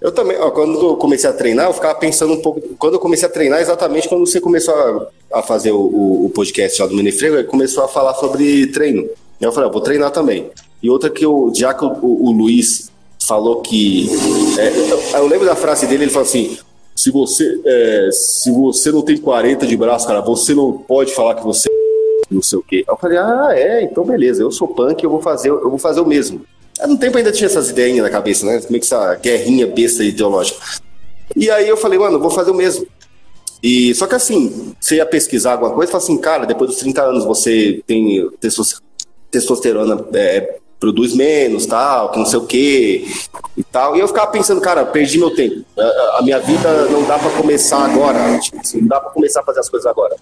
[0.00, 2.62] Eu também, ó, quando eu comecei a treinar, eu ficava pensando um pouco.
[2.78, 6.80] Quando eu comecei a treinar, exatamente quando você começou a, a fazer o, o, podcast
[6.80, 9.06] lá do Menefrego, ele começou a falar sobre treino.
[9.38, 10.50] Eu falei, eu vou treinar também.
[10.82, 12.87] E outra que o, já que o, o, o Luiz
[13.28, 14.08] falou que.
[14.58, 16.58] É, eu, lembro da frase dele, ele falou assim:
[16.96, 21.34] se você, é, se você não tem 40 de braço, cara, você não pode falar
[21.34, 21.68] que você
[22.30, 22.84] não sei o quê.
[22.88, 26.00] Eu falei, ah, é, então beleza, eu sou punk, eu vou fazer, eu vou fazer
[26.00, 26.42] o mesmo.
[26.86, 28.60] No tempo ainda tinha essas ideias na cabeça, né?
[28.70, 30.60] Meio que essa guerrinha besta ideológica.
[31.34, 32.86] E aí eu falei, mano, eu vou fazer o mesmo.
[33.62, 37.02] E só que assim, você ia pesquisar alguma coisa fala assim, cara, depois dos 30
[37.02, 38.28] anos você tem
[39.30, 43.04] testosterona é, produz menos, tal, que não sei o quê
[43.56, 43.96] e tal.
[43.96, 45.64] E eu ficava pensando, cara, perdi meu tempo.
[45.78, 49.40] A, a minha vida não dá para começar agora, tipo, assim, não dá para começar
[49.40, 50.16] a fazer as coisas agora.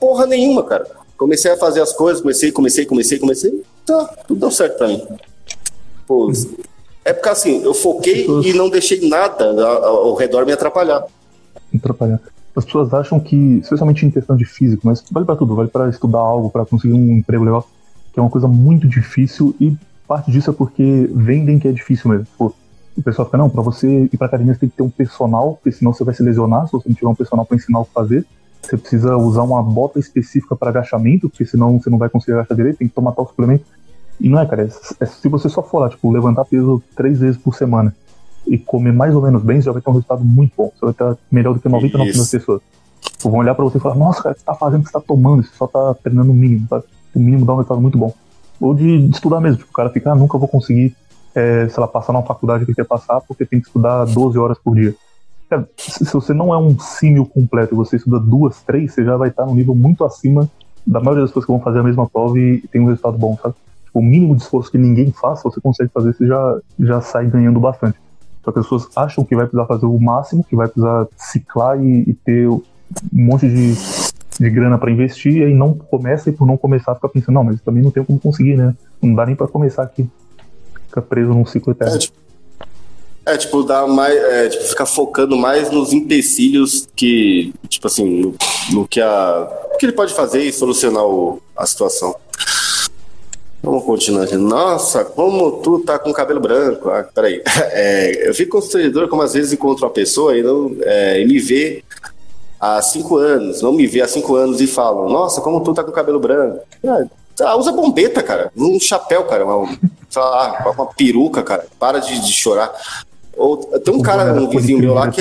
[0.00, 0.86] Porra nenhuma, cara.
[1.16, 3.62] Comecei a fazer as coisas, comecei, comecei, comecei, comecei.
[3.84, 5.02] Tá, tudo deu certo pra mim.
[6.06, 6.30] Pô,
[7.04, 8.46] é porque assim, eu foquei pessoas...
[8.46, 11.04] e não deixei nada ao, redor me atrapalhar.
[11.74, 12.20] Atrapalhar.
[12.54, 15.88] As pessoas acham que, especialmente em questão de físico, mas vale para tudo, vale para
[15.88, 17.68] estudar algo, para conseguir um emprego legal,
[18.16, 19.76] que é uma coisa muito difícil e
[20.08, 22.26] parte disso é porque vendem que é difícil mesmo.
[22.38, 22.50] Pô,
[22.96, 25.56] o pessoal fica, não, para você ir pra academia você tem que ter um personal,
[25.62, 27.84] porque senão você vai se lesionar se você não tiver um personal para ensinar o
[27.84, 28.24] que fazer.
[28.62, 32.56] Você precisa usar uma bota específica para agachamento, porque senão você não vai conseguir agachar
[32.56, 33.66] direito, tem que tomar tal suplemento.
[34.18, 34.68] E não é, cara, é,
[35.04, 37.94] é, se você só for lá, tipo, levantar peso três vezes por semana
[38.46, 40.72] e comer mais ou menos bem, você já vai ter um resultado muito bom.
[40.74, 42.62] Você vai estar melhor do que 99% das pessoas.
[43.02, 44.84] Tipo, vão olhar para você e falar, nossa, cara, o que você tá fazendo, o
[44.84, 46.82] que você tá tomando, você só tá treinando o mínimo, tá?
[47.16, 48.12] O mínimo dá um resultado muito bom.
[48.60, 50.94] Ou de, de estudar mesmo, tipo, o cara fica, ah, nunca vou conseguir,
[51.34, 54.58] é, sei lá, passar numa faculdade que quer passar porque tem que estudar 12 horas
[54.58, 54.94] por dia.
[55.48, 59.16] Cara, se você não é um símil completo e você estuda duas, três, você já
[59.16, 60.48] vai estar num nível muito acima
[60.86, 63.36] da maioria das pessoas que vão fazer a mesma prova e, tem um resultado bom,
[63.40, 63.54] sabe?
[63.84, 67.26] Tipo, o mínimo de esforço que ninguém faça, você consegue fazer, você já, já sai
[67.26, 67.98] ganhando bastante.
[68.44, 71.82] Só que as pessoas acham que vai precisar fazer o máximo, que vai precisar ciclar
[71.82, 72.62] e, e ter um
[73.12, 73.74] monte de,
[74.38, 77.44] de grana para investir, e aí não começa e por não começar fica pensando, não,
[77.44, 78.74] mas também não tem como conseguir, né?
[79.02, 80.06] Não dá nem para começar aqui.
[80.88, 81.94] Fica preso num ciclo eterno.
[81.94, 82.16] É, tipo,
[83.26, 84.14] é, tipo, dar mais.
[84.14, 87.52] É, tipo, ficar focando mais nos empecilhos que.
[87.68, 88.34] Tipo assim, no,
[88.72, 89.48] no que a.
[89.78, 92.14] Que ele pode fazer e solucionar o, a situação.
[93.62, 94.30] Vamos continuar.
[94.38, 96.88] Nossa, como tu tá com cabelo branco.
[96.88, 97.42] Ah, peraí.
[97.78, 101.38] É, eu fico constrangedor como às vezes encontro uma pessoa e, não, é, e me
[101.38, 101.82] vê
[102.60, 105.84] há cinco anos, não me vê há cinco anos e falam, nossa, como tu tá
[105.84, 106.60] com cabelo branco.
[107.40, 108.50] Ah, usa bombeta, cara.
[108.56, 109.44] Um chapéu, cara.
[109.44, 109.68] Uma,
[110.16, 111.66] lá, uma peruca, cara.
[111.78, 112.72] Para de, de chorar.
[113.36, 115.20] Ou, tem um cara, um vizinho meu lá que.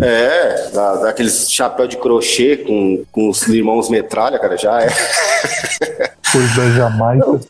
[0.00, 4.88] É, dá, dá aqueles chapéu de crochê com, com os irmãos metralha, cara, já é.
[6.30, 7.40] Coisa Jamaica.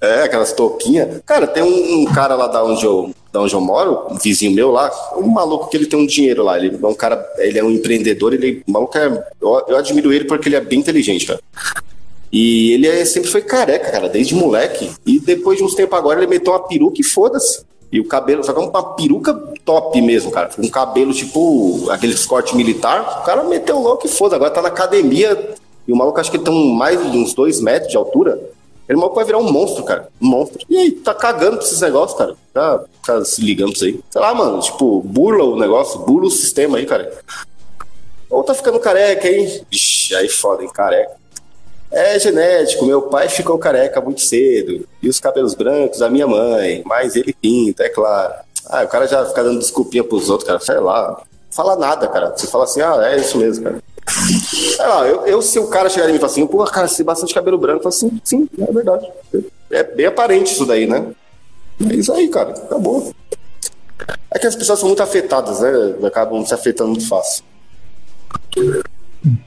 [0.00, 1.20] É, aquelas touquinhas.
[1.24, 4.52] Cara, tem um, um, cara lá da onde, eu, da onde eu moro, um vizinho
[4.52, 6.56] meu lá, um maluco que ele tem um dinheiro lá.
[6.58, 9.06] Ele é um cara, ele é um empreendedor, ele maluco é.
[9.40, 11.40] Eu, eu admiro ele porque ele é bem inteligente, cara.
[12.32, 14.90] E ele é, sempre foi careca, cara, desde moleque.
[15.06, 17.62] E depois de uns tempos agora ele meteu uma peruca e foda-se.
[17.92, 19.34] E o cabelo, só que é uma peruca
[19.64, 20.48] top mesmo, cara.
[20.48, 23.20] Com cabelo tipo aquele corte militar.
[23.20, 24.34] O cara meteu louco e foda.
[24.34, 25.54] Agora tá na academia.
[25.86, 28.40] E o maluco acho que ele tem mais de uns dois metros de altura.
[28.88, 30.08] Ele maluco vai virar um monstro, cara.
[30.20, 30.60] Um monstro.
[30.68, 32.34] E aí, tá cagando pra esses negócios, cara.
[32.52, 34.00] Tá, tá se ligando pra isso aí.
[34.10, 34.60] Sei lá, mano.
[34.60, 37.12] Tipo, burla o negócio, burla o sistema aí, cara.
[38.30, 39.62] Ou tá ficando careca, hein?
[39.70, 41.12] Ixi, aí foda, hein, careca.
[41.90, 44.86] É genético, meu pai ficou careca muito cedo.
[45.02, 46.82] E os cabelos brancos da minha mãe.
[46.84, 48.34] Mas ele pinta, é claro.
[48.68, 50.60] Ah, o cara já fica dando desculpinha pros outros, cara.
[50.60, 51.22] Sei lá.
[51.50, 52.36] Fala nada, cara.
[52.36, 53.82] Você fala assim, ah, é isso mesmo, cara.
[54.08, 57.06] Sei lá, eu, eu se o cara chegar e falar assim, pô, cara, você tem
[57.06, 59.10] bastante cabelo branco, eu falo assim, sim, é verdade.
[59.70, 61.12] É bem aparente isso daí, né?
[61.90, 62.50] É isso aí, cara.
[62.50, 63.12] Acabou.
[64.30, 65.70] É que as pessoas são muito afetadas, né?
[66.06, 67.44] Acabam se afetando muito fácil.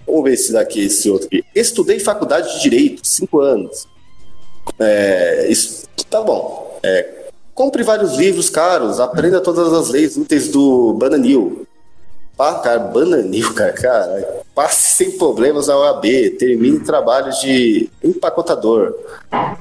[0.06, 1.44] Vamos ver esse daqui, esse outro aqui.
[1.56, 3.88] Estudei faculdade de Direito, cinco anos.
[4.78, 6.80] É, isso, tá bom.
[6.84, 11.66] É, compre vários livros caros, aprenda todas as leis úteis do Bananil.
[12.40, 14.44] Pá, cara, Bananil, cara, cara.
[14.56, 16.06] Passe sem problemas a OAB,
[16.40, 18.96] termine trabalhos de empacotador.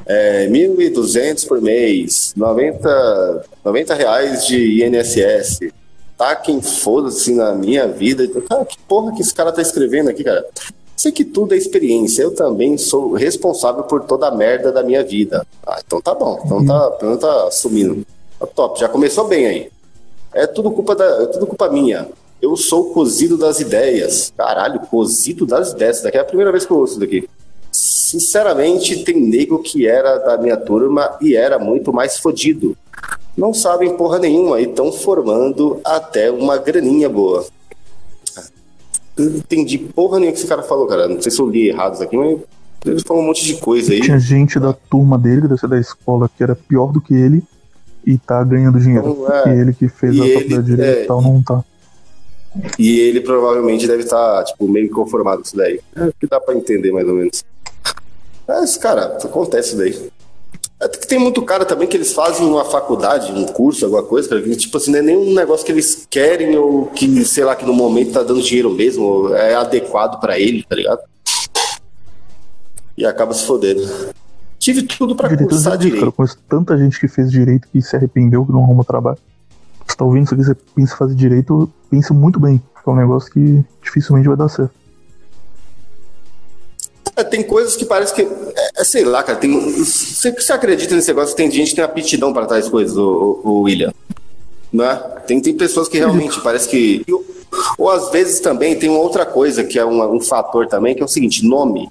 [0.06, 5.58] É, 1.200 por mês, 90, 90 reais de INSS
[6.16, 8.28] taquem foda-se na minha vida.
[8.48, 10.46] Cara, que porra que esse cara tá escrevendo aqui, cara?
[10.96, 12.22] Sei que tudo é experiência.
[12.22, 15.44] Eu também sou responsável por toda a merda da minha vida.
[15.66, 16.40] Ah, então tá bom.
[16.44, 18.06] Então tá, então tá assumindo.
[18.38, 18.78] Tá top.
[18.78, 19.70] Já começou bem aí.
[20.32, 22.06] É tudo culpa da, é tudo culpa minha.
[22.40, 24.32] Eu sou cozido das ideias.
[24.36, 25.96] Caralho, cozido das ideias.
[25.96, 27.28] Isso daqui é a primeira vez que eu ouço isso daqui.
[27.70, 32.76] Sinceramente, tem nego que era da minha turma e era muito mais fodido
[33.38, 37.46] não sabem porra nenhuma e estão formando até uma graninha boa.
[39.16, 41.06] Não entendi porra nenhuma que esse cara falou, cara.
[41.06, 42.40] Não sei se eu li errado isso aqui, mas
[42.84, 44.00] ele falou um monte de coisa aí.
[44.00, 47.14] Tinha gente da turma dele, que deve ser da escola, que era pior do que
[47.14, 47.44] ele
[48.04, 49.18] e tá ganhando dinheiro.
[49.20, 51.64] Então, é, e ele que fez a faculdade de direito é, e tal, não tá.
[52.78, 55.80] E ele provavelmente deve estar, tá, tipo, meio conformado com isso daí.
[55.96, 57.44] É que dá pra entender mais ou menos.
[58.46, 60.10] Mas, cara, acontece isso daí.
[60.80, 64.40] É tem muito cara também que eles fazem uma faculdade, um curso, alguma coisa, cara,
[64.40, 67.64] que, tipo assim, não é nenhum negócio que eles querem ou que, sei lá, que
[67.64, 71.00] no momento tá dando dinheiro mesmo, é adequado para ele, tá ligado?
[72.96, 73.82] E acaba se fodendo.
[74.58, 76.04] Tive tudo para cursar direito.
[76.04, 79.18] Eu conheço tanta gente que fez direito que se arrependeu que não arruma trabalho.
[79.88, 82.96] Você tá ouvindo isso aqui, você pensa em fazer direito, pense muito bem, é um
[82.96, 84.70] negócio que dificilmente vai dar certo.
[87.16, 88.22] É, tem coisas que parece que.
[88.22, 89.38] É, é, sei lá, cara.
[89.38, 91.34] Tem, você, você acredita nesse negócio?
[91.34, 93.92] Tem gente que tem aptidão para tais coisas, o, o, William.
[94.72, 94.94] Né?
[95.26, 97.04] Tem, tem pessoas que realmente parece que.
[97.10, 97.24] Ou,
[97.76, 101.02] ou às vezes também tem uma outra coisa que é um, um fator também, que
[101.02, 101.90] é o seguinte: nome.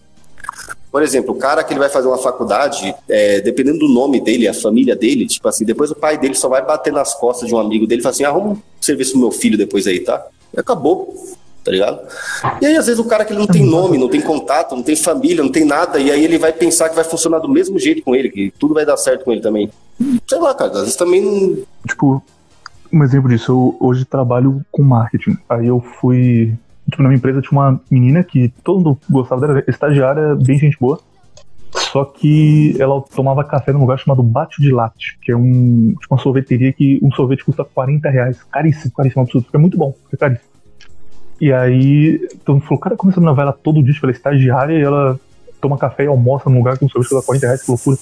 [0.91, 4.47] Por exemplo, o cara que ele vai fazer uma faculdade, é, dependendo do nome dele,
[4.47, 7.55] a família dele, tipo assim, depois o pai dele só vai bater nas costas de
[7.55, 10.25] um amigo dele e assim: arruma um serviço pro meu filho depois aí, tá?
[10.55, 11.13] E acabou
[11.67, 11.99] tá ligado?
[12.61, 14.81] E aí, às vezes, o cara que ele não tem nome, não tem contato, não
[14.81, 17.77] tem família, não tem nada, e aí ele vai pensar que vai funcionar do mesmo
[17.77, 19.69] jeito com ele, que tudo vai dar certo com ele também.
[20.25, 21.57] Sei lá, cara, às vezes também não.
[21.85, 22.23] Tipo,
[22.91, 25.37] um exemplo disso, eu hoje trabalho com marketing.
[25.49, 26.53] Aí eu fui.
[26.89, 30.77] Tipo, na minha empresa tinha uma menina que todo mundo gostava dela, estagiária, bem gente
[30.79, 30.99] boa.
[31.73, 36.13] Só que ela tomava café num lugar chamado Bate de Latte, que é um, tipo
[36.13, 38.41] uma sorveteria que um sorvete custa 40 reais.
[38.43, 39.47] Caríssimo, caríssimo, absurdo.
[39.53, 40.49] É muito bom, é caríssimo.
[41.39, 44.81] E aí, todo mundo falou, cara, começando a novela todo dia, ela é estagiária e
[44.81, 45.19] ela
[45.61, 47.97] toma café e almoça num lugar com um sorvete da 40 reais, que loucura.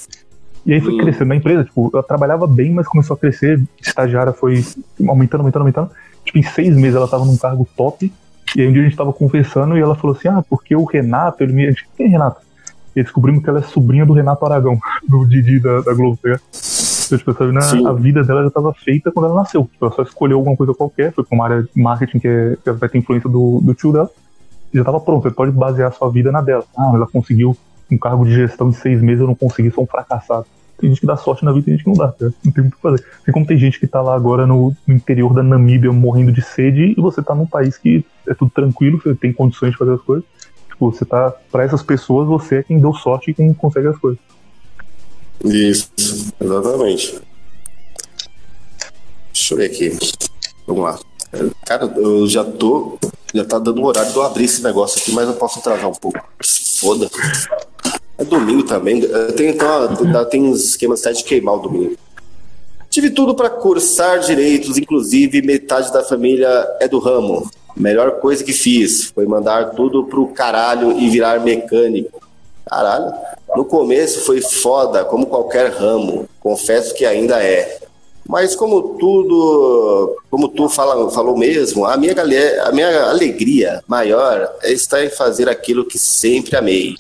[0.66, 0.98] E aí foi hum.
[0.98, 4.64] crescendo na empresa, tipo, ela trabalhava bem, mas começou a crescer, estagiária foi
[5.07, 5.91] aumentando, aumentando, aumentando.
[6.24, 8.12] Tipo, em seis meses ela tava num cargo top,
[8.56, 10.86] e aí um dia a gente tava conversando e ela falou assim, ah, porque o
[10.86, 11.76] Renato, ele me...
[11.98, 12.41] Quem é Renato?
[12.95, 16.40] E descobrimos que ela é sobrinha do Renato Aragão, do Didi da, da Globo, tá
[17.06, 19.65] então, tipo, essa, né, a vida dela já estava feita quando ela nasceu.
[19.72, 22.57] Tipo, ela só escolheu alguma coisa qualquer, foi para uma área de marketing que, é,
[22.64, 24.10] que vai ter influência do, do tio dela,
[24.73, 25.23] e já estava pronto.
[25.23, 26.64] Você pode basear a sua vida na dela.
[26.76, 27.56] Ah, ela conseguiu
[27.91, 30.48] um cargo de gestão em seis meses, eu não consegui, sou um fracassado.
[30.77, 32.26] Tem gente que dá sorte na vida e tem gente que não dá, tá?
[32.43, 33.06] não tem muito o que fazer.
[33.23, 36.93] Tem como tem gente que tá lá agora no, interior da Namíbia morrendo de sede
[36.97, 40.02] e você tá num país que é tudo tranquilo, você tem condições de fazer as
[40.02, 40.26] coisas.
[40.68, 43.97] Tipo, você tá, para essas pessoas, você é quem deu sorte e quem consegue as
[43.97, 44.19] coisas.
[45.43, 45.89] Isso,
[46.39, 47.22] exatamente.
[49.31, 49.97] Deixa eu ver aqui.
[50.68, 50.99] Vamos lá.
[51.65, 52.97] Cara, eu já tô.
[53.34, 55.89] Já tá dando o horário de eu abrir esse negócio aqui, mas eu posso atrasar
[55.89, 56.19] um pouco.
[56.80, 57.10] Foda.
[58.18, 59.02] É domingo também.
[59.36, 61.96] Tem, então, tem uns esquemas até de queimar o domingo.
[62.90, 67.50] Tive tudo para cursar direitos, inclusive metade da família é do ramo.
[67.76, 72.22] Melhor coisa que fiz foi mandar tudo pro caralho e virar mecânico.
[72.66, 73.14] Caralho.
[73.54, 76.28] No começo foi foda, como qualquer ramo.
[76.40, 77.80] Confesso que ainda é.
[78.28, 82.16] Mas como tudo, como tu fala, falou mesmo, a minha,
[82.64, 86.96] a minha alegria maior é estar em fazer aquilo que sempre amei.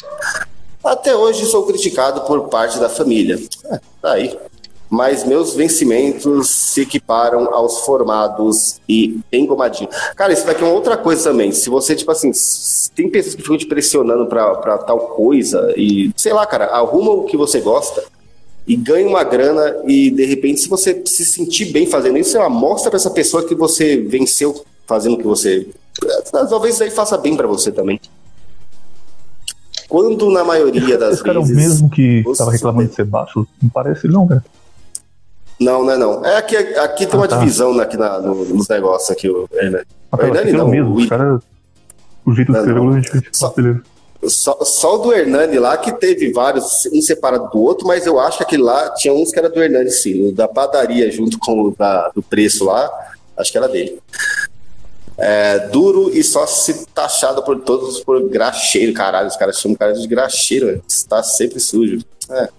[0.85, 3.39] Até hoje sou criticado por parte da família.
[3.65, 4.37] É, tá aí.
[4.87, 9.89] Mas meus vencimentos se equiparam aos formados e engomadinho.
[10.15, 11.51] Cara, isso daqui é uma outra coisa também.
[11.51, 12.31] Se você, tipo assim,
[12.95, 17.11] tem pessoas que ficam te pressionando pra, pra tal coisa e, sei lá, cara, arruma
[17.11, 18.03] o que você gosta
[18.67, 22.47] e ganha uma grana e de repente se você se sentir bem fazendo isso, você
[22.47, 25.67] mostra para essa pessoa que você venceu fazendo o que você
[26.31, 27.99] talvez isso aí faça bem para você também.
[29.87, 31.51] Quando na maioria das Esse cara vezes.
[31.51, 33.47] é o mesmo que estava reclamando de ser baixo?
[33.61, 34.43] Não parece, não, cara.
[35.59, 36.25] Não, não é não.
[36.25, 37.37] É aqui, aqui tem ah, uma tá.
[37.37, 39.85] divisão aqui na, no, nos negócios aqui, o Hernani.
[40.11, 40.67] Ah, tá, o Hernani não.
[40.67, 41.39] Mesmo, o, cara,
[42.25, 43.81] o jeito de escrever, só, beleza.
[44.27, 48.19] Só, só o do Hernani lá, que teve vários, um separado do outro, mas eu
[48.19, 50.29] acho que aquele lá tinha uns que era do Hernani, sim.
[50.29, 52.89] O da padaria, junto com o da, do preço lá,
[53.37, 53.97] acho que era dele.
[55.17, 59.27] É, duro e só se taxado por todos por graxeiro, caralho.
[59.27, 61.99] Os caras chamam o cara de graxeiro, está sempre sujo.
[62.29, 62.49] É.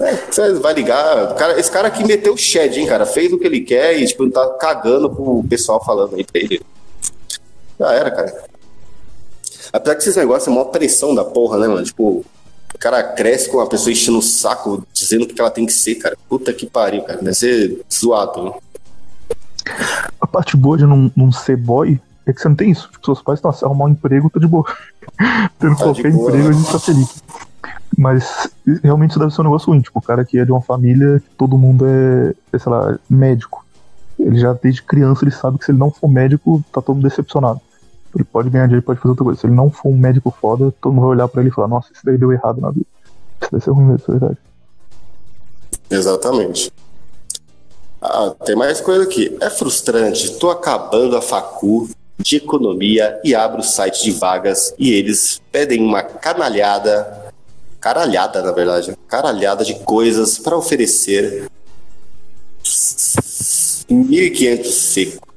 [0.00, 1.34] É, você vai ligar.
[1.34, 3.04] Cara, esse cara aqui meteu o shed, hein, cara?
[3.04, 6.62] Fez o que ele quer e, tipo, tá cagando pro pessoal falando aí pra ele.
[7.78, 8.44] Já era, cara.
[9.70, 11.84] Apesar que esses negócios é uma pressão da porra, né, mano?
[11.84, 12.24] Tipo,
[12.74, 15.72] o cara cresce com a pessoa enchendo o saco, dizendo o que ela tem que
[15.72, 16.16] ser, cara.
[16.30, 17.18] Puta que pariu, cara.
[17.20, 18.52] Deve ser zoado, né?
[20.20, 22.88] A parte boa de não, não ser boy é que você não tem isso.
[22.90, 24.64] Tipo, seus pais, se arrumar um emprego, tá de boa.
[25.58, 26.50] Tendo tá qualquer boa, emprego, né?
[26.50, 27.22] a gente tá feliz.
[27.96, 28.48] Mas
[28.82, 29.80] realmente isso deve ser um negócio ruim.
[29.80, 32.98] Tipo, o cara que é de uma família que todo mundo é, é, sei lá,
[33.08, 33.64] médico.
[34.18, 37.60] Ele já desde criança ele sabe que se ele não for médico, tá todo decepcionado.
[38.14, 39.40] Ele pode ganhar dinheiro, pode fazer outra coisa.
[39.40, 41.68] Se ele não for um médico foda, todo mundo vai olhar pra ele e falar,
[41.68, 42.86] nossa, isso daí deu errado na vida.
[43.40, 44.38] Isso deve ser ruim mesmo, é verdade.
[45.90, 46.72] Exatamente.
[48.00, 49.36] Ah, tem mais coisa aqui.
[49.40, 50.38] É frustrante.
[50.38, 55.82] Tô acabando a facu de economia e abro o site de vagas e eles pedem
[55.82, 57.32] uma canalhada,
[57.80, 61.48] caralhada na verdade, caralhada de coisas para oferecer
[62.62, 65.28] 1.500 seco.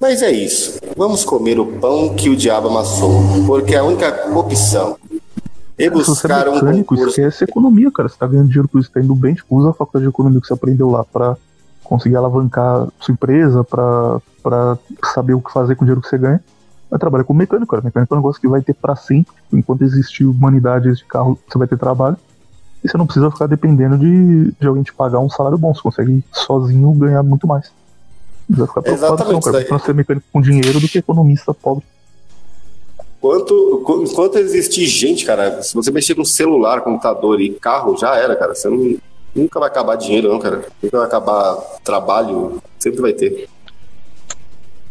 [0.00, 0.78] Mas é isso.
[0.96, 4.96] Vamos comer o pão que o diabo amassou, porque é a única opção.
[5.80, 7.20] E buscar é mecânico, um concurso...
[7.20, 8.08] Esquece economia, cara.
[8.08, 10.40] Você tá ganhando dinheiro com isso, tá indo bem, tipo, usa a faculdade de economia
[10.40, 11.36] que você aprendeu lá para
[11.82, 14.78] conseguir alavancar sua empresa, para
[15.12, 16.40] saber o que fazer com o dinheiro que você ganha.
[16.90, 17.82] Vai trabalhar como mecânico, cara.
[17.84, 19.32] Mecânico é um negócio que vai ter para sempre.
[19.52, 22.16] Enquanto existir humanidade de carro, você vai ter trabalho.
[22.82, 25.72] E você não precisa ficar dependendo de, de alguém te pagar um salário bom.
[25.72, 27.70] Você consegue sozinho ganhar muito mais.
[28.48, 29.64] Vai ficar preocupado não, cara.
[29.64, 31.84] Pra ser mecânico com dinheiro do que economista pobre.
[33.20, 38.34] Quanto, enquanto existir gente, cara, se você mexer com celular, computador e carro, já era,
[38.34, 38.54] cara.
[38.54, 38.96] Você não,
[39.34, 40.64] nunca vai acabar dinheiro, não, cara.
[40.82, 43.46] Nunca vai acabar trabalho, sempre vai ter.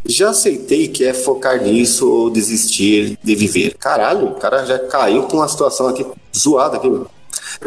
[0.06, 3.76] Já aceitei que é focar nisso ou desistir de viver.
[3.78, 7.10] Caralho, o cara já caiu com uma situação aqui zoada aqui, mano.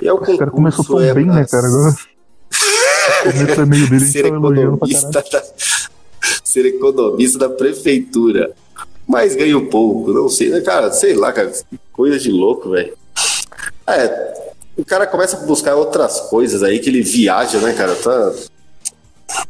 [0.01, 1.67] E é o cara começou tão é bem, né, cara?
[1.67, 1.97] Agora.
[3.27, 5.23] o começo é meio dele, ser tá economista, da,
[6.45, 8.53] ser economista da prefeitura.
[9.07, 10.61] Mas ganho pouco, não sei.
[10.63, 11.53] Cara, sei lá, cara.
[11.93, 12.97] Coisa de louco, velho.
[13.87, 14.35] É,
[14.77, 17.95] o cara começa a buscar outras coisas aí que ele viaja, né, cara?
[17.95, 18.33] Tá.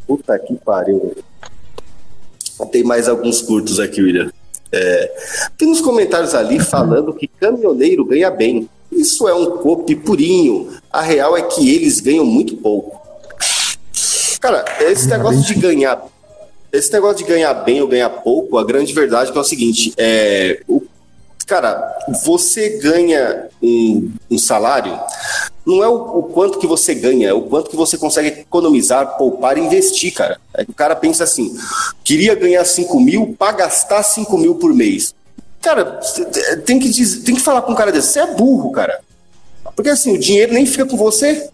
[0.06, 1.16] Puta que pariu.
[2.70, 4.30] Tem mais alguns curtos aqui, William.
[4.70, 5.12] É,
[5.58, 8.68] tem uns comentários ali falando que caminhoneiro ganha bem.
[8.90, 10.70] Isso é um cope purinho.
[10.90, 13.00] A real é que eles ganham muito pouco.
[14.40, 16.04] Cara, esse negócio de ganhar
[16.72, 19.92] esse negócio de ganhar bem ou ganhar pouco, a grande verdade é, é o seguinte:
[19.98, 20.82] é, o,
[21.46, 24.98] cara, você ganha um, um salário,
[25.66, 29.18] não é o, o, quanto que você ganha, é o quanto que você consegue economizar,
[29.18, 30.40] poupar investir, cara.
[30.54, 31.54] É que o cara pensa assim:
[32.02, 35.14] queria ganhar 5 mil para gastar 5 mil por mês.
[35.60, 36.00] Cara,
[36.64, 39.00] tem que, dizer, tem que falar com um cara desse, você é burro, cara.
[39.76, 41.48] Porque assim, o dinheiro nem fica com você.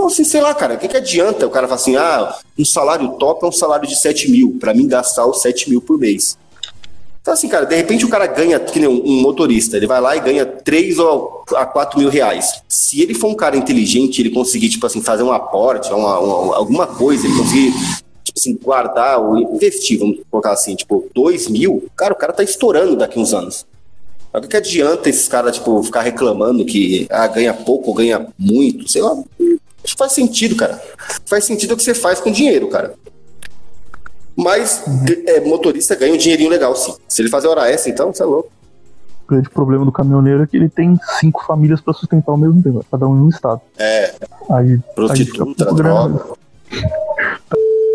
[0.00, 2.64] Então, assim, sei lá, cara, o que, que adianta o cara falar assim, ah, um
[2.64, 5.98] salário top é um salário de 7 mil, para mim gastar os 7 mil por
[5.98, 6.38] mês.
[7.20, 10.16] Então, assim, cara, de repente o cara ganha, que nem um, motorista, ele vai lá
[10.16, 12.62] e ganha 3 ou a 4 mil reais.
[12.66, 16.56] Se ele for um cara inteligente, ele conseguir, tipo assim, fazer um aporte, uma, uma,
[16.56, 17.72] alguma coisa, ele conseguir,
[18.24, 22.42] tipo assim, guardar ou investir, vamos colocar assim, tipo, 2 mil, cara, o cara tá
[22.42, 23.66] estourando daqui uns anos.
[24.32, 28.26] O que, que adianta esses caras, tipo, ficar reclamando que ah, ganha pouco ou ganha
[28.38, 29.14] muito, sei lá,
[29.84, 30.80] isso faz sentido, cara.
[31.26, 32.94] Faz sentido o que você faz com dinheiro, cara.
[34.36, 35.04] Mas uhum.
[35.26, 36.94] é, motorista ganha um dinheirinho legal, sim.
[37.08, 38.50] Se ele fazer hora extra, então, você é louco.
[39.24, 42.62] O grande problema do caminhoneiro é que ele tem cinco famílias para sustentar ao mesmo
[42.62, 43.60] tempo, cada um em um estado.
[43.78, 44.14] É.
[44.50, 46.24] Aí, prostituta, aí droga.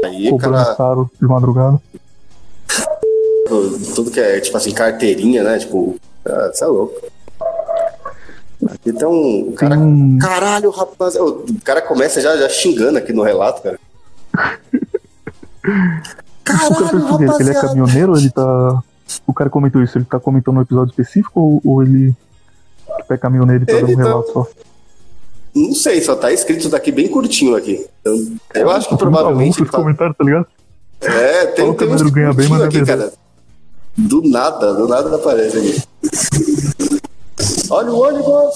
[0.03, 0.75] Aí, cara...
[0.75, 1.81] caro de madrugada.
[3.95, 5.57] Tudo que é, tipo assim, carteirinha, né?
[5.59, 5.95] Tipo,
[6.25, 7.14] ah, você é louco.
[8.85, 9.75] Então, cara,
[10.19, 11.15] caralho, rapaz.
[11.15, 13.79] O cara começa já, já xingando aqui no relato, cara.
[16.43, 17.39] caralho, rapaz.
[17.39, 18.83] Ele é caminhoneiro ele tá.
[19.27, 22.15] O cara comentou isso, ele tá comentando um episódio específico ou, ou ele
[23.09, 24.47] é caminhoneiro e tá dando um tá- relato só?
[25.55, 27.87] Não sei, só tá escrito daqui bem curtinho aqui.
[28.01, 29.63] Então, eu acho que provavelmente.
[29.63, 29.77] Tá...
[29.77, 30.47] comentários, tá ligado?
[31.01, 33.13] É, tem, tem um ganha bem, mas é aqui, cara.
[33.97, 36.94] Do nada, do nada aparece aqui.
[37.69, 38.55] Olha o ônibus!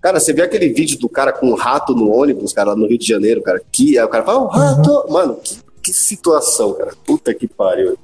[0.00, 2.86] Cara, você viu aquele vídeo do cara com um rato no ônibus, cara, lá no
[2.86, 3.60] Rio de Janeiro, cara?
[3.70, 4.90] Que o cara fala, o oh, rato!
[4.90, 5.12] Uhum.
[5.12, 6.92] Mano, que, que situação, cara.
[7.04, 7.98] Puta que pariu.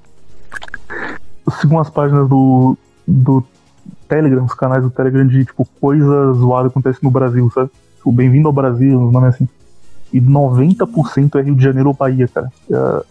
[1.61, 2.77] Sigo umas páginas do,
[3.07, 3.43] do
[4.09, 7.71] Telegram, os canais do Telegram de, tipo, coisa zoada acontece no Brasil, sabe?
[7.97, 9.49] Tipo, bem-vindo ao Brasil, os nomes assim.
[10.13, 12.53] E 90% é Rio de Janeiro ou Bahia, cara.
[12.71, 13.05] É,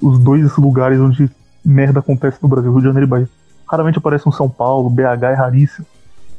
[0.00, 1.30] os dois lugares onde
[1.64, 3.28] merda acontece no Brasil, Rio de Janeiro e Bahia.
[3.70, 5.86] Raramente aparece um São Paulo, BH é raríssimo.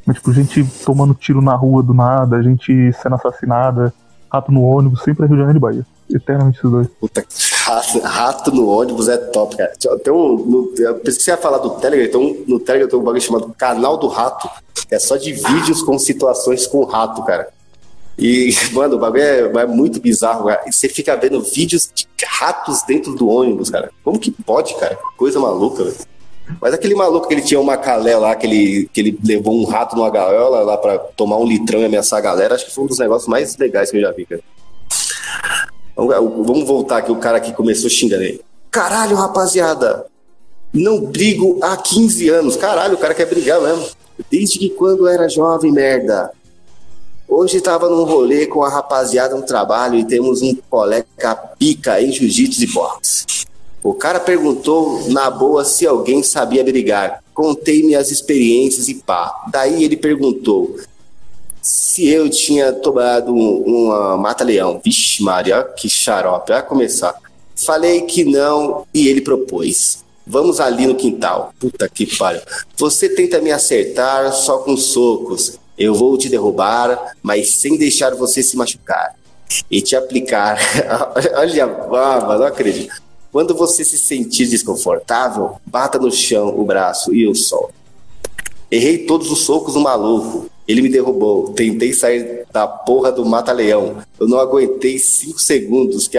[0.04, 3.92] Mas, tipo, gente tomando tiro na rua do nada, gente sendo assassinada,
[4.30, 5.86] rato no ônibus, sempre é Rio de Janeiro e Bahia.
[6.08, 6.88] Eternamente esses dois.
[7.00, 7.24] Puta,
[7.64, 9.72] rato, rato no ônibus é top, cara.
[10.02, 13.54] Tem um, no, eu pensei falar do Telegram, então no Telegram tem um bagulho chamado
[13.56, 14.48] Canal do Rato,
[14.88, 17.48] que é só de vídeos com situações com rato, cara.
[18.18, 20.62] E, mano, o bagulho é, é, muito bizarro, cara.
[20.66, 23.90] E você fica vendo vídeos de ratos dentro do ônibus, cara.
[24.02, 24.98] Como que pode, cara?
[25.16, 26.09] Coisa maluca, velho.
[26.60, 29.64] Mas aquele maluco que ele tinha uma calé lá, que ele, que ele levou um
[29.64, 32.84] rato numa gaiola lá pra tomar um litrão e ameaçar a galera, acho que foi
[32.84, 34.42] um dos negócios mais legais que eu já vi, cara.
[35.96, 38.40] Vamos voltar aqui, o cara que começou xingando ele.
[38.70, 40.06] Caralho, rapaziada,
[40.72, 42.56] não brigo há 15 anos.
[42.56, 43.86] Caralho, o cara quer brigar mesmo.
[44.30, 46.30] Desde que quando era jovem, merda.
[47.28, 52.10] Hoje tava num rolê com a rapaziada no trabalho e temos um colega pica em
[52.10, 53.46] jiu-jitsu e boxe.
[53.82, 57.22] O cara perguntou na boa se alguém sabia brigar.
[57.32, 59.46] Contei minhas experiências e pá.
[59.50, 60.78] Daí ele perguntou
[61.62, 64.80] se eu tinha tomado uma mata-leão.
[64.84, 66.52] Vixe, Maria, que xarope.
[66.52, 67.14] Vai começar.
[67.56, 70.04] Falei que não e ele propôs.
[70.26, 71.54] Vamos ali no quintal.
[71.58, 72.42] Puta que pariu.
[72.76, 75.58] Você tenta me acertar só com socos.
[75.78, 79.16] Eu vou te derrubar, mas sem deixar você se machucar.
[79.70, 80.58] E te aplicar.
[81.34, 87.26] Olha, ah, não acredito quando você se sentir desconfortável, bata no chão o braço e
[87.28, 87.70] o sol.
[88.70, 90.48] Errei todos os socos do maluco.
[90.66, 91.52] Ele me derrubou.
[91.52, 93.96] Tentei sair da porra do mata-leão.
[94.18, 96.06] Eu não aguentei cinco segundos.
[96.06, 96.18] Que,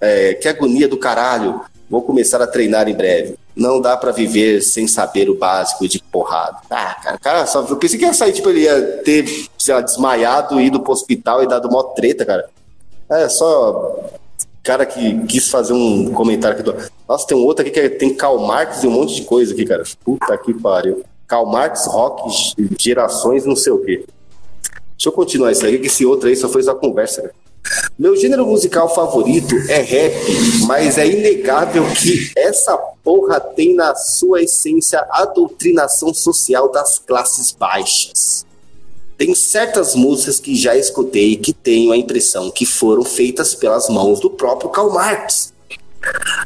[0.00, 1.62] é, que agonia do caralho.
[1.88, 3.36] Vou começar a treinar em breve.
[3.56, 6.58] Não dá para viver sem saber o básico de porrada.
[6.70, 9.26] Ah, cara, cara só, eu pensei que ia sair, tipo, ele ia ter,
[9.58, 12.48] sei lá, desmaiado, ido pro hospital e dado mó treta, cara.
[13.10, 14.10] É só
[14.68, 16.62] cara que quis fazer um comentário aqui.
[16.62, 16.76] Do...
[17.08, 19.54] Nossa, tem um outro aqui que é, tem Karl Marx e um monte de coisa
[19.54, 19.82] aqui, cara.
[20.04, 21.02] Puta que pariu.
[21.26, 22.30] Karl Marx, rock,
[22.78, 24.04] gerações, não sei o quê.
[24.92, 27.34] Deixa eu continuar isso aí, que esse outro aí só foi só conversa, cara.
[27.98, 30.14] Meu gênero musical favorito é rap,
[30.66, 37.52] mas é inegável que essa porra tem na sua essência a doutrinação social das classes
[37.52, 38.44] baixas.
[39.18, 44.20] Tem certas músicas que já escutei que tenho a impressão que foram feitas pelas mãos
[44.20, 45.52] do próprio Karl Marx.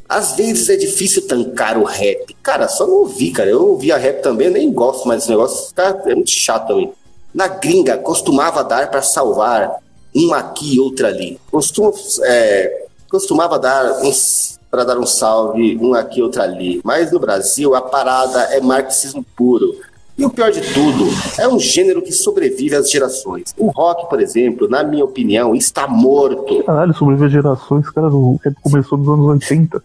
[0.08, 2.34] Às vezes é difícil tancar o rap.
[2.42, 3.50] Cara, só não ouvi, cara.
[3.50, 5.72] Eu ouvia rap também, nem gosto mais desse negócio.
[5.74, 6.90] Cara, é muito chato também.
[7.34, 9.76] Na gringa, costumava dar para salvar
[10.14, 11.38] uma aqui e outra ali.
[11.50, 11.92] Costuma,
[12.24, 16.80] é, costumava dar uns para dar um salve, um aqui outra ali.
[16.82, 19.78] Mas no Brasil, a parada é marxismo puro.
[20.16, 21.08] E o pior de tudo,
[21.38, 23.54] é um gênero que sobrevive às gerações.
[23.56, 26.62] O rock, por exemplo, na minha opinião, está morto.
[26.64, 29.82] Caralho, sobrevive às gerações, cara, o rap começou nos anos 80.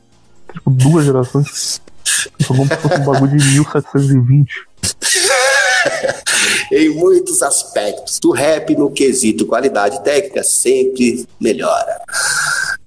[0.54, 1.82] Tipo, duas gerações.
[2.42, 4.68] Só vamos um bagulho de 1720.
[6.72, 8.20] em muitos aspectos.
[8.26, 12.02] O rap no quesito qualidade técnica sempre melhora.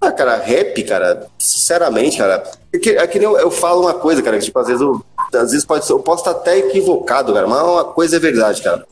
[0.01, 2.43] Ah, cara, rap, cara, sinceramente, cara,
[2.73, 4.81] é que, é que nem eu, eu, falo uma coisa, cara, que, tipo, às vezes
[4.81, 8.19] eu, às vezes pode ser, eu posso estar até equivocado, cara, mas uma coisa é
[8.19, 8.87] verdade, cara.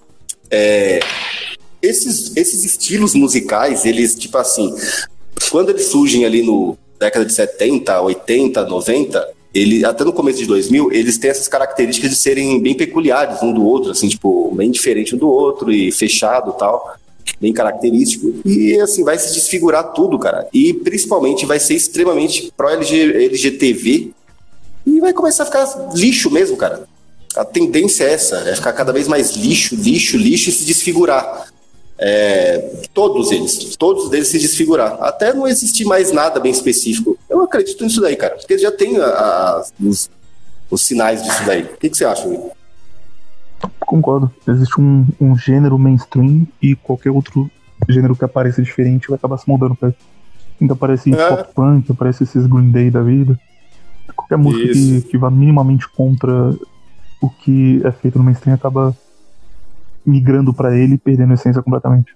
[0.50, 1.00] É,
[1.82, 4.74] esses, esses estilos musicais, eles, tipo assim,
[5.50, 10.46] quando eles surgem ali no década de 70, 80, 90, ele, até no começo de
[10.46, 14.70] 2000, eles têm essas características de serem bem peculiares um do outro, assim, tipo, bem
[14.70, 16.96] diferente um do outro e fechado tal
[17.40, 18.34] bem característico.
[18.44, 20.48] E assim, vai se desfigurar tudo, cara.
[20.52, 24.10] E principalmente vai ser extremamente pró-LGTV
[24.88, 26.84] e vai começar a ficar lixo mesmo, cara.
[27.36, 31.46] A tendência é essa, é ficar cada vez mais lixo, lixo, lixo e se desfigurar.
[32.00, 34.96] É, todos eles, todos eles se desfigurar.
[35.00, 37.18] Até não existir mais nada bem específico.
[37.28, 38.36] Eu acredito nisso daí, cara.
[38.36, 40.08] Porque já tem a, a, os,
[40.70, 41.64] os, sinais disso daí.
[41.64, 42.50] O que, que você acha, Will?
[43.80, 44.32] Concordo.
[44.46, 47.50] Existe um, um gênero mainstream e qualquer outro
[47.88, 49.96] gênero que apareça diferente vai acabar se moldando pra ele.
[50.60, 51.28] Então aparece é.
[51.28, 53.38] pop punk, aparece esses Green Day da vida.
[54.28, 56.54] Qualquer música que, que vá minimamente contra
[57.20, 58.94] o que é feito no mainstream acaba
[60.04, 62.14] migrando para ele e perdendo a essência completamente.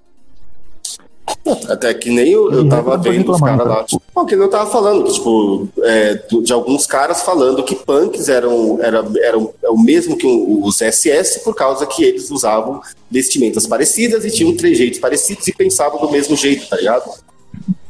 [1.69, 3.85] Até que nem eu, eu tava vendo os caras lá.
[3.85, 8.79] Tipo, não, que eu tava falando, tipo, é, de alguns caras falando que punks eram,
[8.81, 12.81] era, eram é o mesmo que os SS, por causa que eles usavam
[13.11, 17.11] vestimentas parecidas e tinham trejeitos parecidos e pensavam do mesmo jeito, tá ligado?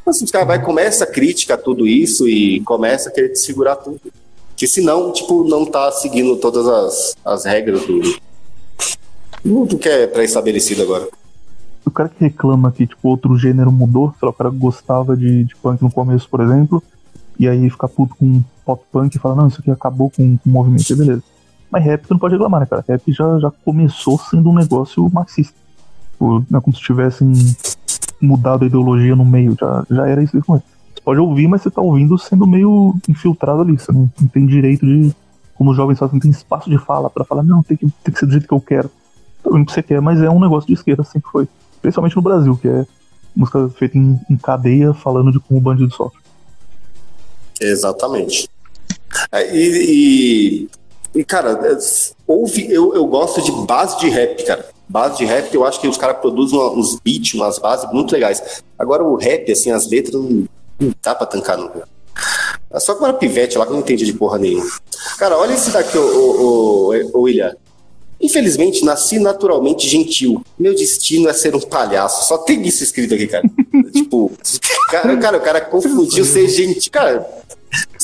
[0.04, 3.76] Mas os caras vai começa a crítica a tudo isso e começa a querer desfigurar
[3.76, 4.00] tudo.
[4.56, 8.00] Que senão, tipo, não tá seguindo todas as, as regras do,
[9.66, 11.08] do que é pré-estabelecido agora.
[11.84, 15.44] O cara que reclama que, tipo, outro gênero mudou, sei lá, o cara gostava de,
[15.44, 16.82] de punk no começo, por exemplo,
[17.38, 20.48] e aí fica puto com pop punk e fala, não, isso aqui acabou com, com
[20.48, 21.22] o movimento, beleza.
[21.70, 22.84] Mas rap tu não pode reclamar, né, cara?
[22.86, 25.54] Rap já, já começou sendo um negócio marxista.
[26.12, 27.32] Tipo, é como se tivessem
[28.22, 30.62] mudado a ideologia no meio, já, já era isso Você
[31.04, 33.72] pode ouvir, mas você tá ouvindo sendo meio infiltrado ali.
[33.72, 35.12] Você não, não tem direito de.
[35.54, 38.18] Como jovens fazem, não tem espaço de fala para falar, não, tem que, tem que
[38.18, 38.90] ser do jeito que eu quero.
[39.40, 41.48] Então, o que você quer, mas é um negócio de esquerda, sempre foi.
[41.80, 42.86] Principalmente no Brasil, que é
[43.34, 46.20] música feita em, em cadeia falando de como o bandido sofre.
[47.60, 48.48] Exatamente.
[49.30, 50.68] É, e,
[51.14, 51.78] e, e, cara,
[52.26, 54.66] ouve, eu, eu gosto de base de rap, cara.
[54.92, 58.62] Base de rap, eu acho que os caras produzem uns beats, umas bases muito legais.
[58.78, 60.46] Agora o rap, assim, as letras não,
[60.78, 61.70] não dá pra tancar no.
[62.78, 64.70] Só que era pivete lá que eu não entendi de porra nenhuma.
[65.16, 67.56] Cara, olha esse daqui, o, o, o, o William.
[68.20, 70.44] Infelizmente, nasci naturalmente gentil.
[70.58, 72.28] Meu destino é ser um palhaço.
[72.28, 73.44] Só tem isso escrito aqui, cara.
[73.94, 74.30] tipo,
[74.90, 76.92] cara, cara, o cara confundiu ser gentil.
[76.92, 77.26] Cara,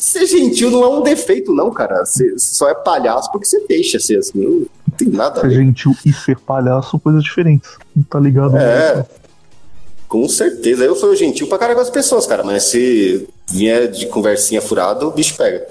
[0.08, 2.04] ser gentil não é um defeito, não, cara.
[2.04, 4.38] Você só é palhaço porque você deixa ser assim.
[4.40, 5.50] Não tem nada a ver.
[5.50, 7.70] Ser gentil e ser palhaço são coisas diferentes.
[7.94, 8.56] Não tá ligado?
[8.56, 9.06] É.
[10.08, 10.84] Com certeza.
[10.84, 12.42] Eu sou gentil pra caralho com as pessoas, cara.
[12.42, 15.66] Mas se vier de conversinha furada, o bicho pega.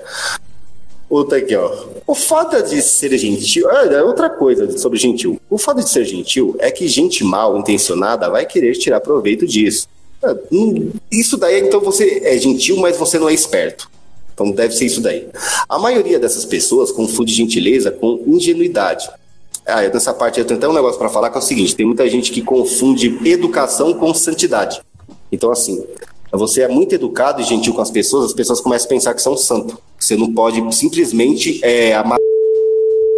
[1.09, 1.85] Outra aqui, ó.
[2.05, 3.69] O fato de ser gentil.
[3.69, 5.39] É outra coisa sobre gentil.
[5.49, 9.88] O fato de ser gentil é que gente mal intencionada vai querer tirar proveito disso.
[10.23, 13.89] É, hum, isso daí, então você é gentil, mas você não é esperto.
[14.38, 15.27] Então deve ser isso daí.
[15.68, 19.09] A maioria dessas pessoas confunde gentileza com ingenuidade.
[19.65, 21.88] Ah, nessa parte eu tenho até um negócio para falar que é o seguinte: tem
[21.88, 24.80] muita gente que confunde educação com santidade.
[25.31, 25.84] Então, assim,
[26.31, 29.22] você é muito educado e gentil com as pessoas, as pessoas começam a pensar que
[29.23, 29.77] são santo.
[29.99, 32.19] Você não pode simplesmente é, amar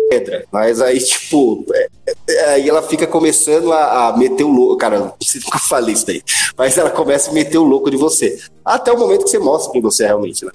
[0.09, 0.45] pedra.
[0.51, 1.87] Mas aí, tipo, é,
[2.27, 4.77] é, aí ela fica começando a, a meter o louco.
[4.77, 6.23] Cara, não que eu falei isso daí.
[6.57, 8.39] Mas ela começa a meter o louco de você.
[8.65, 10.51] Até o momento que você mostra quem você é realmente, né?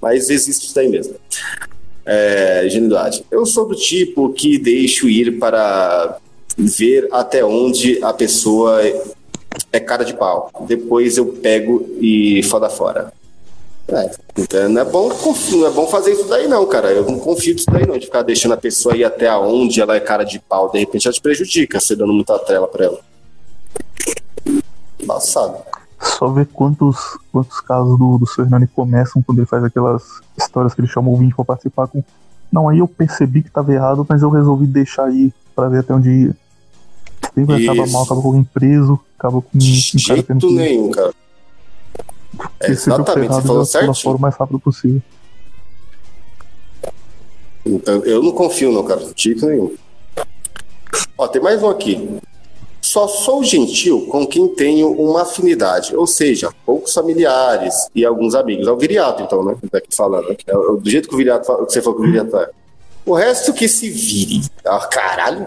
[0.00, 1.14] Mas existe isso daí mesmo.
[2.04, 3.24] É, ingenuidade.
[3.30, 6.18] Eu sou do tipo que deixo ir para
[6.56, 8.80] ver até onde a pessoa
[9.72, 10.50] é cara de pau.
[10.66, 13.12] Depois eu pego e foda fora.
[13.88, 15.08] É, então não é bom,
[15.52, 16.90] não é bom fazer isso daí não, cara.
[16.90, 19.94] Eu não confio nisso daí não, de ficar deixando a pessoa ir até onde ela
[19.94, 23.00] é cara de pau, de repente ela te prejudica, você dando muita trela pra ela.
[25.06, 25.62] Passado.
[26.06, 30.02] Só ver quantos, quantos casos do, do Hernani começam quando ele faz aquelas
[30.36, 32.02] histórias que ele chama o ouvinte pra participar com.
[32.50, 35.92] Não, aí eu percebi que tava errado, mas eu resolvi deixar aí pra ver até
[35.92, 36.36] onde ia.
[37.34, 41.12] Sempre acaba mal, acaba com alguém preso, acaba com um cara tendo nenhum, cara.
[42.60, 43.94] É exatamente, você falou certo.
[43.94, 45.02] forma mais rápido possível.
[47.64, 49.00] Então, eu não confio, não, cara.
[49.12, 49.74] Tipo nenhum.
[51.18, 52.20] Ó, tem mais um aqui.
[52.96, 58.66] Só sou gentil com quem tenho uma afinidade, ou seja, poucos familiares e alguns amigos.
[58.66, 59.54] É o viriato, então, né?
[59.60, 60.30] Que tá aqui falando.
[60.30, 60.36] Né?
[60.46, 62.48] É do jeito que o viriato, que você falou que o viriato é.
[63.04, 64.40] O resto que se vire.
[64.64, 65.46] Ah, caralho.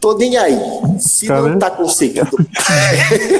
[0.00, 0.58] Tô nem aí.
[0.98, 1.50] Se Caramba.
[1.50, 2.36] não tá conseguindo.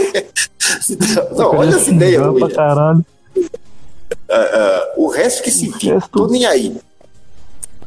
[1.37, 2.51] não, olha essa ideia, William.
[2.51, 3.05] Caralho.
[3.37, 5.99] Uh, uh, o resto que se vire.
[6.13, 6.77] Tô nem aí.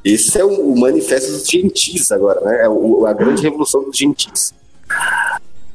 [0.04, 2.66] Esse é o, o manifesto dos gentis agora, né?
[2.66, 4.54] É o, a grande revolução dos gentis.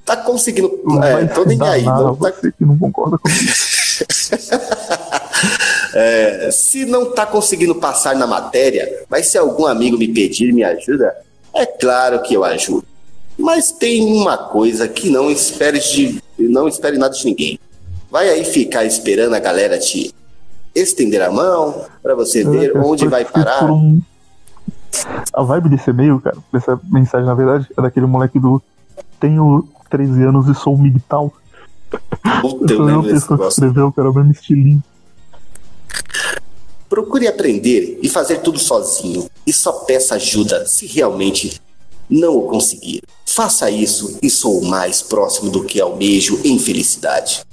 [0.07, 0.81] Tá conseguindo.
[0.85, 1.83] Não é, tô nem aí.
[1.83, 2.31] Nada, não tá...
[2.31, 3.43] Você que não concorda comigo.
[5.99, 10.63] É, se não está conseguindo passar na matéria, mas se algum amigo me pedir me
[10.63, 11.17] ajuda,
[11.55, 12.85] é claro que eu ajudo.
[13.39, 17.59] Mas tem uma coisa que não espere de não espere nada de ninguém.
[18.11, 20.15] Vai aí ficar esperando a galera te
[20.75, 23.65] estender a mão para você ver onde vai parar.
[23.65, 23.99] Um...
[25.33, 28.61] A vibe desse e-mail, cara, dessa mensagem, na verdade, é daquele moleque do
[29.19, 31.33] tenho 13 anos e sou o MGTOW.
[32.41, 33.65] Puta, eu lembro desse negócio.
[33.65, 34.83] escreveu, cara, mesmo estilinho.
[36.89, 39.29] Procure aprender e fazer tudo sozinho.
[39.47, 41.61] E só peça ajuda se realmente
[42.09, 43.03] não o conseguir.
[43.25, 47.45] Faça isso e sou mais próximo do que almejo em felicidade.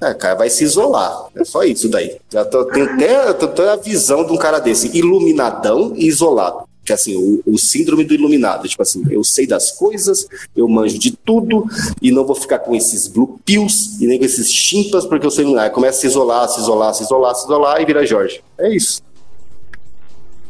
[0.00, 1.26] É, cara, vai se isolar.
[1.34, 2.16] É só isso daí.
[2.30, 6.63] Já tô, tenho até, tô, tô a visão de um cara desse, iluminadão e isolado.
[6.84, 8.68] Que assim, o, o, síndrome do iluminado.
[8.68, 11.66] Tipo assim, eu sei das coisas, eu manjo de tudo
[12.00, 15.30] e não vou ficar com esses blue pills e nem com esses chimpas porque eu
[15.30, 15.72] sou iluminado.
[15.72, 18.42] Começa a se isolar, se isolar, se isolar, se isolar e vira Jorge.
[18.58, 19.02] É isso.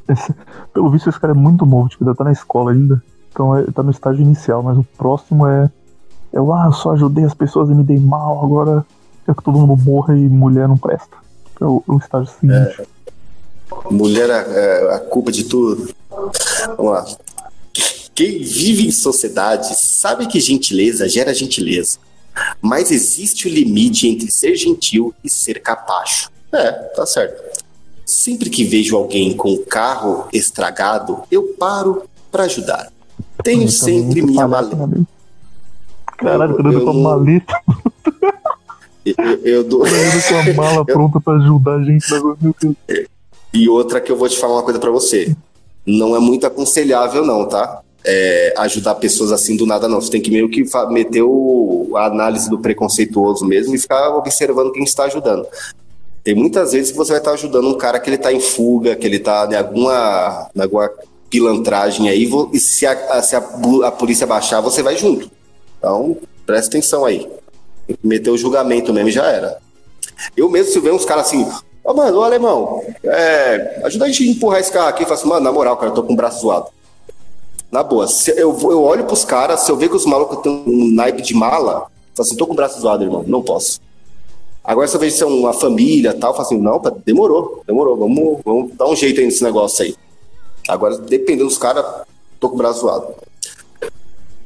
[0.09, 0.35] Esse,
[0.73, 3.03] pelo visto, esse cara é muito novo, tipo, ainda tá na escola ainda.
[3.33, 5.71] Então é, tá no estágio inicial, mas o próximo é.
[6.33, 8.85] Eu, ah, eu só ajudei as pessoas e me dei mal, agora
[9.25, 11.17] quero que todo mundo morra e mulher não presta.
[11.61, 12.83] É o, o estágio seguinte.
[12.83, 12.87] É,
[13.91, 15.95] mulher é, a culpa de tudo.
[16.77, 17.07] Vamos lá.
[18.15, 21.99] Quem vive em sociedade sabe que gentileza gera gentileza.
[22.61, 26.31] Mas existe o limite entre ser gentil e ser capacho.
[26.53, 27.43] É, tá certo.
[28.07, 32.93] Sempre que vejo alguém com o carro estragado, eu paro para ajudar.
[33.43, 35.07] Tenho sempre minha maleta.
[36.19, 37.55] Caralho, eu, eu, com a maleta.
[39.05, 39.15] Eu,
[39.45, 39.81] eu dou.
[39.81, 42.07] com a mala pronta pra ajudar a gente.
[43.55, 45.35] E outra que eu vou te falar uma coisa para você.
[45.87, 47.83] Não é muito aconselhável, não, tá?
[48.05, 50.01] É, ajudar pessoas assim do nada, não.
[50.01, 54.73] Você tem que meio que meter o, a análise do preconceituoso mesmo e ficar observando
[54.73, 55.47] quem está ajudando.
[56.25, 58.97] Tem muitas vezes que você vai estar ajudando um cara que ele está em fuga,
[58.97, 60.91] que ele está em alguma, em alguma
[61.31, 63.39] pilantragem aí, e se, a, se a,
[63.85, 65.31] a, polícia baixar, você vai junto.
[65.79, 67.29] Então, presta atenção aí.
[68.03, 69.59] Meteu o julgamento mesmo já era.
[70.37, 71.47] Eu mesmo, se ver uns caras assim,
[71.85, 75.03] ó, oh, mano, ô alemão, é, ajuda a gente a empurrar esse carro aqui.
[75.03, 76.67] Eu falo assim, mano, na moral, cara, eu tô com o braço zoado.
[77.71, 80.65] Na boa, se eu, eu olho pros caras, se eu ver que os malucos têm
[80.67, 83.81] um naipe de mala, eu falo assim, tô com o braço zoado, irmão, não posso.
[84.63, 87.63] Agora, se eu vejo se é uma família e tal, eu falo assim, não, demorou,
[87.67, 89.95] demorou, vamos, vamos dar um jeito aí nesse negócio aí.
[90.69, 91.85] Agora, dependendo dos caras,
[92.41, 93.09] tô com o braço zoado.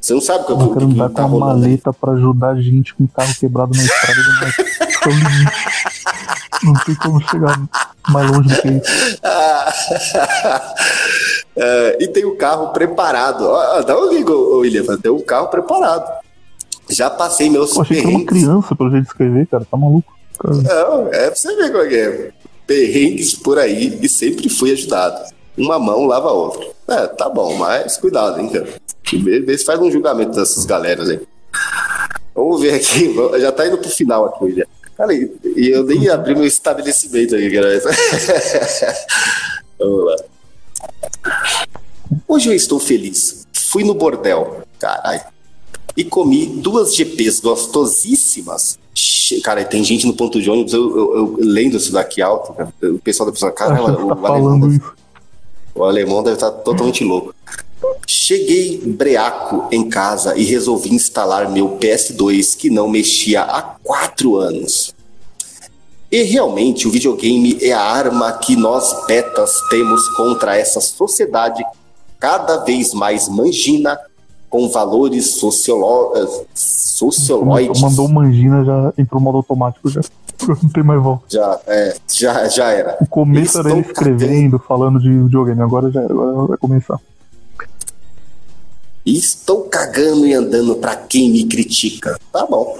[0.01, 2.61] Você não sabe o que, eu que, que tá com uma maleta pra ajudar a
[2.61, 6.09] gente com o carro quebrado na estrada do.
[6.63, 7.61] não tem como chegar
[8.09, 9.19] mais longe do que isso.
[11.57, 13.47] é, e tem o carro preparado.
[13.85, 14.85] Dá um ligo, William.
[14.99, 16.11] Tem um carro preparado.
[16.89, 18.29] Já passei meus achei perrengues.
[18.29, 19.67] que uma criança jeito de escrever, cara.
[19.71, 20.13] Tá maluco?
[20.39, 20.55] Cara.
[20.55, 22.31] Não, é pra você ver como é que é.
[22.67, 25.33] Perrengues por aí e sempre fui ajudado.
[25.57, 26.67] Uma mão lava a outra.
[26.89, 28.69] É, tá bom, mas cuidado, hein, cara.
[29.13, 31.21] Vê se faz um julgamento dessas galeras aí.
[32.35, 33.15] Vamos ver aqui.
[33.41, 34.67] Já tá indo pro final aqui, William.
[34.99, 37.81] Cara, e eu nem abri meu estabelecimento aí, cara.
[39.79, 40.17] Vamos lá.
[42.27, 43.47] Hoje eu estou feliz.
[43.53, 44.63] Fui no bordel.
[44.79, 45.23] Caralho
[45.99, 48.79] e comi duas GPs gostosíssimas.
[49.43, 52.73] Cara, tem gente no ponto de ônibus, eu, eu, eu lendo isso daqui alto, cara,
[52.83, 54.81] o pessoal da pessoa, cara, o, tá o, alemão deve,
[55.79, 57.35] o alemão deve estar totalmente louco.
[58.07, 64.95] Cheguei breaco em casa e resolvi instalar meu PS2 que não mexia há quatro anos.
[66.11, 71.63] E realmente o videogame é a arma que nós betas temos contra essa sociedade
[72.19, 73.99] cada vez mais mangina
[74.49, 76.13] com valores socioló
[76.55, 77.81] sociológicos.
[77.81, 80.01] Mandou mangina, já entrou modo automático já.
[80.47, 81.25] Não tem mais volta.
[81.29, 82.97] Já, é, já, já era.
[83.01, 86.99] O começo era ele escrevendo, falando de videogame, agora já agora vai começar.
[89.05, 92.19] Estou cagando e andando pra quem me critica.
[92.31, 92.77] Tá bom.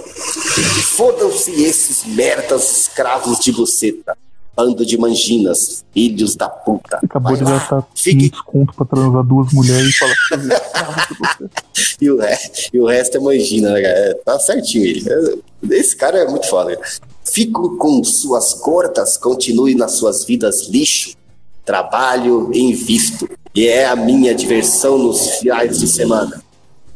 [0.95, 4.15] Fodam-se esses merdas escravos de buceta
[4.59, 6.99] bando de manginas, filhos da puta.
[7.01, 8.29] Acabou de gastar Fique...
[8.29, 11.07] desconto pra transar duas mulheres e falar.
[12.01, 14.19] e, o resto, e o resto é mangina, né, cara?
[14.25, 15.41] Tá certinho ele.
[15.71, 16.77] Esse cara é muito foda.
[17.23, 21.15] Fico com suas gordas, continue nas suas vidas lixo.
[21.63, 23.29] Trabalho em visto.
[23.55, 26.43] E é a minha diversão nos finais de semana.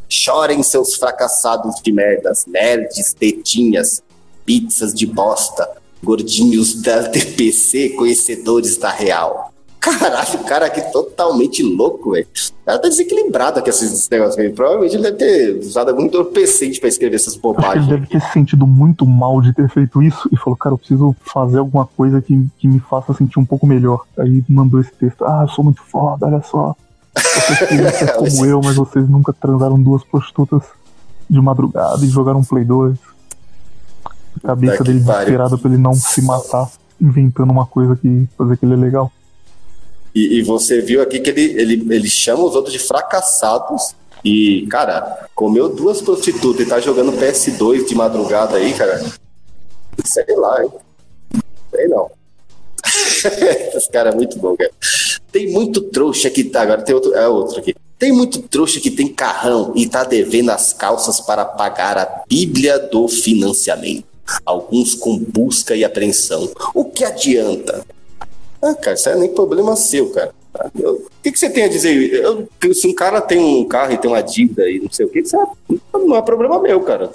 [0.10, 4.04] Chorem seus fracassados de merdas, nerds, tetinhas,
[4.46, 5.66] pizzas de bosta
[6.04, 9.54] gordinhos da TPC, conhecedores da real.
[9.84, 12.26] Caralho, o cara aqui totalmente louco, velho.
[12.26, 14.50] O cara tá desequilibrado aqui esses negócios aí.
[14.50, 17.86] Provavelmente ele deve ter usado algum entorpecente pra escrever essas bobagens.
[17.86, 20.78] Ele deve ter se sentido muito mal de ter feito isso e falou, cara, eu
[20.78, 24.06] preciso fazer alguma coisa que, que me faça sentir um pouco melhor.
[24.18, 25.26] Aí mandou esse texto.
[25.26, 26.74] Ah, eu sou muito foda, olha só.
[27.14, 30.64] Vocês ser como eu, mas vocês nunca transaram duas prostitutas
[31.30, 32.98] de madrugada e jogaram um Play 2
[34.44, 38.74] cabeça dele desesperada pra ele não se matar inventando uma coisa que fazer que ele
[38.74, 39.12] é legal.
[40.14, 44.68] E, e, você viu aqui que ele, ele, ele chama os outros de fracassados E,
[44.70, 49.04] cara, comeu duas prostitutas e tá jogando PS2 de madrugada aí, cara.
[50.06, 50.72] Sei lá, hein?
[51.72, 52.12] Sei não.
[53.76, 54.72] Esse cara é muito bom, cara.
[55.32, 56.62] Tem muito trouxa que tá.
[56.62, 57.14] Agora tem outro.
[57.16, 57.76] É outro aqui.
[57.98, 62.78] Tem muito trouxa que tem carrão e tá devendo as calças para pagar a Bíblia
[62.78, 64.13] do financiamento.
[64.46, 66.50] Alguns com busca e apreensão.
[66.74, 67.86] O que adianta?
[68.62, 70.34] Ah, cara, isso é nem problema seu, cara.
[70.78, 72.14] O que, que você tem a dizer?
[72.14, 75.10] Eu, se um cara tem um carro e tem uma dívida e não sei o
[75.10, 77.12] que, isso é, não é problema meu, cara.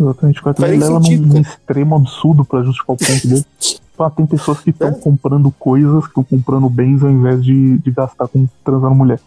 [0.00, 3.44] Exatamente, o cara leva sentido, num, extremo absurdo para justificar o ponto dele.
[3.96, 4.92] Ah, tem pessoas que estão é.
[4.92, 9.20] comprando coisas, que estão comprando bens ao invés de, de gastar com transando mulher.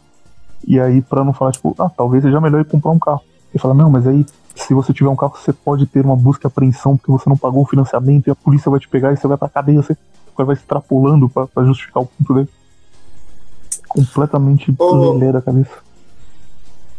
[0.68, 3.22] E aí, pra não falar, tipo, ah, talvez seja melhor ir comprar um carro.
[3.54, 4.26] Ele fala, não, mas aí,
[4.58, 7.38] se você tiver um carro, você pode ter uma busca e apreensão porque você não
[7.38, 9.82] pagou o financiamento e a polícia vai te pegar e você vai pra cadeia.
[9.82, 9.96] Você,
[10.38, 12.50] vai extrapolando pra, pra justificar o ponto dele.
[13.88, 15.18] Completamente oh.
[15.32, 15.88] da cabeça.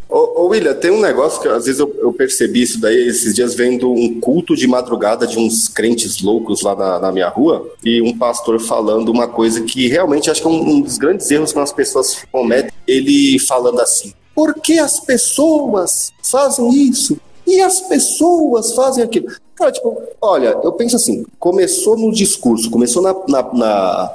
[0.09, 3.35] Ô, ô, William, tem um negócio que às vezes eu, eu, percebi isso daí esses
[3.35, 7.71] dias vendo um culto de madrugada de uns crentes loucos lá na, na minha rua
[7.85, 11.31] e um pastor falando uma coisa que realmente acho que é um, um dos grandes
[11.31, 12.73] erros que as pessoas cometem.
[12.87, 17.21] Ele falando assim: por que as pessoas fazem isso?
[17.49, 19.27] E as pessoas fazem aquilo?
[19.55, 24.15] Cara, tipo, olha, eu penso assim: começou no discurso, começou na, na, na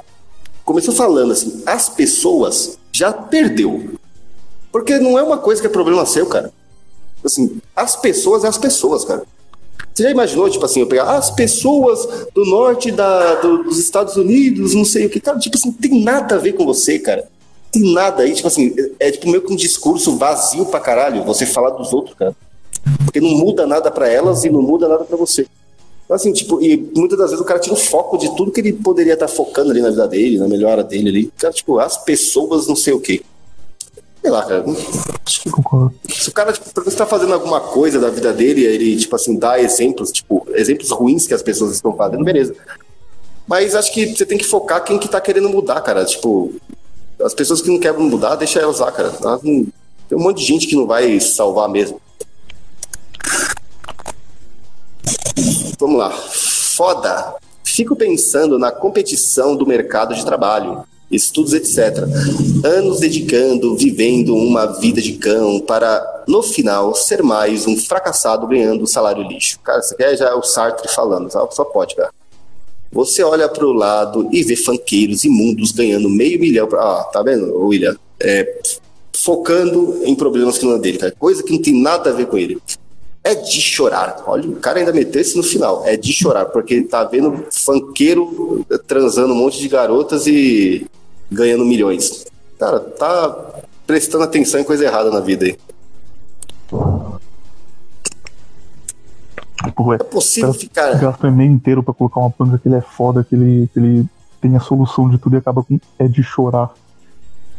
[0.64, 3.96] começou falando assim, as pessoas já perdeu.
[4.70, 6.52] Porque não é uma coisa que é problema seu, cara.
[7.24, 9.24] Assim, as pessoas é as pessoas, cara.
[9.92, 14.16] Você já imaginou, tipo assim, eu pegar as pessoas do norte da, do, dos Estados
[14.16, 17.28] Unidos, não sei o que, cara, tipo assim, tem nada a ver com você, cara.
[17.72, 21.24] Tem nada aí, tipo assim, é, é tipo meio que um discurso vazio pra caralho,
[21.24, 22.34] você falar dos outros, cara.
[23.04, 25.46] Porque não muda nada para elas e não muda nada para você.
[26.04, 28.60] Então, assim, tipo, e muitas das vezes o cara tira o foco de tudo que
[28.60, 31.32] ele poderia estar tá focando ali na vida dele, na melhora dele ali.
[31.38, 33.22] Cara, tipo, as pessoas não sei o quê.
[34.20, 34.64] Sei lá, cara.
[36.08, 39.60] Se o cara, tipo, está fazendo alguma coisa da vida dele, ele, tipo assim, dá
[39.60, 42.54] exemplos, tipo, exemplos ruins que as pessoas estão fazendo, beleza.
[43.46, 46.04] Mas acho que você tem que focar quem que tá querendo mudar, cara.
[46.04, 46.52] Tipo,
[47.22, 49.10] as pessoas que não querem mudar, deixa elas lá, cara.
[49.42, 49.68] Tem
[50.12, 52.00] um monte de gente que não vai salvar mesmo.
[55.78, 56.10] Vamos lá.
[56.10, 57.34] Foda.
[57.62, 62.04] Fico pensando na competição do mercado de trabalho estudos, etc.
[62.64, 68.86] Anos dedicando, vivendo uma vida de cão para, no final, ser mais um fracassado ganhando
[68.86, 69.58] salário lixo.
[69.60, 72.12] Cara, isso aqui é já o Sartre falando, só pode, cara.
[72.92, 76.68] Você olha para o lado e vê fanqueiros imundos ganhando meio milhão.
[76.68, 76.80] Pra...
[76.80, 77.96] Ah, tá vendo, William?
[78.20, 78.60] É,
[79.12, 80.98] focando em problemas que não é dele.
[81.18, 82.60] Coisa que não tem nada a ver com ele.
[83.24, 84.22] É de chorar.
[84.26, 85.82] Olha, o cara ainda meteu isso no final.
[85.86, 90.86] É de chorar, porque ele tá vendo fanqueiro transando um monte de garotas e
[91.32, 92.26] ganhando milhões.
[92.58, 95.56] Cara, tá prestando atenção em coisa errada na vida aí.
[99.94, 100.94] É, possível ficar.
[100.98, 103.78] Gasta o e-mail inteiro pra colocar uma panga que ele é foda, que ele, que
[103.78, 104.06] ele
[104.40, 106.74] tem a solução de tudo e acaba com é de chorar.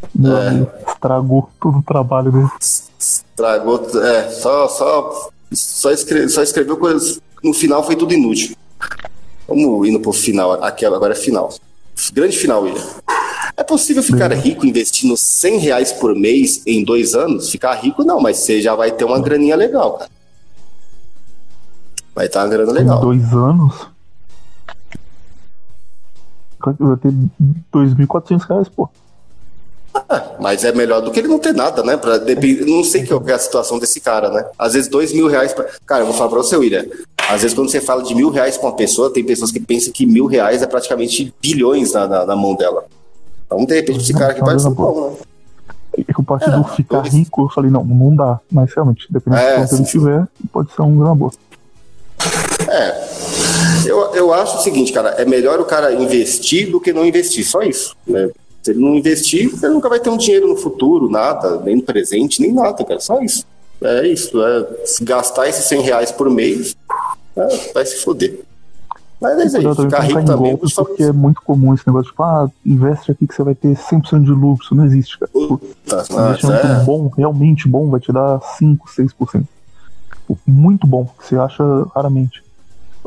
[0.03, 0.91] É.
[0.91, 2.49] Estragou todo o trabalho dele.
[2.99, 7.21] Estragou, é, só, só, só, escreve, só escreveu coisas.
[7.43, 8.55] No final foi tudo inútil.
[9.47, 10.63] Vamos indo pro final.
[10.63, 11.53] Aqui agora é final.
[12.13, 12.83] Grande final, William.
[13.57, 17.49] É possível ficar rico investindo 100 reais por mês em dois anos?
[17.49, 20.11] Ficar rico não, mas você já vai ter uma graninha legal, cara.
[22.13, 22.97] Vai estar uma grana legal.
[22.97, 23.87] Em dois anos?
[26.59, 27.13] Vai ter
[27.71, 28.89] 2.400 reais, pô.
[29.95, 31.97] Ah, mas é melhor do que ele não ter nada, né?
[31.97, 32.65] Pra, depend...
[32.65, 34.45] Não sei qual é a situação desse cara, né?
[34.57, 35.53] Às vezes dois mil reais.
[35.53, 35.65] Pra...
[35.85, 36.85] Cara, eu vou falar pra você, William.
[37.29, 39.91] Às vezes quando você fala de mil reais pra uma pessoa, tem pessoas que pensam
[39.91, 42.85] que mil reais é praticamente bilhões na, na, na mão dela.
[43.45, 45.17] Então, de repente, esse cara aqui vai ser bom, né?
[46.07, 47.13] É que o parte é, do ficar dois...
[47.13, 48.39] rico, eu falei, não, não dá.
[48.51, 51.31] Mas realmente, dependendo é, de quanto ele tiver, pode ser um grana boa.
[52.67, 53.05] É.
[53.85, 57.45] Eu, eu acho o seguinte, cara, é melhor o cara investir do que não investir,
[57.45, 57.95] só isso.
[58.05, 58.29] Né?
[58.65, 61.83] Se ele não investir, ele nunca vai ter um dinheiro no futuro, nada, nem no
[61.83, 62.99] presente, nem nada, cara.
[62.99, 63.45] Só isso.
[63.79, 64.43] É isso.
[64.43, 66.75] É, se gastar esses 100 reais por mês,
[67.35, 68.39] é, vai se foder.
[69.21, 70.57] Mas é isso ficar rico também.
[70.57, 74.23] Porque é muito comum esse negócio, tipo, ah, investe aqui que você vai ter 100%
[74.23, 74.65] de lucro.
[74.65, 75.31] Isso não existe, cara.
[75.31, 76.83] Tipo, Puta, investimento é.
[76.83, 79.45] bom, realmente bom, vai te dar 5, 6%.
[80.09, 81.63] Tipo, muito bom, que você acha
[81.93, 82.43] raramente.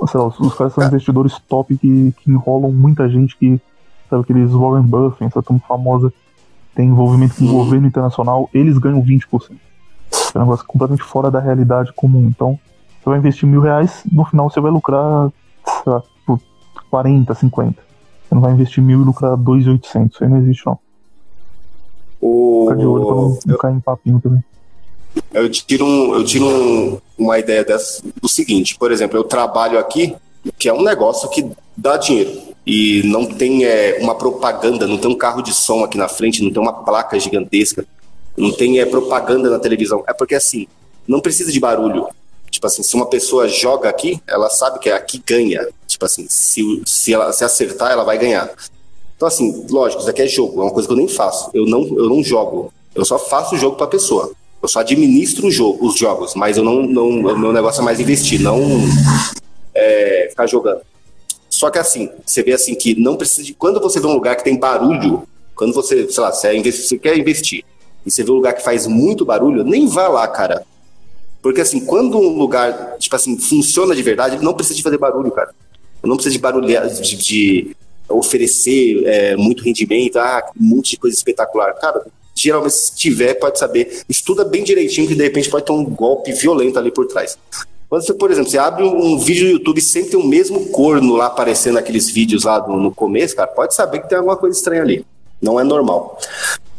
[0.09, 0.87] Sei lá, os, os caras são é.
[0.87, 3.61] investidores top que, que enrolam muita gente que,
[4.09, 6.13] sabe, aqueles Warren Buffett, essa tão famosa,
[6.75, 9.51] tem envolvimento com o governo internacional, eles ganham 20%.
[10.35, 12.29] É um negócio completamente fora da realidade comum.
[12.29, 12.59] Então,
[13.01, 15.31] você vai investir mil reais, no final você vai lucrar
[15.65, 16.41] sei lá, por
[16.91, 17.83] 40, 50.
[18.29, 20.15] Você não vai investir mil e lucrar 2,800.
[20.15, 20.79] Isso aí não existe, não.
[22.21, 22.67] O...
[22.69, 24.45] Fica de olho pra não, não cair em papinho também.
[25.33, 29.79] Eu tiro, um, eu tiro um, uma ideia dessa, do seguinte, por exemplo, eu trabalho
[29.79, 30.15] aqui,
[30.59, 35.11] que é um negócio que dá dinheiro e não tem é, uma propaganda, não tem
[35.11, 37.87] um carro de som aqui na frente, não tem uma placa gigantesca,
[38.37, 40.05] não tem é, propaganda na televisão.
[40.07, 40.67] É porque assim,
[41.07, 42.07] não precisa de barulho.
[42.51, 45.67] Tipo assim, se uma pessoa joga aqui, ela sabe que é aqui ganha.
[45.87, 48.51] Tipo assim, se, se ela se acertar, ela vai ganhar.
[49.17, 51.51] Então, assim, lógico, isso aqui é jogo, é uma coisa que eu nem faço.
[51.55, 52.71] Eu não, eu não jogo.
[52.95, 54.31] Eu só faço o jogo pra pessoa.
[54.63, 57.85] Eu só administro o jogo, os jogos, mas eu não, não, o meu negócio é
[57.85, 58.61] mais investir, não
[59.75, 60.83] é, ficar jogando.
[61.59, 63.53] Só que assim, você vê assim que não precisa de.
[63.53, 65.25] Quando você vê um lugar que tem barulho,
[65.57, 67.65] quando você, sei lá, você, é você quer investir
[68.07, 70.65] e você vê um lugar que faz muito barulho, nem vá lá, cara.
[71.43, 75.33] Porque assim, quando um lugar, tipo assim, funciona de verdade, não precisa de fazer barulho,
[75.33, 75.53] cara.
[76.01, 77.77] Não precisa de barulho, de, de
[78.09, 81.75] oferecer é, muito rendimento, ah, um monte de coisa espetacular.
[81.75, 82.07] Cara,
[82.37, 84.05] geralmente, se tiver, pode saber.
[84.09, 87.37] Estuda bem direitinho, que de repente pode ter um golpe violento ali por trás.
[87.89, 91.17] Quando você, por exemplo, você abre um vídeo no YouTube sem ter o mesmo corno
[91.17, 94.57] lá aparecendo naqueles vídeos lá do, no começo, cara, pode saber que tem alguma coisa
[94.57, 95.07] estranha ali.
[95.41, 96.19] Não é normal.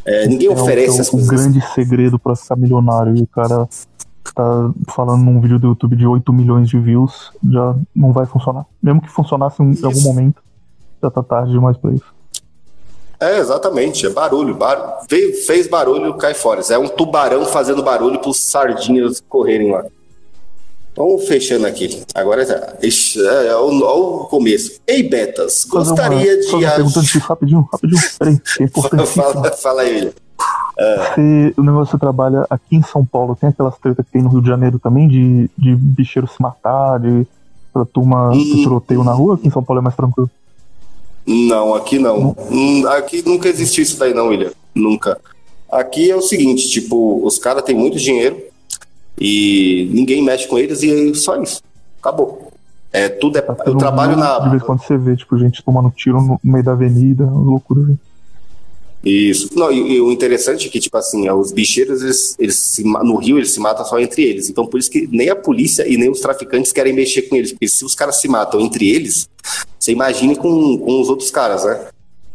[0.06, 1.30] É, ninguém é oferece um, as coisas.
[1.30, 3.16] um grande segredo para ficar milionário.
[3.18, 3.68] E o cara
[4.36, 8.66] tá falando num vídeo do YouTube de 8 milhões de views, já não vai funcionar.
[8.82, 10.44] Mesmo que funcionasse em algum momento,
[11.02, 12.06] já tá tarde demais pra isso.
[13.20, 14.56] É, exatamente, é barulho.
[14.56, 14.94] barulho.
[15.46, 16.62] fez barulho, cai fora.
[16.70, 19.84] É um tubarão fazendo barulho para os sardinhas correrem lá.
[21.00, 22.04] Vamos fechando aqui.
[22.14, 24.82] Agora é, é, é, o, é o começo.
[24.86, 26.56] Ei, Betas, gostaria uma, de.
[26.56, 28.02] Uma pergunta antes, rapidinho, rapidinho.
[28.20, 29.24] Peraí, é importantíssimo.
[29.24, 30.12] fala, fala aí, William.
[30.78, 34.28] Você, o negócio você trabalha aqui em São Paulo, tem aquelas tretas que tem no
[34.28, 37.26] Rio de Janeiro também, de, de bicheiro se matar, de
[37.72, 38.62] pra turma hum.
[38.62, 39.36] tiroteio na rua?
[39.36, 40.30] Aqui em São Paulo é mais tranquilo?
[41.26, 42.36] Não, aqui não.
[42.52, 44.52] Hum, aqui nunca existiu isso daí, não, William.
[44.76, 45.18] Nunca.
[45.72, 48.49] Aqui é o seguinte, tipo, os caras têm muito dinheiro
[49.20, 51.62] e ninguém mexe com eles e é só isso.
[52.00, 52.52] Acabou.
[52.92, 53.42] É, tudo é.
[53.42, 54.40] Tá eu trabalho na.
[54.40, 57.96] De vez em quando você vê, tipo, gente tomando tiro no meio da avenida, loucura.
[59.04, 59.50] Isso.
[59.56, 62.84] Não, e, e, o interessante é que, tipo assim, é, os bicheiros, eles, eles se,
[62.84, 64.50] no Rio, eles se matam só entre eles.
[64.50, 67.52] Então, por isso que nem a polícia e nem os traficantes querem mexer com eles.
[67.52, 69.30] Porque se os caras se matam entre eles,
[69.80, 71.88] você imagine com, com os outros caras, né?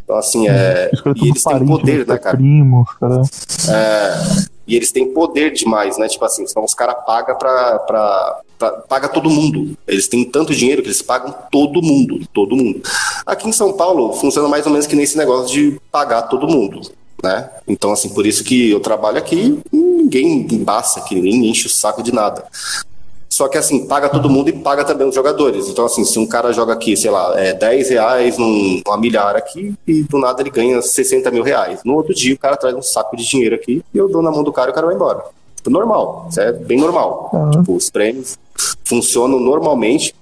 [0.05, 0.91] Então, assim, é.
[1.17, 2.37] E eles têm poder, né, cara?
[2.37, 3.23] Primo, cara.
[3.69, 4.54] É.
[4.67, 6.09] E eles têm poder demais, né?
[6.09, 9.77] Tipo assim, então os caras pagam pra, pra, pra, paga todo mundo.
[9.87, 12.83] Eles têm tanto dinheiro que eles pagam todo mundo, todo mundo.
[13.27, 16.81] Aqui em São Paulo funciona mais ou menos que nesse negócio de pagar todo mundo,
[17.23, 17.51] né?
[17.69, 22.03] Então, assim, por isso que eu trabalho aqui, ninguém embaça aqui, ninguém enche o saco
[22.03, 22.45] de nada.
[23.35, 25.69] Só que assim, paga todo mundo e paga também os jogadores.
[25.69, 29.35] Então, assim, se um cara joga aqui, sei lá, é 10 reais num, numa milhar
[29.35, 31.81] aqui, e do nada ele ganha 60 mil reais.
[31.85, 34.31] No outro dia o cara traz um saco de dinheiro aqui e eu dou na
[34.31, 35.25] mão do cara e o cara vai embora.
[35.57, 36.29] Tipo, normal.
[36.31, 37.29] Isso é bem normal.
[37.33, 37.51] Uhum.
[37.51, 38.39] Tipo, os prêmios
[38.85, 40.15] funcionam normalmente.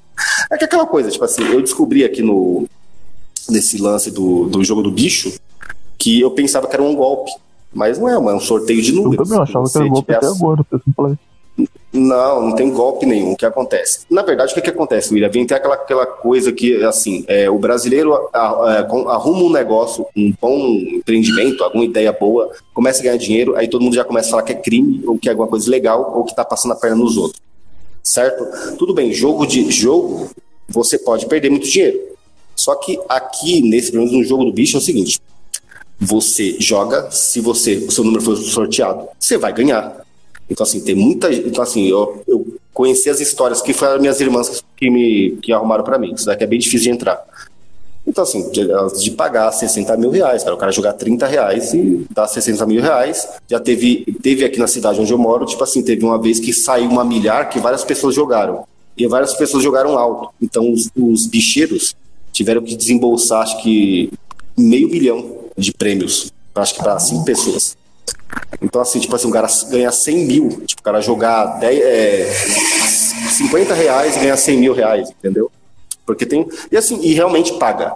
[0.50, 2.66] É que aquela coisa, tipo assim, eu descobri aqui no
[3.46, 5.34] nesse lance do, do jogo do bicho
[5.98, 7.30] que eu pensava que era um golpe.
[7.74, 9.30] Mas não é, é um sorteio de números.
[9.30, 10.80] Eu também achava que era golpe até agora, eu
[11.92, 13.32] não, não tem golpe nenhum.
[13.32, 14.00] O que acontece?
[14.08, 15.28] Na verdade, o que, que acontece, William?
[15.28, 20.68] Vem ter aquela, aquela coisa que, assim, é, o brasileiro arruma um negócio, um bom
[20.68, 24.42] empreendimento, alguma ideia boa, começa a ganhar dinheiro, aí todo mundo já começa a falar
[24.42, 26.96] que é crime, ou que é alguma coisa legal, ou que tá passando a perna
[26.96, 27.42] nos outros.
[28.02, 28.76] Certo?
[28.78, 30.30] Tudo bem, jogo de jogo,
[30.68, 32.00] você pode perder muito dinheiro.
[32.56, 35.20] Só que aqui, nesse, pelo menos no jogo do bicho, é o seguinte:
[36.00, 40.01] você joga, se você o seu número for sorteado, você vai ganhar.
[40.52, 41.32] Então, assim, tem muita.
[41.32, 45.82] Então, assim, eu, eu conheci as histórias que foram minhas irmãs que me que arrumaram
[45.82, 46.12] para mim.
[46.14, 47.24] Isso daqui é bem difícil de entrar.
[48.06, 48.66] Então, assim, de,
[49.00, 52.82] de, pagar 60 mil reais, cara, o cara jogar 30 reais e dar 60 mil
[52.82, 53.26] reais.
[53.48, 56.52] Já teve, teve aqui na cidade onde eu moro, tipo assim, teve uma vez que
[56.52, 58.64] saiu uma milhar que várias pessoas jogaram.
[58.98, 60.34] E várias pessoas jogaram alto.
[60.42, 61.96] Então, os, os bicheiros
[62.30, 64.12] tiveram que desembolsar, acho que,
[64.58, 67.76] meio bilhão de prêmios, acho que para cinco pessoas.
[68.60, 72.32] Então, assim, tipo assim, um cara ganhar 100 mil, tipo, o cara jogar 10, é,
[73.30, 75.50] 50 reais e ganhar 100 mil reais, entendeu?
[76.06, 76.46] Porque tem.
[76.70, 77.94] E assim, e realmente paga.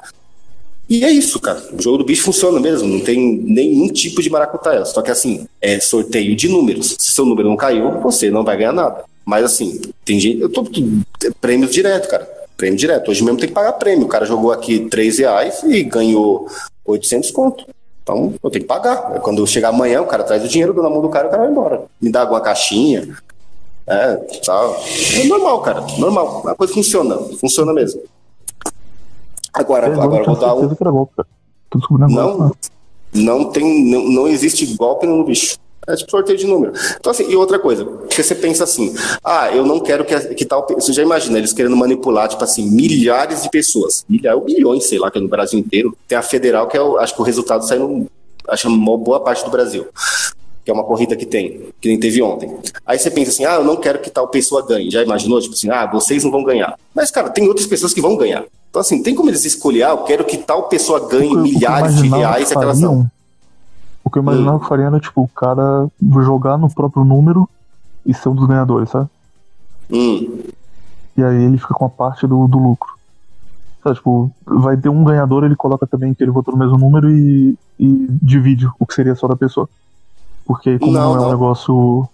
[0.89, 1.61] E é isso, cara.
[1.73, 4.85] O jogo do bicho funciona mesmo, não tem nenhum tipo de maracutaia.
[4.85, 6.97] Só que assim, é sorteio de números.
[6.99, 9.05] Se seu número não caiu, você não vai ganhar nada.
[9.25, 10.41] Mas assim, tem gente.
[10.41, 10.65] Eu tô.
[11.41, 12.29] Prêmio direto, cara.
[12.57, 13.11] Prêmio direto.
[13.11, 14.07] Hoje mesmo tem que pagar prêmio.
[14.07, 16.49] O cara jogou aqui 3 reais e ganhou
[16.85, 17.67] 800 conto.
[18.07, 19.19] Então, eu tenho que pagar.
[19.21, 21.43] Quando chegar amanhã, o cara traz o dinheiro, dou na mão do cara, o cara
[21.43, 21.87] vai embora.
[22.01, 23.17] Me dá alguma caixinha.
[23.85, 24.77] É, tá.
[25.21, 25.81] É normal, cara.
[25.99, 26.45] Normal.
[26.47, 27.17] A coisa funciona.
[27.41, 28.01] Funciona mesmo.
[29.53, 30.69] Agora, é, agora vou dar um.
[32.09, 32.53] Não,
[33.13, 35.59] Não tem, não, não existe golpe no bicho.
[35.89, 36.73] É tipo sorteio de número.
[36.99, 38.93] Então, assim, e outra coisa, porque você pensa assim,
[39.23, 40.67] ah, eu não quero que, que tal.
[40.75, 44.05] Você já imagina, eles querendo manipular, tipo assim, milhares de pessoas.
[44.09, 45.97] Milhares, bilhões, sei lá, que é no Brasil inteiro.
[46.09, 48.07] Tem a federal, que é o, acho que o resultado sai no.
[48.49, 49.87] Acho uma boa parte do Brasil.
[50.65, 52.53] Que é uma corrida que tem, que nem teve ontem.
[52.85, 54.91] Aí você pensa assim, ah, eu não quero que tal pessoa ganhe.
[54.91, 55.41] Já imaginou?
[55.41, 56.77] Tipo assim, ah, vocês não vão ganhar.
[56.93, 58.45] Mas, cara, tem outras pessoas que vão ganhar.
[58.69, 62.09] Então, assim, tem como eles escolher, ah, eu quero que tal pessoa ganhe milhares de
[62.09, 63.07] reais e aquela ação.
[64.07, 65.89] O que eu imaginava que faria era, tipo, o cara
[66.23, 67.49] jogar no próprio número
[68.07, 69.09] e ser um dos ganhadores, sabe?
[69.91, 70.45] Hum.
[71.17, 72.89] E aí ele fica com a parte do, do lucro.
[73.83, 77.11] Sabe, tipo, vai ter um ganhador, ele coloca também que ele votou no mesmo número
[77.11, 79.69] e, e divide o que seria só da pessoa.
[80.45, 82.09] Porque aí, como não, não é um negócio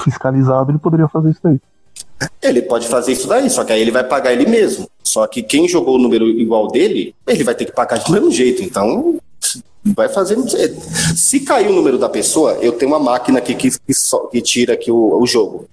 [0.00, 1.60] fiscalizado, ele poderia fazer isso daí.
[2.42, 4.88] Ele pode fazer isso daí, só que aí ele vai pagar ele mesmo.
[5.02, 8.30] Só que quem jogou o número igual dele, ele vai ter que pagar do mesmo
[8.30, 8.62] jeito.
[8.62, 9.18] Então,
[9.84, 10.36] vai fazer.
[11.14, 13.92] Se cair o número da pessoa, eu tenho uma máquina aqui que, que,
[14.32, 15.66] que tira aqui o, o, jogo.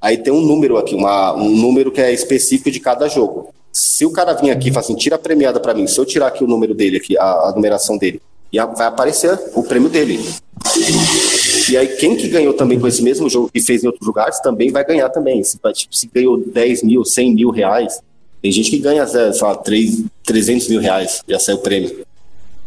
[0.00, 3.52] Aí tem um número aqui, uma, um número que é específico de cada jogo.
[3.72, 6.06] Se o cara vir aqui e falar assim, tira a premiada para mim, se eu
[6.06, 8.20] tirar aqui o número dele, aqui, a, a numeração dele,
[8.52, 10.20] e a, vai aparecer o prêmio dele.
[11.68, 14.40] E aí, quem que ganhou também com esse mesmo jogo que fez em outros lugares,
[14.40, 15.42] também vai ganhar também.
[15.44, 18.00] Se, tipo, se ganhou 10 mil, 100 mil reais,
[18.42, 22.09] tem gente que ganha, sei lá, 3, 300 mil reais, já saiu o prêmio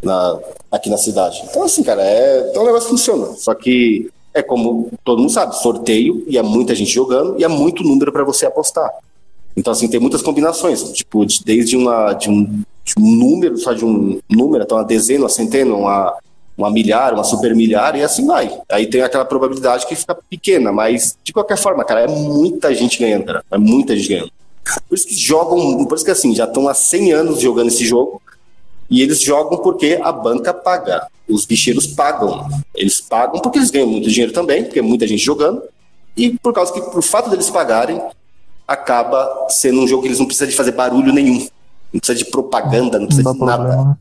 [0.03, 0.39] na,
[0.71, 1.41] aqui na cidade.
[1.49, 3.33] Então, assim, cara, é, então o negócio funciona.
[3.37, 7.47] Só que é como todo mundo sabe, sorteio e é muita gente jogando e é
[7.47, 8.91] muito número para você apostar.
[9.55, 12.43] Então, assim, tem muitas combinações, tipo, desde uma, de, um,
[12.83, 16.17] de um número, só de um número, então uma dezena, uma centena, uma,
[16.57, 18.59] uma milhar, uma super milhar, e assim vai.
[18.71, 22.99] Aí tem aquela probabilidade que fica pequena, mas de qualquer forma, cara, é muita gente
[22.99, 23.43] ganhando, cara.
[23.51, 24.31] É muita gente ganhando.
[24.89, 27.85] Por isso que jogam, por isso que assim, já estão há 100 anos jogando esse
[27.85, 28.21] jogo,
[28.93, 31.07] e eles jogam porque a banca paga.
[31.27, 32.47] Os bicheiros pagam.
[32.75, 35.63] Eles pagam porque eles ganham muito dinheiro também, porque é muita gente jogando.
[36.15, 37.99] E por causa que, por fato deles pagarem,
[38.67, 41.39] acaba sendo um jogo que eles não precisam de fazer barulho nenhum.
[41.91, 43.63] Não precisa de propaganda, não precisa não de nada.
[43.63, 43.99] Problema.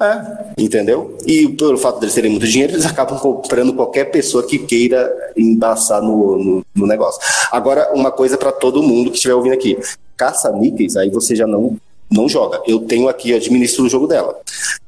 [0.00, 1.18] É, entendeu?
[1.26, 6.00] E pelo fato deles terem muito dinheiro, eles acabam comprando qualquer pessoa que queira embaçar
[6.00, 7.20] no, no, no negócio.
[7.50, 9.76] Agora, uma coisa para todo mundo que estiver ouvindo aqui:
[10.16, 11.76] caça-níqueis, aí você já não
[12.12, 12.62] não joga.
[12.66, 14.38] Eu tenho aqui, administro o jogo dela.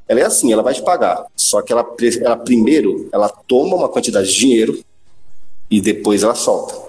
[0.07, 1.25] Ela é assim, ela vai te pagar.
[1.35, 1.85] Só que ela,
[2.21, 4.79] ela primeiro, ela toma uma quantidade de dinheiro
[5.69, 6.85] e depois ela solta.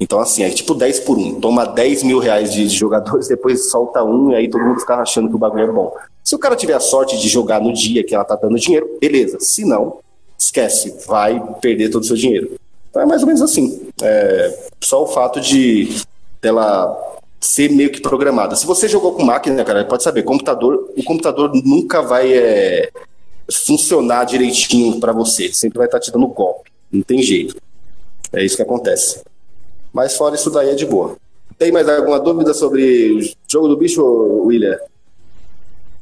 [0.00, 1.40] Então, assim, é tipo 10 por 1.
[1.40, 4.96] Toma 10 mil reais de, de jogadores, depois solta um e aí todo mundo fica
[4.96, 5.94] achando que o bagulho é bom.
[6.22, 8.98] Se o cara tiver a sorte de jogar no dia que ela tá dando dinheiro,
[9.00, 9.38] beleza.
[9.40, 9.98] Se não,
[10.38, 12.54] esquece, vai perder todo o seu dinheiro.
[12.90, 13.88] Então é mais ou menos assim.
[14.02, 16.02] É, só o fato de
[16.40, 16.96] dela
[17.44, 18.56] ser meio que programada.
[18.56, 22.90] Se você jogou com máquina, cara, pode saber, computador, o computador nunca vai é,
[23.66, 25.52] funcionar direitinho para você.
[25.52, 26.70] Sempre vai estar tá te dando golpe.
[26.90, 27.56] Não tem jeito.
[28.32, 29.22] É isso que acontece.
[29.92, 31.16] Mas fora isso daí é de boa.
[31.58, 34.02] Tem mais alguma dúvida sobre o jogo do bicho,
[34.46, 34.78] William?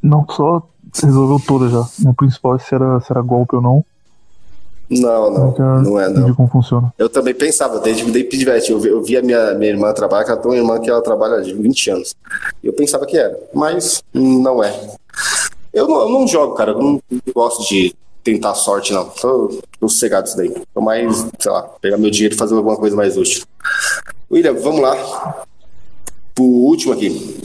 [0.01, 0.67] Não, só
[1.03, 1.85] resolveu toda já.
[2.09, 3.85] O principal é se era, se era golpe ou não.
[4.99, 5.81] Não, não.
[5.81, 6.33] Não é, não.
[6.35, 6.93] como funciona.
[6.97, 10.39] Eu também pensava, desde desde pivete, eu, eu via minha, minha irmã trabalhar, que ela
[10.39, 12.15] tem uma irmã que ela trabalha há 20 anos.
[12.63, 14.73] Eu pensava que era, mas não é.
[15.73, 16.71] Eu não, eu não jogo, cara.
[16.71, 17.01] Eu não
[17.33, 19.05] gosto de tentar sorte, não.
[19.09, 20.53] Tô, tô sossegado isso daí.
[20.73, 23.43] Tô mais, sei lá, pegar meu dinheiro e fazer alguma coisa mais útil.
[24.31, 25.45] William, vamos lá.
[26.35, 27.41] Pro último aqui.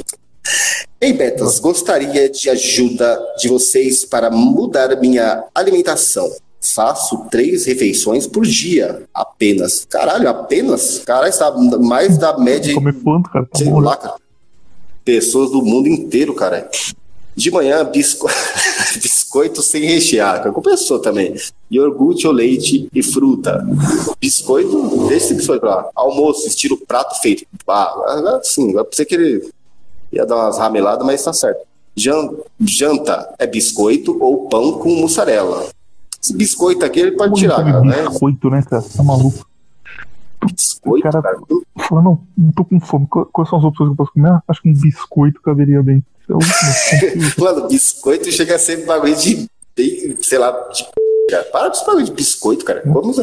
[1.01, 6.29] Ei, Betas, gostaria de ajuda de vocês para mudar minha alimentação
[6.61, 9.85] faço três refeições por dia, apenas.
[9.89, 10.99] Caralho, apenas?
[10.99, 12.75] Caralho, está mais da média.
[12.75, 13.47] Come quanto, cara?
[13.47, 14.17] Tá Sei lá, cara.
[15.05, 16.69] Pessoas do mundo inteiro, cara.
[17.35, 18.29] De manhã, bisco...
[19.29, 21.35] biscoito sem rechear, que compensou também.
[21.71, 23.65] Iogurte ou leite e fruta.
[24.21, 25.89] Biscoito, deixa esse biscoito lá.
[25.95, 27.45] Almoço, estilo prato feito.
[27.69, 29.51] Ah, sim, vai ser que ele
[30.11, 31.61] ia dar umas rameladas, mas tá certo.
[32.61, 35.69] Janta é biscoito ou pão com mussarela.
[36.23, 38.09] Esse biscoito aqui ele pode tirar, cara, né?
[38.09, 38.83] Biscoito, né, cara?
[38.83, 39.47] Tá maluco.
[40.53, 41.23] Biscoito, cara.
[41.23, 41.39] cara.
[41.89, 43.07] Fala, não, não tô com fome.
[43.07, 44.41] Quais são as opções que eu posso comer?
[44.47, 46.05] Acho que um biscoito caberia bem.
[46.29, 46.33] É
[47.41, 49.49] Mano, biscoito chega a ser bagulho de,
[50.21, 50.85] sei lá, de
[51.31, 51.45] cara.
[51.45, 52.83] Para com bagulho de biscoito, cara.
[52.85, 53.19] Vamos.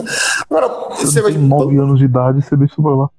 [0.50, 1.34] Agora, você vai.
[1.34, 3.10] 9 anos de idade, você deixa pra lá.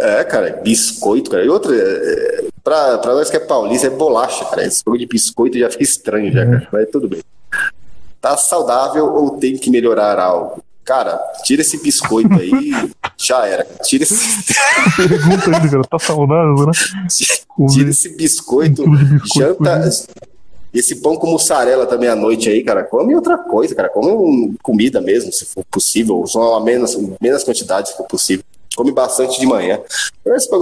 [0.00, 1.44] É, cara, biscoito, cara.
[1.44, 4.64] E outra, é, pra, pra nós que é paulista, é bolacha, cara.
[4.64, 6.46] Esse bagulho de biscoito já fica estranho, já, é.
[6.46, 6.68] cara.
[6.72, 7.20] Mas tudo bem.
[8.20, 10.62] Tá saudável ou tem que melhorar algo?
[10.84, 12.72] Cara, tira esse biscoito aí,
[13.18, 13.64] já era.
[13.84, 14.16] Tira esse.
[14.96, 15.84] Pergunta ainda, cara.
[15.84, 16.72] Tá saudável, né?
[17.70, 19.90] Tira esse biscoito, biscoito janta.
[20.72, 23.90] esse pão com mussarela também à noite aí, cara, come outra coisa, cara.
[23.90, 26.24] Come comida mesmo, se for possível.
[26.26, 28.44] Só a menos, menos quantidade, se for possível.
[28.74, 29.80] Come bastante de manhã.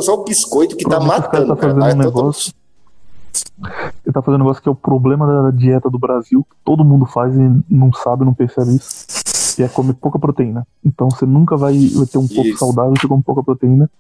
[0.01, 1.95] Só o biscoito que tá matando, tá cara.
[1.95, 2.53] Um negócio...
[4.05, 6.85] Ele tá fazendo um negócio que é o problema da dieta do Brasil, que todo
[6.85, 9.07] mundo faz e não sabe, não percebe isso.
[9.59, 10.67] E é comer pouca proteína.
[10.85, 12.59] Então você nunca vai, vai ter um pouco isso.
[12.59, 13.91] saudável se come pouca proteína.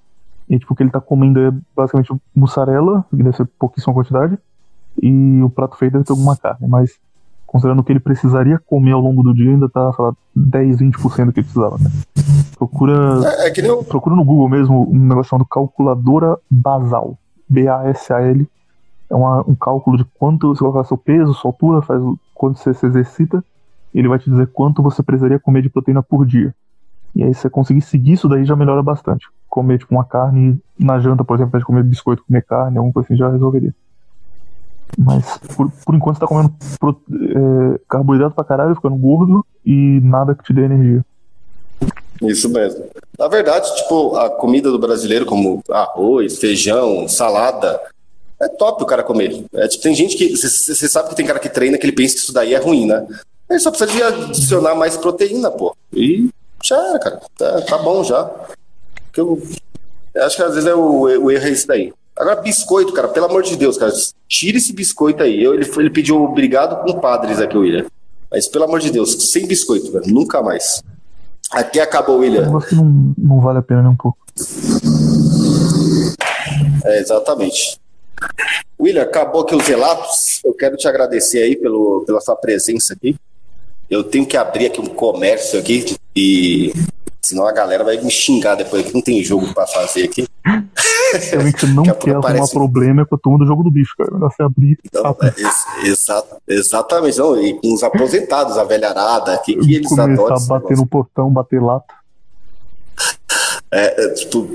[0.48, 4.38] E tipo, o que ele tá comendo é basicamente mussarela, que deve ser pouquíssima quantidade,
[5.02, 6.98] e o prato feito deve ter alguma carne, mas
[7.46, 10.78] considerando o que ele precisaria comer ao longo do dia, ainda tá, sei lá, 10,
[10.78, 11.78] 20% do que ele precisava.
[11.78, 11.90] Né?
[12.56, 13.84] Procura, é, é eu...
[13.84, 17.18] procura no Google mesmo um negócio chamado calculadora basal,
[17.48, 18.48] B-A-S-A-L,
[19.10, 22.02] é uma, um cálculo de quanto você colocar seu peso, sua altura, faz
[22.34, 23.44] quanto você se exercita,
[23.94, 26.54] ele vai te dizer quanto você precisaria comer de proteína por dia.
[27.14, 29.26] E aí, se você conseguir seguir isso daí, já melhora bastante.
[29.48, 33.06] Comer, tipo, uma carne na janta, por exemplo, de comer biscoito, comer carne, alguma coisa
[33.06, 33.74] assim, já resolveria.
[34.98, 36.54] Mas por, por enquanto você tá comendo
[37.10, 41.04] é, carboidrato pra caralho, ficando gordo e nada que te dê energia.
[42.22, 42.84] Isso mesmo.
[43.18, 47.80] Na verdade, tipo, a comida do brasileiro, como arroz, feijão, salada,
[48.40, 49.44] é top o cara comer.
[49.54, 50.36] É, tipo, tem gente que.
[50.36, 52.86] Você sabe que tem cara que treina que ele pensa que isso daí é ruim,
[52.86, 53.06] né?
[53.48, 55.74] Ele só precisa de adicionar mais proteína, pô.
[55.92, 56.28] E
[56.62, 57.20] já era, cara.
[57.38, 58.30] Tá, tá bom já.
[59.16, 59.40] Eu,
[60.14, 61.92] eu acho que às vezes é o, o erro é isso daí.
[62.16, 63.92] Agora, biscoito, cara, pelo amor de Deus, cara,
[64.28, 65.42] tira esse biscoito aí.
[65.42, 67.86] Eu, ele, ele pediu obrigado com padres aqui, William.
[68.30, 70.82] Mas pelo amor de Deus, sem biscoito, cara, nunca mais.
[71.50, 72.46] Aqui acabou, William.
[72.50, 74.18] Eu acho que não, não vale a pena nem um pouco.
[76.84, 77.78] É, exatamente.
[78.80, 80.40] William, acabou aqui os relatos.
[80.44, 83.16] Eu quero te agradecer aí pelo, pela sua presença aqui.
[83.88, 86.72] Eu tenho que abrir aqui um comércio aqui e
[87.22, 90.26] senão a galera vai me xingar depois que não tem jogo para fazer aqui.
[91.30, 92.52] Realmente não quer arrumar parece...
[92.52, 94.10] problema com a turma do jogo do bicho, cara.
[94.12, 94.78] Melhor você abrir.
[94.84, 97.18] Então, é, exa exatamente.
[97.18, 100.36] Não, e com os aposentados, a velharada, aqui, que eles Começar adoram.
[100.36, 101.94] a bater no portão, bater lata.
[103.70, 104.48] É, é tipo,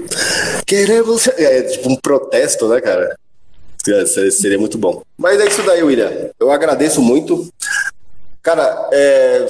[0.66, 1.28] queremos.
[1.28, 3.18] É tipo um protesto, né, cara?
[4.32, 5.02] Seria muito bom.
[5.18, 6.30] Mas é isso daí, William.
[6.40, 7.48] Eu agradeço muito.
[8.42, 9.48] Cara, é,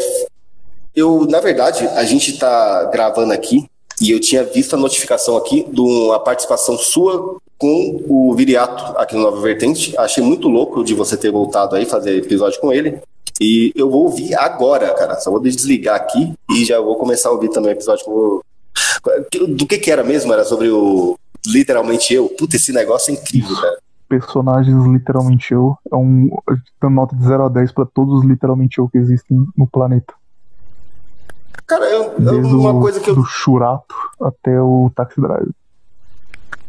[0.96, 3.66] eu, na verdade, a gente está gravando aqui
[4.02, 9.16] e eu tinha visto a notificação aqui de uma participação sua com o Viriato aqui
[9.16, 9.94] no Nova Vertente.
[9.98, 13.00] Achei muito louco de você ter voltado aí fazer episódio com ele.
[13.40, 15.20] E eu vou ouvir agora, cara.
[15.20, 18.42] Só vou desligar aqui e já vou começar a ouvir também o episódio com
[19.48, 20.34] Do que que era mesmo?
[20.34, 22.28] Era sobre o literalmente eu.
[22.30, 23.78] Puta, esse negócio é incrível, cara.
[24.12, 25.78] Personagens literalmente eu.
[25.90, 26.30] É um.
[26.82, 30.14] Dando nota de 0 a 10 para todos os literalmente eu que existem no planeta.
[31.66, 33.16] Cara, eu, eu uma coisa que eu.
[33.16, 35.48] Do Churato até o Taxi Driver.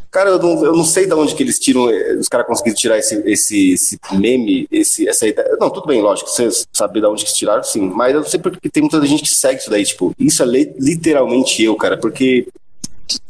[0.09, 2.77] Cara, eu não, eu não sei de onde que eles tiram, eh, os caras conseguiram
[2.77, 5.56] tirar esse, esse, esse meme, esse, essa ideia.
[5.59, 7.89] Não, tudo bem, lógico, você sabe de onde que tiraram, sim.
[7.89, 10.47] Mas eu não sei porque tem muita gente que segue isso daí, tipo, isso é
[10.47, 12.47] literalmente eu, cara, porque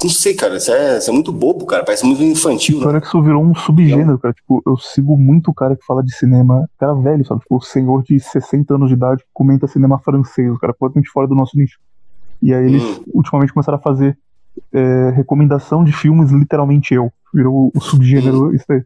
[0.02, 1.84] não sei, cara, isso é, isso é muito bobo, cara.
[1.84, 3.00] Parece muito infantil, né?
[3.00, 4.34] que isso virou um subgênero, cara.
[4.34, 7.40] Tipo, eu sigo muito cara que fala de cinema, cara velho, sabe?
[7.40, 11.10] Tipo, o senhor de 60 anos de idade que comenta cinema francês, o cara completamente
[11.10, 11.78] fora do nosso nicho.
[12.42, 13.04] E aí eles hum.
[13.14, 14.18] ultimamente começaram a fazer
[14.72, 17.12] é, recomendação de filmes literalmente eu.
[17.32, 18.54] Virou o subgênero, hum.
[18.54, 18.82] isso aí.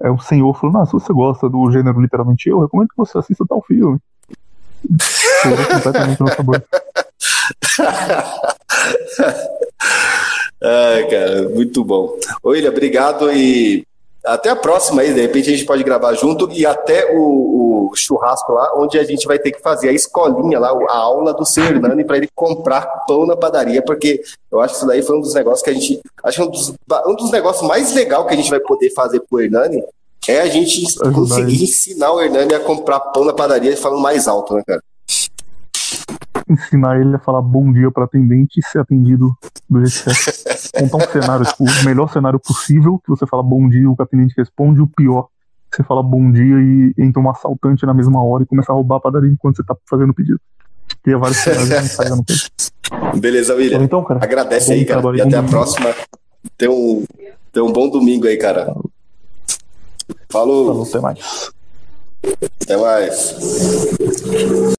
[0.00, 3.16] É um senhor falando, ah, se você gosta do gênero literalmente eu, recomendo que você
[3.16, 3.98] assista tal filme.
[5.72, 6.62] completamente no sabor.
[10.62, 12.16] Ai, cara, muito bom.
[12.44, 13.84] William, obrigado e
[14.24, 15.14] até a próxima aí.
[15.14, 19.04] De repente a gente pode gravar junto e até o, o churrasco lá, onde a
[19.04, 22.28] gente vai ter que fazer a escolinha lá, a aula do seu Hernani para ele
[22.34, 25.70] comprar pão na padaria, porque eu acho que isso daí foi um dos negócios que
[25.70, 26.00] a gente.
[26.22, 26.74] Acho que um dos,
[27.06, 29.82] um dos negócios mais legais que a gente vai poder fazer pro Hernani
[30.26, 30.82] é a gente
[31.14, 34.82] conseguir ensinar o Hernani a comprar pão na padaria falando mais alto, né, cara?
[36.48, 39.36] Ensinar ele a falar bom dia para atendente e ser atendido
[39.68, 40.70] do jeito certo.
[40.78, 44.34] Contar um cenário, tipo, o melhor cenário possível, que você fala bom dia, o atendente
[44.36, 45.28] responde, o pior,
[45.70, 48.96] você fala bom dia e entra um assaltante na mesma hora e começa a roubar
[48.96, 50.40] a padaria enquanto você tá fazendo o pedido.
[51.02, 53.82] Tem vários cenários que não no Beleza, William.
[53.82, 55.16] Então, cara, Agradece aí, cara.
[55.16, 55.94] E até a próxima.
[56.56, 57.04] Tem um,
[57.52, 58.74] tem um bom domingo aí, cara.
[60.30, 60.66] Falou.
[60.66, 61.50] Falou, até mais.
[62.62, 63.36] Até mais.